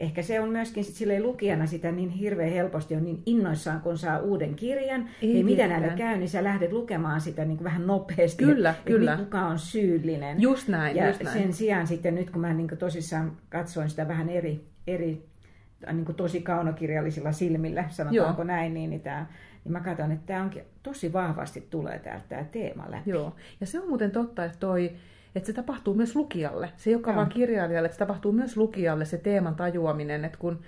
ehkä 0.00 0.22
se 0.22 0.40
on 0.40 0.48
myöskin 0.48 0.84
sit 0.84 0.94
silleen 0.94 1.22
lukijana 1.22 1.66
sitä 1.66 1.92
niin 1.92 2.10
hirveän 2.10 2.52
helposti 2.52 2.94
on 2.94 3.04
niin 3.04 3.22
innoissaan, 3.26 3.80
kun 3.80 3.98
saa 3.98 4.18
uuden 4.18 4.54
kirjan. 4.54 5.08
Ei 5.22 5.32
niin 5.32 5.46
mitä 5.46 5.68
näille 5.68 5.92
käy, 5.96 6.18
niin 6.18 6.28
sä 6.28 6.44
lähdet 6.44 6.72
lukemaan 6.72 7.20
sitä 7.20 7.44
niin 7.44 7.56
kuin 7.56 7.64
vähän 7.64 7.86
nopeasti. 7.86 8.44
Kyllä, 8.44 8.70
että, 8.70 8.82
kyllä. 8.84 9.12
Että 9.12 9.24
kuka 9.24 9.40
on 9.40 9.58
syyllinen. 9.58 10.42
Just 10.42 10.68
näin, 10.68 10.96
ja 10.96 11.08
just 11.08 11.22
näin. 11.22 11.38
sen 11.38 11.52
sijaan 11.52 11.86
sitten 11.86 12.14
nyt, 12.14 12.30
kun 12.30 12.40
mä 12.40 12.54
niin 12.54 12.68
kuin 12.68 12.78
tosissaan 12.78 13.36
katsoin 13.48 13.90
sitä 13.90 14.08
vähän 14.08 14.28
eri, 14.28 14.64
eri 14.86 15.31
niin 15.92 16.04
kuin 16.04 16.16
tosi 16.16 16.42
kaunokirjallisilla 16.42 17.32
silmillä, 17.32 17.84
sanotaanko 17.88 18.42
Joo. 18.42 18.46
näin, 18.46 18.74
niin, 18.74 18.90
niin, 18.90 19.00
tämä, 19.00 19.26
niin 19.64 19.72
mä 19.72 19.80
katson, 19.80 20.12
että 20.12 20.26
tämä 20.26 20.42
onkin 20.42 20.62
tosi 20.82 21.12
vahvasti 21.12 21.66
tulee 21.70 21.98
täältä 21.98 22.24
tämä 22.28 22.44
teema 22.44 22.90
läpi. 22.90 23.10
Joo, 23.10 23.36
ja 23.60 23.66
se 23.66 23.80
on 23.80 23.88
muuten 23.88 24.10
totta, 24.10 24.44
että 24.44 24.58
toi 24.58 24.96
että 25.34 25.46
se 25.46 25.52
tapahtuu 25.52 25.94
myös 25.94 26.16
lukijalle. 26.16 26.70
Se 26.76 26.90
ei 26.90 26.94
olekaan 26.94 27.16
vain 27.16 27.28
kirjailijalle, 27.28 27.86
että 27.86 27.96
se 27.96 27.98
tapahtuu 27.98 28.32
myös 28.32 28.56
lukijalle 28.56 29.04
se 29.04 29.18
teeman 29.18 29.54
tajuaminen, 29.54 30.24
että 30.24 30.38
kun 30.38 30.60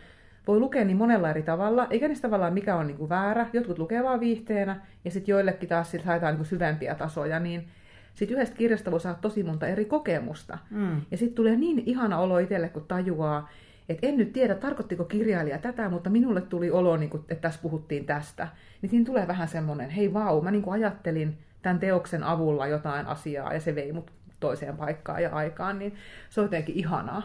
voi 0.47 0.61
lukea 0.61 0.85
niin 0.85 0.97
monella 0.97 1.31
eri 1.31 1.43
tavalla, 1.43 1.87
eikä 1.91 2.09
niistä 2.09 2.29
tavallaan 2.29 2.55
mikä 2.55 2.77
on 2.77 2.87
niin 2.87 2.97
kuin 2.97 3.09
väärä. 3.09 3.47
Jotkut 3.53 3.79
lukee 3.79 4.03
vaan 4.03 4.21
viihteenä, 4.21 4.81
ja 5.05 5.11
sitten 5.11 5.33
joillekin 5.33 5.69
taas 5.69 5.91
sit 5.91 6.05
haetaan 6.05 6.33
niin 6.33 6.39
kuin 6.39 6.47
syvempiä 6.47 6.95
tasoja, 6.95 7.41
niin 7.41 7.69
sitten 8.15 8.37
yhdestä 8.37 8.57
kirjasta 8.57 8.91
voi 8.91 9.01
saada 9.01 9.19
tosi 9.21 9.43
monta 9.43 9.67
eri 9.67 9.85
kokemusta. 9.85 10.59
Mm. 10.71 11.01
Ja 11.11 11.17
sitten 11.17 11.35
tulee 11.35 11.57
niin 11.57 11.83
ihana 11.87 12.19
olo 12.19 12.39
itselle, 12.39 12.69
kun 12.69 12.85
tajuaa, 12.89 13.49
että 13.89 14.07
en 14.07 14.17
nyt 14.17 14.33
tiedä, 14.33 14.55
tarkoittiko 14.55 15.05
kirjailija 15.05 15.59
tätä, 15.59 15.89
mutta 15.89 16.11
minulle 16.11 16.41
tuli 16.41 16.71
olo, 16.71 16.97
niin 16.97 17.11
kuin, 17.11 17.21
että 17.29 17.43
tässä 17.43 17.61
puhuttiin 17.63 18.05
tästä. 18.07 18.49
Niin 18.83 18.91
siinä 18.91 19.07
tulee 19.07 19.29
vähän 19.29 19.49
semmoinen, 19.49 19.91
hei 19.91 20.15
vau, 20.15 20.43
mä 20.43 20.51
niin 20.51 20.63
kuin 20.63 20.75
ajattelin 20.75 21.39
tämän 21.63 21.79
teoksen 21.79 22.23
avulla 22.23 22.67
jotain 22.67 23.07
asiaa, 23.07 23.55
ja 23.55 23.61
se 23.61 23.75
vei 23.75 23.93
mut 23.93 24.11
toiseen 24.41 24.77
paikkaan 24.77 25.23
ja 25.23 25.31
aikaan, 25.31 25.79
niin 25.79 25.95
se 26.31 26.41
on 26.41 26.45
jotenkin 26.45 26.75
ihanaa. 26.75 27.23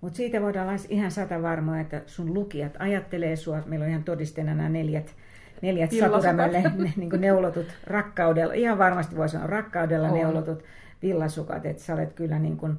Mutta 0.00 0.16
siitä 0.16 0.42
voidaan 0.42 0.68
olla 0.68 0.78
ihan 0.88 1.10
sata 1.10 1.42
varmaa, 1.42 1.80
että 1.80 2.02
sun 2.06 2.34
lukijat 2.34 2.72
ajattelee 2.78 3.36
sua. 3.36 3.62
Meillä 3.66 3.84
on 3.84 3.90
ihan 3.90 4.04
todisteena 4.04 4.54
nämä 4.54 4.68
neljät, 4.68 5.14
neljät 5.62 5.90
Saturämälle 6.00 6.62
niin 6.96 7.10
neulotut 7.18 7.66
rakkaudella. 7.86 8.52
Ihan 8.52 8.78
varmasti 8.78 9.16
voi 9.16 9.28
sanoa 9.28 9.46
rakkaudella 9.46 10.08
on. 10.08 10.14
neulotut 10.14 10.64
villasukat, 11.02 11.66
että 11.66 11.82
sä 11.82 11.94
olet 11.94 12.12
kyllä 12.12 12.38
niin 12.38 12.56
kuin 12.56 12.78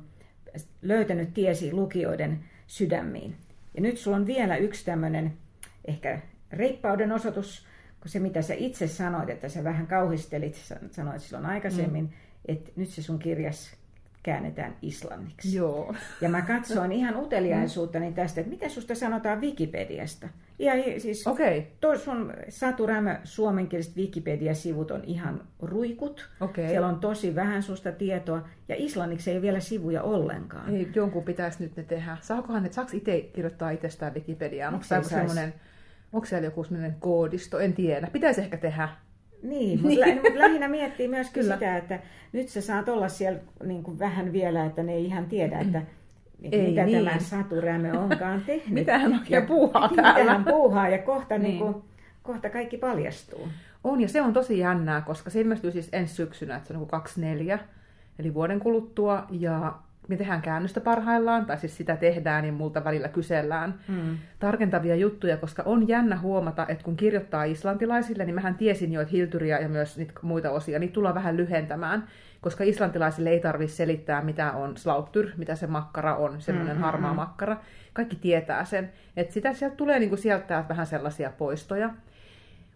löytänyt 0.81 1.33
tiesi 1.33 1.73
lukijoiden 1.73 2.39
sydämiin. 2.71 3.35
Ja 3.73 3.81
nyt 3.81 3.97
sulla 3.97 4.17
on 4.17 4.25
vielä 4.25 4.57
yksi 4.57 4.85
tämmöinen 4.85 5.33
ehkä 5.85 6.21
reippauden 6.51 7.11
osoitus, 7.11 7.65
kun 8.01 8.11
se 8.11 8.19
mitä 8.19 8.41
sä 8.41 8.53
itse 8.53 8.87
sanoit, 8.87 9.29
että 9.29 9.49
sä 9.49 9.63
vähän 9.63 9.87
kauhistelit, 9.87 10.55
sanoit 10.91 11.21
silloin 11.21 11.45
aikaisemmin, 11.45 12.03
mm. 12.03 12.11
että 12.45 12.71
nyt 12.75 12.89
se 12.89 13.01
sun 13.01 13.19
kirjas 13.19 13.71
käännetään 14.23 14.75
islanniksi. 14.81 15.57
Joo. 15.57 15.95
Ja 16.21 16.29
mä 16.29 16.41
katsoin 16.41 16.91
ihan 16.91 17.15
uteliaisuuttani 17.25 18.13
tästä, 18.13 18.41
että 18.41 18.51
mitä 18.51 18.69
susta 18.69 18.95
sanotaan 18.95 19.41
Wikipediasta. 19.41 20.29
Ja 20.61 20.99
siis 20.99 21.27
okay. 21.27 21.61
tuo 21.79 21.97
sun 21.97 22.33
Satu 22.49 22.85
Rämö 22.85 23.15
suomenkieliset 23.23 23.97
Wikipedia-sivut 23.97 24.91
on 24.91 25.03
ihan 25.03 25.41
ruikut. 25.59 26.29
Okay. 26.39 26.67
Siellä 26.67 26.87
on 26.87 26.99
tosi 26.99 27.35
vähän 27.35 27.63
susta 27.63 27.91
tietoa. 27.91 28.47
Ja 28.69 28.75
islanniksi 28.77 29.31
ei 29.31 29.41
vielä 29.41 29.59
sivuja 29.59 30.03
ollenkaan. 30.03 30.75
Ei, 30.75 30.89
jonkun 30.95 31.23
pitäisi 31.23 31.63
nyt 31.63 31.75
ne 31.75 31.83
tehdä. 31.83 32.17
Saakohan, 32.21 32.65
että 32.65 32.75
saako 32.75 32.91
itse 32.93 33.21
kirjoittaa 33.21 33.69
itsestään 33.71 34.13
Wikipediaan? 34.13 34.73
Onko, 34.73 34.85
onko 36.13 36.25
siellä 36.25 36.47
joku 36.47 36.63
sellainen 36.63 36.95
koodisto? 36.99 37.59
En 37.59 37.73
tiedä. 37.73 38.07
Pitäisi 38.13 38.41
ehkä 38.41 38.57
tehdä. 38.57 38.89
Niin, 39.43 39.81
mutta 39.81 39.99
lä- 39.99 40.15
mut 40.15 40.35
lähinnä 40.35 40.67
miettii 40.67 41.09
Kyllä. 41.33 41.53
sitä, 41.53 41.77
että 41.77 41.99
nyt 42.31 42.49
sä 42.49 42.61
saat 42.61 42.89
olla 42.89 43.07
siellä 43.07 43.39
niin 43.63 43.83
kuin 43.83 43.99
vähän 43.99 44.33
vielä, 44.33 44.65
että 44.65 44.83
ne 44.83 44.93
ei 44.93 45.05
ihan 45.05 45.25
tiedä, 45.25 45.59
että 45.59 45.81
niin, 46.41 46.53
ei 46.53 46.69
mitä 46.69 46.85
niin. 46.85 47.05
tämä 47.05 47.19
Satu 47.19 47.61
Rämö 47.61 47.99
onkaan 47.99 48.41
tehnyt. 48.47 48.69
mitä 48.69 48.97
hän 48.97 49.13
oikein 49.13 49.45
puuhaa 49.45 49.89
täällä. 49.95 50.19
Mitä 50.19 50.31
hän 50.31 50.43
puuhaa 50.43 50.89
ja 50.89 50.97
kohta, 50.97 51.37
niin. 51.37 51.43
Niin 51.43 51.59
kuin, 51.59 51.83
kohta 52.23 52.49
kaikki 52.49 52.77
paljastuu. 52.77 53.47
On 53.83 54.01
ja 54.01 54.07
se 54.07 54.21
on 54.21 54.33
tosi 54.33 54.59
jännää, 54.59 55.01
koska 55.01 55.29
se 55.29 55.41
ilmestyy 55.41 55.71
siis 55.71 55.89
ensi 55.91 56.15
syksynä, 56.15 56.55
että 56.55 56.67
se 56.67 56.73
on 56.73 56.79
niin 56.79 56.89
24, 56.89 57.59
eli 58.19 58.33
vuoden 58.33 58.59
kuluttua. 58.59 59.27
Ja 59.29 59.73
me 60.07 60.17
tehdään 60.17 60.41
käännöstä 60.41 60.81
parhaillaan, 60.81 61.45
tai 61.45 61.57
siis 61.57 61.77
sitä 61.77 61.95
tehdään, 61.95 62.43
niin 62.43 62.53
multa 62.53 62.83
välillä 62.83 63.07
kysellään 63.07 63.79
mm. 63.87 64.17
tarkentavia 64.39 64.95
juttuja, 64.95 65.37
koska 65.37 65.63
on 65.65 65.87
jännä 65.87 66.19
huomata, 66.19 66.65
että 66.67 66.83
kun 66.83 66.97
kirjoittaa 66.97 67.43
islantilaisille, 67.43 68.25
niin 68.25 68.35
mähän 68.35 68.55
tiesin 68.55 68.91
jo, 68.91 69.01
että 69.01 69.11
Hilturia 69.11 69.59
ja 69.59 69.69
myös 69.69 69.97
niitä 69.97 70.13
muita 70.21 70.51
osia, 70.51 70.79
niin 70.79 70.91
tullaan 70.91 71.15
vähän 71.15 71.37
lyhentämään, 71.37 72.07
koska 72.41 72.63
islantilaisille 72.63 73.29
ei 73.29 73.39
tarvitse 73.39 73.75
selittää, 73.75 74.21
mitä 74.21 74.51
on 74.51 74.77
slauttyr, 74.77 75.31
mitä 75.37 75.55
se 75.55 75.67
makkara 75.67 76.15
on, 76.15 76.41
semmoinen 76.41 76.73
mm-hmm. 76.73 76.83
harmaa 76.83 77.13
makkara. 77.13 77.57
Kaikki 77.93 78.15
tietää 78.15 78.65
sen. 78.65 78.91
Että 79.17 79.33
sitä 79.33 79.53
sieltä 79.53 79.75
tulee 79.75 79.99
niinku 79.99 80.17
sieltä 80.17 80.65
vähän 80.69 80.87
sellaisia 80.87 81.31
poistoja. 81.37 81.89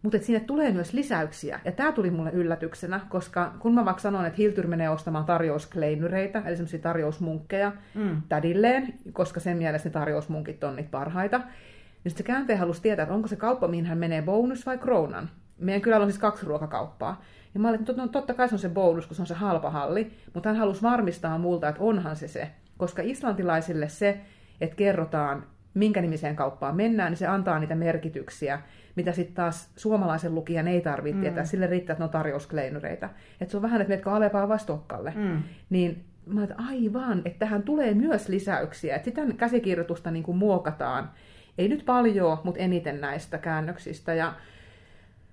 Mutta 0.01 0.19
sinne 0.19 0.39
tulee 0.39 0.71
myös 0.71 0.93
lisäyksiä. 0.93 1.59
Ja 1.65 1.71
tämä 1.71 1.91
tuli 1.91 2.11
mulle 2.11 2.31
yllätyksenä, 2.31 2.99
koska 3.09 3.53
kun 3.59 3.73
mä 3.73 3.85
vaikka 3.85 4.01
sanon, 4.01 4.25
että 4.25 4.37
Hiltyr 4.37 4.67
menee 4.67 4.89
ostamaan 4.89 5.25
tarjouskleinureita, 5.25 6.41
eli 6.45 6.55
semmoisia 6.55 6.79
tarjousmunkkeja 6.79 7.71
mm. 7.95 8.21
tädilleen, 8.29 8.93
koska 9.13 9.39
sen 9.39 9.57
mielestä 9.57 9.89
ne 9.89 9.93
tarjousmunkit 9.93 10.63
on 10.63 10.75
niitä 10.75 10.89
parhaita, 10.91 11.37
niin 11.37 12.11
sitten 12.11 12.17
se 12.17 12.23
käänteen 12.23 12.59
halusi 12.59 12.81
tietää, 12.81 13.03
että 13.03 13.15
onko 13.15 13.27
se 13.27 13.35
kauppa, 13.35 13.67
mihin 13.67 13.85
hän 13.85 13.97
menee 13.97 14.21
bonus 14.21 14.65
vai 14.65 14.77
krounan. 14.77 15.29
Meidän 15.57 15.81
kylällä 15.81 16.03
on 16.03 16.11
siis 16.11 16.21
kaksi 16.21 16.45
ruokakauppaa. 16.45 17.21
Ja 17.55 17.59
mä 17.59 17.69
olin, 17.69 17.79
että 17.79 17.93
no, 17.93 18.07
totta 18.07 18.33
kai 18.33 18.49
se 18.49 18.55
on 18.55 18.59
se 18.59 18.69
bonus, 18.69 19.07
kun 19.07 19.15
se 19.15 19.21
on 19.21 19.27
se 19.27 19.33
halpa 19.33 19.69
halli, 19.69 20.11
mutta 20.33 20.49
hän 20.49 20.57
halusi 20.57 20.81
varmistaa 20.81 21.37
multa, 21.37 21.69
että 21.69 21.83
onhan 21.83 22.15
se 22.15 22.27
se. 22.27 22.51
Koska 22.77 23.01
islantilaisille 23.05 23.89
se, 23.89 24.21
että 24.61 24.75
kerrotaan, 24.75 25.43
minkä 25.73 26.01
nimiseen 26.01 26.35
kauppaan 26.35 26.75
mennään, 26.75 27.11
niin 27.11 27.17
se 27.17 27.27
antaa 27.27 27.59
niitä 27.59 27.75
merkityksiä 27.75 28.61
mitä 28.95 29.11
sitten 29.11 29.35
taas 29.35 29.69
suomalaisen 29.75 30.35
lukijan 30.35 30.67
ei 30.67 30.81
tarvitse 30.81 31.15
mm. 31.15 31.21
tietää. 31.21 31.45
Sille 31.45 31.67
riittää, 31.67 31.93
että 31.93 32.01
ne 32.01 32.05
on 32.05 32.11
tarjouskleinureita. 32.11 33.09
Että 33.41 33.51
se 33.51 33.57
on 33.57 33.63
vähän, 33.63 33.81
että 33.81 33.89
meetkö 33.89 34.11
Alepaa 34.11 34.47
vastokkalle. 34.47 35.13
Mm. 35.15 35.43
Niin 35.69 36.05
mä 36.25 36.43
että 36.43 36.55
aivan, 36.69 37.21
että 37.25 37.39
tähän 37.39 37.63
tulee 37.63 37.93
myös 37.93 38.29
lisäyksiä. 38.29 38.95
Että 38.95 39.05
sitä 39.05 39.21
käsikirjoitusta 39.37 40.11
niin 40.11 40.23
kuin 40.23 40.37
muokataan. 40.37 41.09
Ei 41.57 41.67
nyt 41.67 41.85
paljon, 41.85 42.37
mutta 42.43 42.61
eniten 42.61 43.01
näistä 43.01 43.37
käännöksistä. 43.37 44.13
Ja 44.13 44.33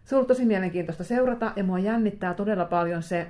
se 0.04 0.14
on 0.14 0.18
ollut 0.18 0.28
tosi 0.28 0.44
mielenkiintoista 0.44 1.04
seurata, 1.04 1.52
ja 1.56 1.64
mua 1.64 1.78
jännittää 1.78 2.34
todella 2.34 2.64
paljon 2.64 3.02
se, 3.02 3.26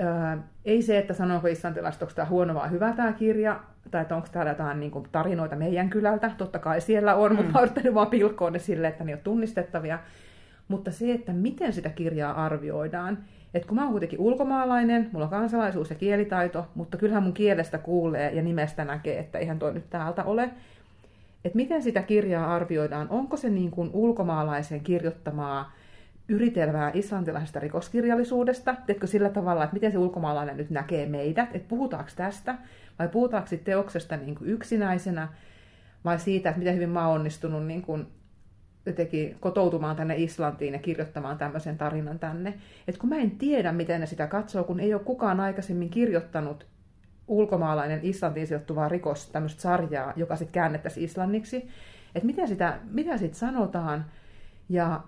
Öö, 0.00 0.36
ei 0.64 0.82
se, 0.82 0.98
että 0.98 1.14
sanooko 1.14 1.46
islantilaiset, 1.46 2.02
onko 2.02 2.14
tämä 2.14 2.28
huono 2.28 2.54
vai 2.54 2.70
hyvä 2.70 2.92
tämä 2.92 3.12
kirja, 3.12 3.60
tai 3.90 4.02
että 4.02 4.16
onko 4.16 4.28
täällä 4.32 4.50
jotain 4.50 4.80
niin 4.80 4.90
kuin, 4.90 5.08
tarinoita 5.12 5.56
meidän 5.56 5.90
kylältä. 5.90 6.30
Totta 6.38 6.58
kai 6.58 6.80
siellä 6.80 7.14
on, 7.14 7.30
mm. 7.30 7.36
mutta 7.36 7.52
mä 7.52 7.60
yrittänyt 7.60 7.94
vaan 7.94 8.06
pilkkoa 8.06 8.50
ne 8.50 8.58
silleen, 8.58 8.92
että 8.92 9.04
ne 9.04 9.12
on 9.12 9.20
tunnistettavia. 9.24 9.98
Mutta 10.68 10.90
se, 10.90 11.12
että 11.12 11.32
miten 11.32 11.72
sitä 11.72 11.88
kirjaa 11.88 12.44
arvioidaan, 12.44 13.18
että 13.54 13.68
kun 13.68 13.76
mä 13.76 13.82
oon 13.82 13.90
kuitenkin 13.90 14.20
ulkomaalainen, 14.20 15.10
mulla 15.12 15.24
on 15.24 15.30
kansalaisuus 15.30 15.90
ja 15.90 15.96
kielitaito, 15.96 16.66
mutta 16.74 16.98
kyllähän 16.98 17.22
mun 17.22 17.32
kielestä 17.32 17.78
kuulee 17.78 18.32
ja 18.32 18.42
nimestä 18.42 18.84
näkee, 18.84 19.18
että 19.18 19.38
ihan 19.38 19.58
toi 19.58 19.74
nyt 19.74 19.90
täältä 19.90 20.24
ole. 20.24 20.50
Että 21.44 21.56
miten 21.56 21.82
sitä 21.82 22.02
kirjaa 22.02 22.54
arvioidaan, 22.54 23.06
onko 23.10 23.36
se 23.36 23.50
niin 23.50 23.70
kuin 23.70 23.90
ulkomaalaisen 23.92 24.80
kirjoittamaa 24.80 25.72
yritelmää 26.28 26.90
islantilaisesta 26.94 27.60
rikoskirjallisuudesta, 27.60 28.74
teetkö 28.86 29.06
sillä 29.06 29.30
tavalla, 29.30 29.64
että 29.64 29.74
miten 29.74 29.92
se 29.92 29.98
ulkomaalainen 29.98 30.56
nyt 30.56 30.70
näkee 30.70 31.06
meidät, 31.06 31.48
että 31.54 31.68
puhutaanko 31.68 32.10
tästä, 32.16 32.54
vai 32.98 33.08
puhutaanko 33.08 33.48
teoksesta 33.64 34.16
niin 34.16 34.34
kuin 34.34 34.50
yksinäisenä, 34.50 35.28
vai 36.04 36.18
siitä, 36.18 36.48
että 36.48 36.58
miten 36.58 36.74
hyvin 36.74 36.90
mä 36.90 37.08
oon 37.08 37.16
onnistunut 37.16 37.66
niin 37.66 37.82
kuin 37.82 38.06
jotenkin 38.86 39.36
kotoutumaan 39.40 39.96
tänne 39.96 40.14
Islantiin 40.16 40.72
ja 40.72 40.78
kirjoittamaan 40.78 41.38
tämmöisen 41.38 41.78
tarinan 41.78 42.18
tänne. 42.18 42.54
Et 42.88 42.98
kun 42.98 43.08
mä 43.08 43.16
en 43.16 43.30
tiedä, 43.30 43.72
miten 43.72 44.00
ne 44.00 44.06
sitä 44.06 44.26
katsoo, 44.26 44.64
kun 44.64 44.80
ei 44.80 44.94
ole 44.94 45.02
kukaan 45.02 45.40
aikaisemmin 45.40 45.90
kirjoittanut 45.90 46.66
ulkomaalainen 47.28 48.00
Islantiin 48.02 48.46
sijoittuvaa 48.46 48.88
rikos, 48.88 49.30
tämmöistä 49.30 49.62
sarjaa, 49.62 50.12
joka 50.16 50.36
sitten 50.36 50.52
käännettäisiin 50.52 51.04
islanniksi, 51.04 51.68
että 52.14 52.26
miten 52.26 52.48
sitä, 52.48 52.78
mitä 52.90 53.16
siitä 53.16 53.36
sanotaan, 53.36 54.04
ja 54.68 55.00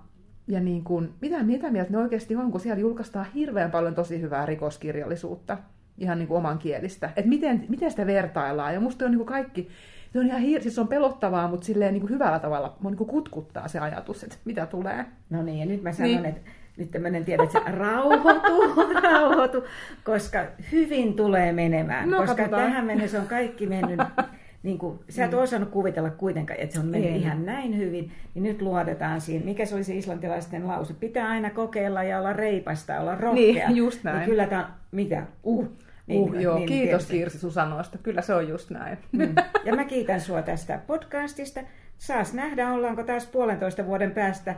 ja 0.48 0.60
niin 0.60 0.84
kuin, 0.84 1.10
mitä, 1.20 1.42
mitä 1.42 1.70
mieltä 1.70 1.90
ne 1.90 1.98
oikeasti 1.98 2.36
on, 2.36 2.50
kun 2.50 2.60
siellä 2.60 2.80
julkaistaan 2.80 3.26
hirveän 3.34 3.70
paljon 3.70 3.94
tosi 3.94 4.20
hyvää 4.20 4.46
rikoskirjallisuutta, 4.46 5.58
ihan 5.98 6.18
niin 6.18 6.28
kuin 6.28 6.38
oman 6.38 6.58
kielistä. 6.58 7.10
Että 7.16 7.28
miten, 7.28 7.64
miten 7.68 7.90
sitä 7.90 8.06
vertaillaan. 8.06 8.74
Ja 8.74 8.80
musta 8.80 9.04
on 9.04 9.10
niin 9.10 9.18
kuin 9.18 9.28
kaikki, 9.28 9.68
se 10.12 10.18
on 10.18 10.26
ihan 10.26 10.42
hir- 10.42 10.62
siis 10.62 10.78
on 10.78 10.88
pelottavaa, 10.88 11.48
mutta 11.48 11.66
silleen 11.66 11.92
niin 11.94 12.00
kuin 12.00 12.10
hyvällä 12.10 12.38
tavalla 12.38 12.76
niin 12.84 12.96
kuin 12.96 13.10
kutkuttaa 13.10 13.68
se 13.68 13.78
ajatus, 13.78 14.24
että 14.24 14.36
mitä 14.44 14.66
tulee. 14.66 15.04
No 15.30 15.42
niin, 15.42 15.58
ja 15.58 15.66
nyt 15.66 15.82
mä 15.82 15.92
sanon, 15.92 16.12
niin. 16.12 16.24
että 16.24 16.50
nyt 16.76 16.90
tämmöinen 16.90 17.24
tiedät, 17.24 17.56
että 17.56 17.72
rauhoitu, 17.72 18.74
rauhoitu, 19.02 19.64
koska 20.04 20.44
hyvin 20.72 21.14
tulee 21.14 21.52
menemään. 21.52 22.10
No, 22.10 22.16
koska 22.16 22.34
katsotaan. 22.34 22.62
tähän 22.62 22.84
mennessä 22.84 23.20
on 23.20 23.26
kaikki 23.26 23.66
mennyt 23.66 24.00
niin 24.62 24.78
kuin, 24.78 24.98
sä 25.08 25.24
et 25.24 25.30
mm. 25.30 25.38
osannut 25.38 25.70
kuvitella 25.70 26.10
kuitenkaan, 26.10 26.60
että 26.60 26.74
se 26.74 26.80
on 26.80 26.86
mennyt 26.86 27.10
Ei. 27.10 27.20
ihan 27.20 27.46
näin 27.46 27.76
hyvin, 27.76 28.12
niin 28.34 28.42
nyt 28.42 28.62
luodetaan 28.62 29.20
siinä. 29.20 29.44
Mikä 29.44 29.66
se 29.66 29.74
oli 29.74 29.84
se 29.84 29.94
islantilaisten 29.94 30.66
lause? 30.66 30.94
Pitää 30.94 31.28
aina 31.28 31.50
kokeilla 31.50 32.02
ja 32.02 32.18
olla 32.18 32.32
reipasta, 32.32 33.00
olla 33.00 33.14
rohkea. 33.14 33.68
Niin, 33.68 33.76
just 33.76 34.04
näin. 34.04 34.20
Ja 34.20 34.26
kyllä 34.26 34.46
tämä 34.46 34.66
on, 34.66 34.72
mitä? 34.92 35.22
Uh. 35.44 35.68
Niin, 36.06 36.20
uh, 36.20 36.34
joo, 36.34 36.56
niin, 36.56 36.68
kiitos 36.68 36.88
tietysti. 36.88 37.18
Kirsi 37.18 37.38
sun 37.38 37.52
sanoista. 37.52 37.98
Kyllä 37.98 38.22
se 38.22 38.34
on 38.34 38.48
just 38.48 38.70
näin. 38.70 38.98
Mm. 39.12 39.34
Ja 39.64 39.74
mä 39.76 39.84
kiitän 39.84 40.20
sua 40.20 40.42
tästä 40.42 40.80
podcastista. 40.86 41.60
Saas 41.98 42.34
nähdä, 42.34 42.72
ollaanko 42.72 43.02
taas 43.02 43.26
puolentoista 43.26 43.86
vuoden 43.86 44.10
päästä 44.10 44.54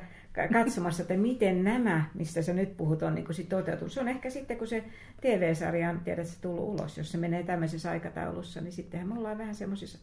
katsomassa, 0.53 1.03
että 1.03 1.15
miten 1.15 1.65
nämä, 1.65 2.05
mistä 2.15 2.43
sä 2.43 2.53
nyt 2.53 2.77
puhut, 2.77 3.03
on 3.03 3.15
niin 3.15 3.35
sit 3.35 3.49
toteutunut. 3.49 3.93
Se 3.93 4.01
on 4.01 4.09
ehkä 4.09 4.31
sitten, 4.31 4.59
kun 4.59 4.67
se 4.67 4.85
TV-sarja 5.21 5.91
on 5.91 6.01
tiedät, 6.01 6.27
se 6.27 6.41
tullut 6.41 6.81
ulos, 6.81 6.99
jos 6.99 7.13
se 7.13 7.19
menee 7.19 7.43
tämmöisessä 7.43 7.91
aikataulussa, 7.91 8.61
niin 8.61 8.73
sittenhän 8.73 9.09
me 9.09 9.15
ollaan 9.19 9.39
vähän 9.39 9.55
semmoisissa 9.55 9.99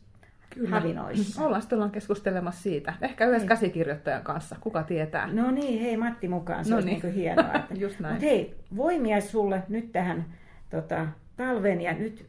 havinoissa. 0.69 1.43
Ollaan 1.43 1.61
sitten 1.61 1.75
ollaan 1.75 1.91
keskustelemassa 1.91 2.61
siitä. 2.61 2.93
Ehkä 3.01 3.25
yhdessä 3.25 3.43
niin. 3.43 3.49
käsikirjoittajan 3.49 4.23
kanssa, 4.23 4.55
kuka 4.61 4.83
tietää. 4.83 5.33
No 5.33 5.51
niin, 5.51 5.81
hei 5.81 5.97
Matti 5.97 6.27
mukaan, 6.27 6.65
se 6.65 6.71
no 6.71 6.79
niin. 6.81 7.01
niin 7.03 7.13
hienoa. 7.13 7.53
Että... 7.53 7.73
Just 7.83 7.99
näin. 7.99 8.13
Mut 8.13 8.23
hei, 8.23 8.55
voimia 8.75 9.21
sulle 9.21 9.63
nyt 9.69 9.91
tähän 9.91 10.25
tota, 10.69 11.07
talven 11.37 11.81
ja 11.81 11.93
nyt 11.93 12.25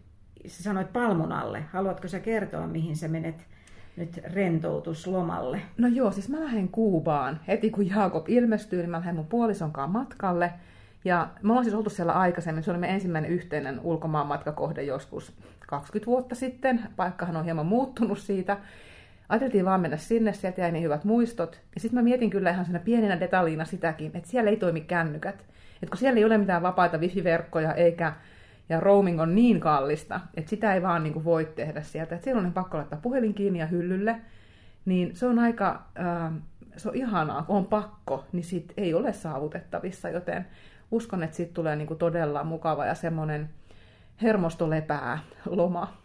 sä 0.46 0.62
sanoit 0.62 0.92
palmun 0.92 1.32
alle. 1.32 1.64
Haluatko 1.72 2.08
sä 2.08 2.20
kertoa, 2.20 2.66
mihin 2.66 2.96
sä 2.96 3.08
menet 3.08 3.46
nyt 3.98 4.20
rentoutuslomalle? 4.24 5.60
No 5.78 5.88
joo, 5.88 6.10
siis 6.10 6.28
mä 6.28 6.40
lähden 6.40 6.68
Kuubaan. 6.68 7.40
Heti 7.48 7.70
kun 7.70 7.88
Jaakob 7.88 8.28
ilmestyy, 8.28 8.78
niin 8.78 8.90
mä 8.90 8.96
lähden 8.96 9.14
mun 9.14 9.26
puolisonkaan 9.26 9.90
matkalle. 9.90 10.52
Ja 11.04 11.28
me 11.42 11.52
ollaan 11.52 11.64
siis 11.64 11.74
oltu 11.74 11.90
siellä 11.90 12.12
aikaisemmin. 12.12 12.64
Se 12.64 12.70
oli 12.70 12.78
meidän 12.78 12.94
ensimmäinen 12.94 13.30
yhteinen 13.30 13.80
ulkomaan 13.80 14.26
matkakohde 14.26 14.82
joskus 14.82 15.32
20 15.66 16.06
vuotta 16.06 16.34
sitten. 16.34 16.80
Paikkahan 16.96 17.36
on 17.36 17.44
hieman 17.44 17.66
muuttunut 17.66 18.18
siitä. 18.18 18.56
Ajateltiin 19.28 19.64
vaan 19.64 19.80
mennä 19.80 19.96
sinne, 19.96 20.32
sieltä 20.32 20.60
jäi 20.60 20.72
niin 20.72 20.84
hyvät 20.84 21.04
muistot. 21.04 21.60
Ja 21.74 21.80
sitten 21.80 21.98
mä 21.98 22.02
mietin 22.02 22.30
kyllä 22.30 22.50
ihan 22.50 22.64
siinä 22.64 22.78
pienenä 22.78 23.20
detaljina 23.20 23.64
sitäkin, 23.64 24.10
että 24.14 24.30
siellä 24.30 24.50
ei 24.50 24.56
toimi 24.56 24.80
kännykät. 24.80 25.34
Että 25.82 25.90
kun 25.90 25.96
siellä 25.96 26.18
ei 26.18 26.24
ole 26.24 26.38
mitään 26.38 26.62
vapaita 26.62 26.98
wifi-verkkoja 26.98 27.74
eikä 27.74 28.12
ja 28.68 28.80
roaming 28.80 29.20
on 29.20 29.34
niin 29.34 29.60
kallista, 29.60 30.20
että 30.34 30.50
sitä 30.50 30.74
ei 30.74 30.82
vaan 30.82 31.02
niin 31.02 31.12
kuin 31.12 31.24
voi 31.24 31.44
tehdä 31.44 31.82
sieltä. 31.82 32.14
Että 32.14 32.24
silloin 32.24 32.46
on 32.46 32.52
pakko 32.52 32.76
laittaa 32.76 32.98
puhelin 33.02 33.34
kiinni 33.34 33.58
ja 33.58 33.66
hyllylle. 33.66 34.20
Niin 34.84 35.16
se 35.16 35.26
on 35.26 35.38
aika, 35.38 35.86
äh, 35.98 36.32
se 36.76 36.88
on 36.88 36.94
ihanaa, 36.94 37.42
kun 37.42 37.56
on 37.56 37.66
pakko, 37.66 38.24
niin 38.32 38.44
sit 38.44 38.72
ei 38.76 38.94
ole 38.94 39.12
saavutettavissa, 39.12 40.08
joten 40.08 40.46
uskon, 40.90 41.22
että 41.22 41.36
siitä 41.36 41.54
tulee 41.54 41.76
niin 41.76 41.88
kuin 41.88 41.98
todella 41.98 42.44
mukava 42.44 42.86
ja 42.86 42.94
semmoinen 42.94 43.50
hermostolepää 44.22 45.18
loma. 45.46 45.96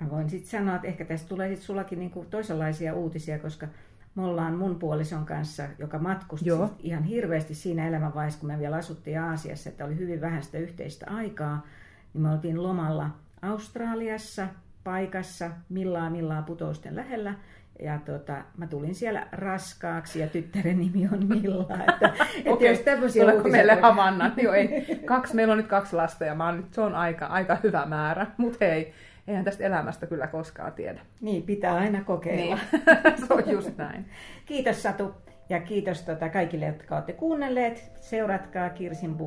Mä 0.00 0.10
voin 0.10 0.30
sitten 0.30 0.50
sanoa, 0.50 0.74
että 0.76 0.88
ehkä 0.88 1.04
tästä 1.04 1.28
tulee 1.28 1.48
sitten 1.48 1.66
sullakin 1.66 1.98
niin 1.98 2.10
kuin 2.10 2.26
toisenlaisia 2.26 2.94
uutisia, 2.94 3.38
koska 3.38 3.66
Me 4.14 4.22
ollaan 4.22 4.54
mun 4.54 4.78
puolison 4.78 5.26
kanssa, 5.26 5.62
joka 5.78 5.98
matkusti 5.98 6.48
Joo. 6.48 6.70
ihan 6.78 7.02
hirveästi 7.02 7.54
siinä 7.54 7.88
elämänvaiheessa, 7.88 8.40
kun 8.40 8.48
me 8.48 8.58
vielä 8.58 8.76
asuttiin 8.76 9.20
Aasiassa, 9.20 9.70
että 9.70 9.84
oli 9.84 9.98
hyvin 9.98 10.20
vähän 10.20 10.42
sitä 10.42 10.58
yhteistä 10.58 11.06
aikaa, 11.10 11.66
niin 12.14 12.22
me 12.22 12.30
oltiin 12.30 12.62
lomalla 12.62 13.10
Australiassa, 13.42 14.46
paikassa, 14.84 15.50
millaa 15.68 16.10
millaa 16.10 16.42
putousten 16.42 16.96
lähellä, 16.96 17.34
ja 17.82 17.98
tota, 17.98 18.36
mä 18.56 18.66
tulin 18.66 18.94
siellä 18.94 19.26
raskaaksi 19.32 20.20
ja 20.20 20.26
tyttären 20.26 20.78
nimi 20.78 21.08
on 21.12 21.26
Milla. 21.26 21.66
Että, 21.88 22.06
että 22.36 22.50
Okei, 22.50 22.70
jos 22.70 22.78
tämmöisiä 22.78 23.22
tuleeko 23.22 23.48
meille 23.48 23.74
havannat? 23.74 24.32
Joo, 24.42 24.54
ei. 24.54 25.00
Kaksi, 25.04 25.34
meillä 25.34 25.52
on 25.52 25.58
nyt 25.58 25.66
kaksi 25.66 25.96
lasta 25.96 26.24
ja 26.24 26.34
mä 26.34 26.46
oon 26.46 26.56
nyt, 26.56 26.74
se 26.74 26.80
on 26.80 26.94
aika, 26.94 27.26
aika 27.26 27.58
hyvä 27.62 27.86
määrä. 27.86 28.26
Mutta 28.36 28.58
hei, 28.60 28.92
eihän 29.28 29.44
tästä 29.44 29.64
elämästä 29.64 30.06
kyllä 30.06 30.26
koskaan 30.26 30.72
tiedä. 30.72 31.00
Niin, 31.20 31.42
pitää 31.42 31.74
aina 31.74 32.04
kokeilla. 32.04 32.58
Niin, 32.72 33.18
se 33.26 33.34
on 33.34 33.50
just 33.50 33.76
näin. 33.76 34.06
Kiitos 34.46 34.82
Satu 34.82 35.14
ja 35.48 35.60
kiitos 35.60 36.02
tota 36.02 36.28
kaikille, 36.28 36.66
jotka 36.66 36.94
olette 36.94 37.12
kuunnelleet. 37.12 37.92
Seuratkaa 38.00 38.70
Kirsin 38.70 39.18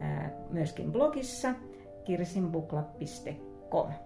ää, 0.00 0.30
myöskin 0.50 0.92
blogissa 0.92 1.54
kirsinbooklab.com. 2.04 4.05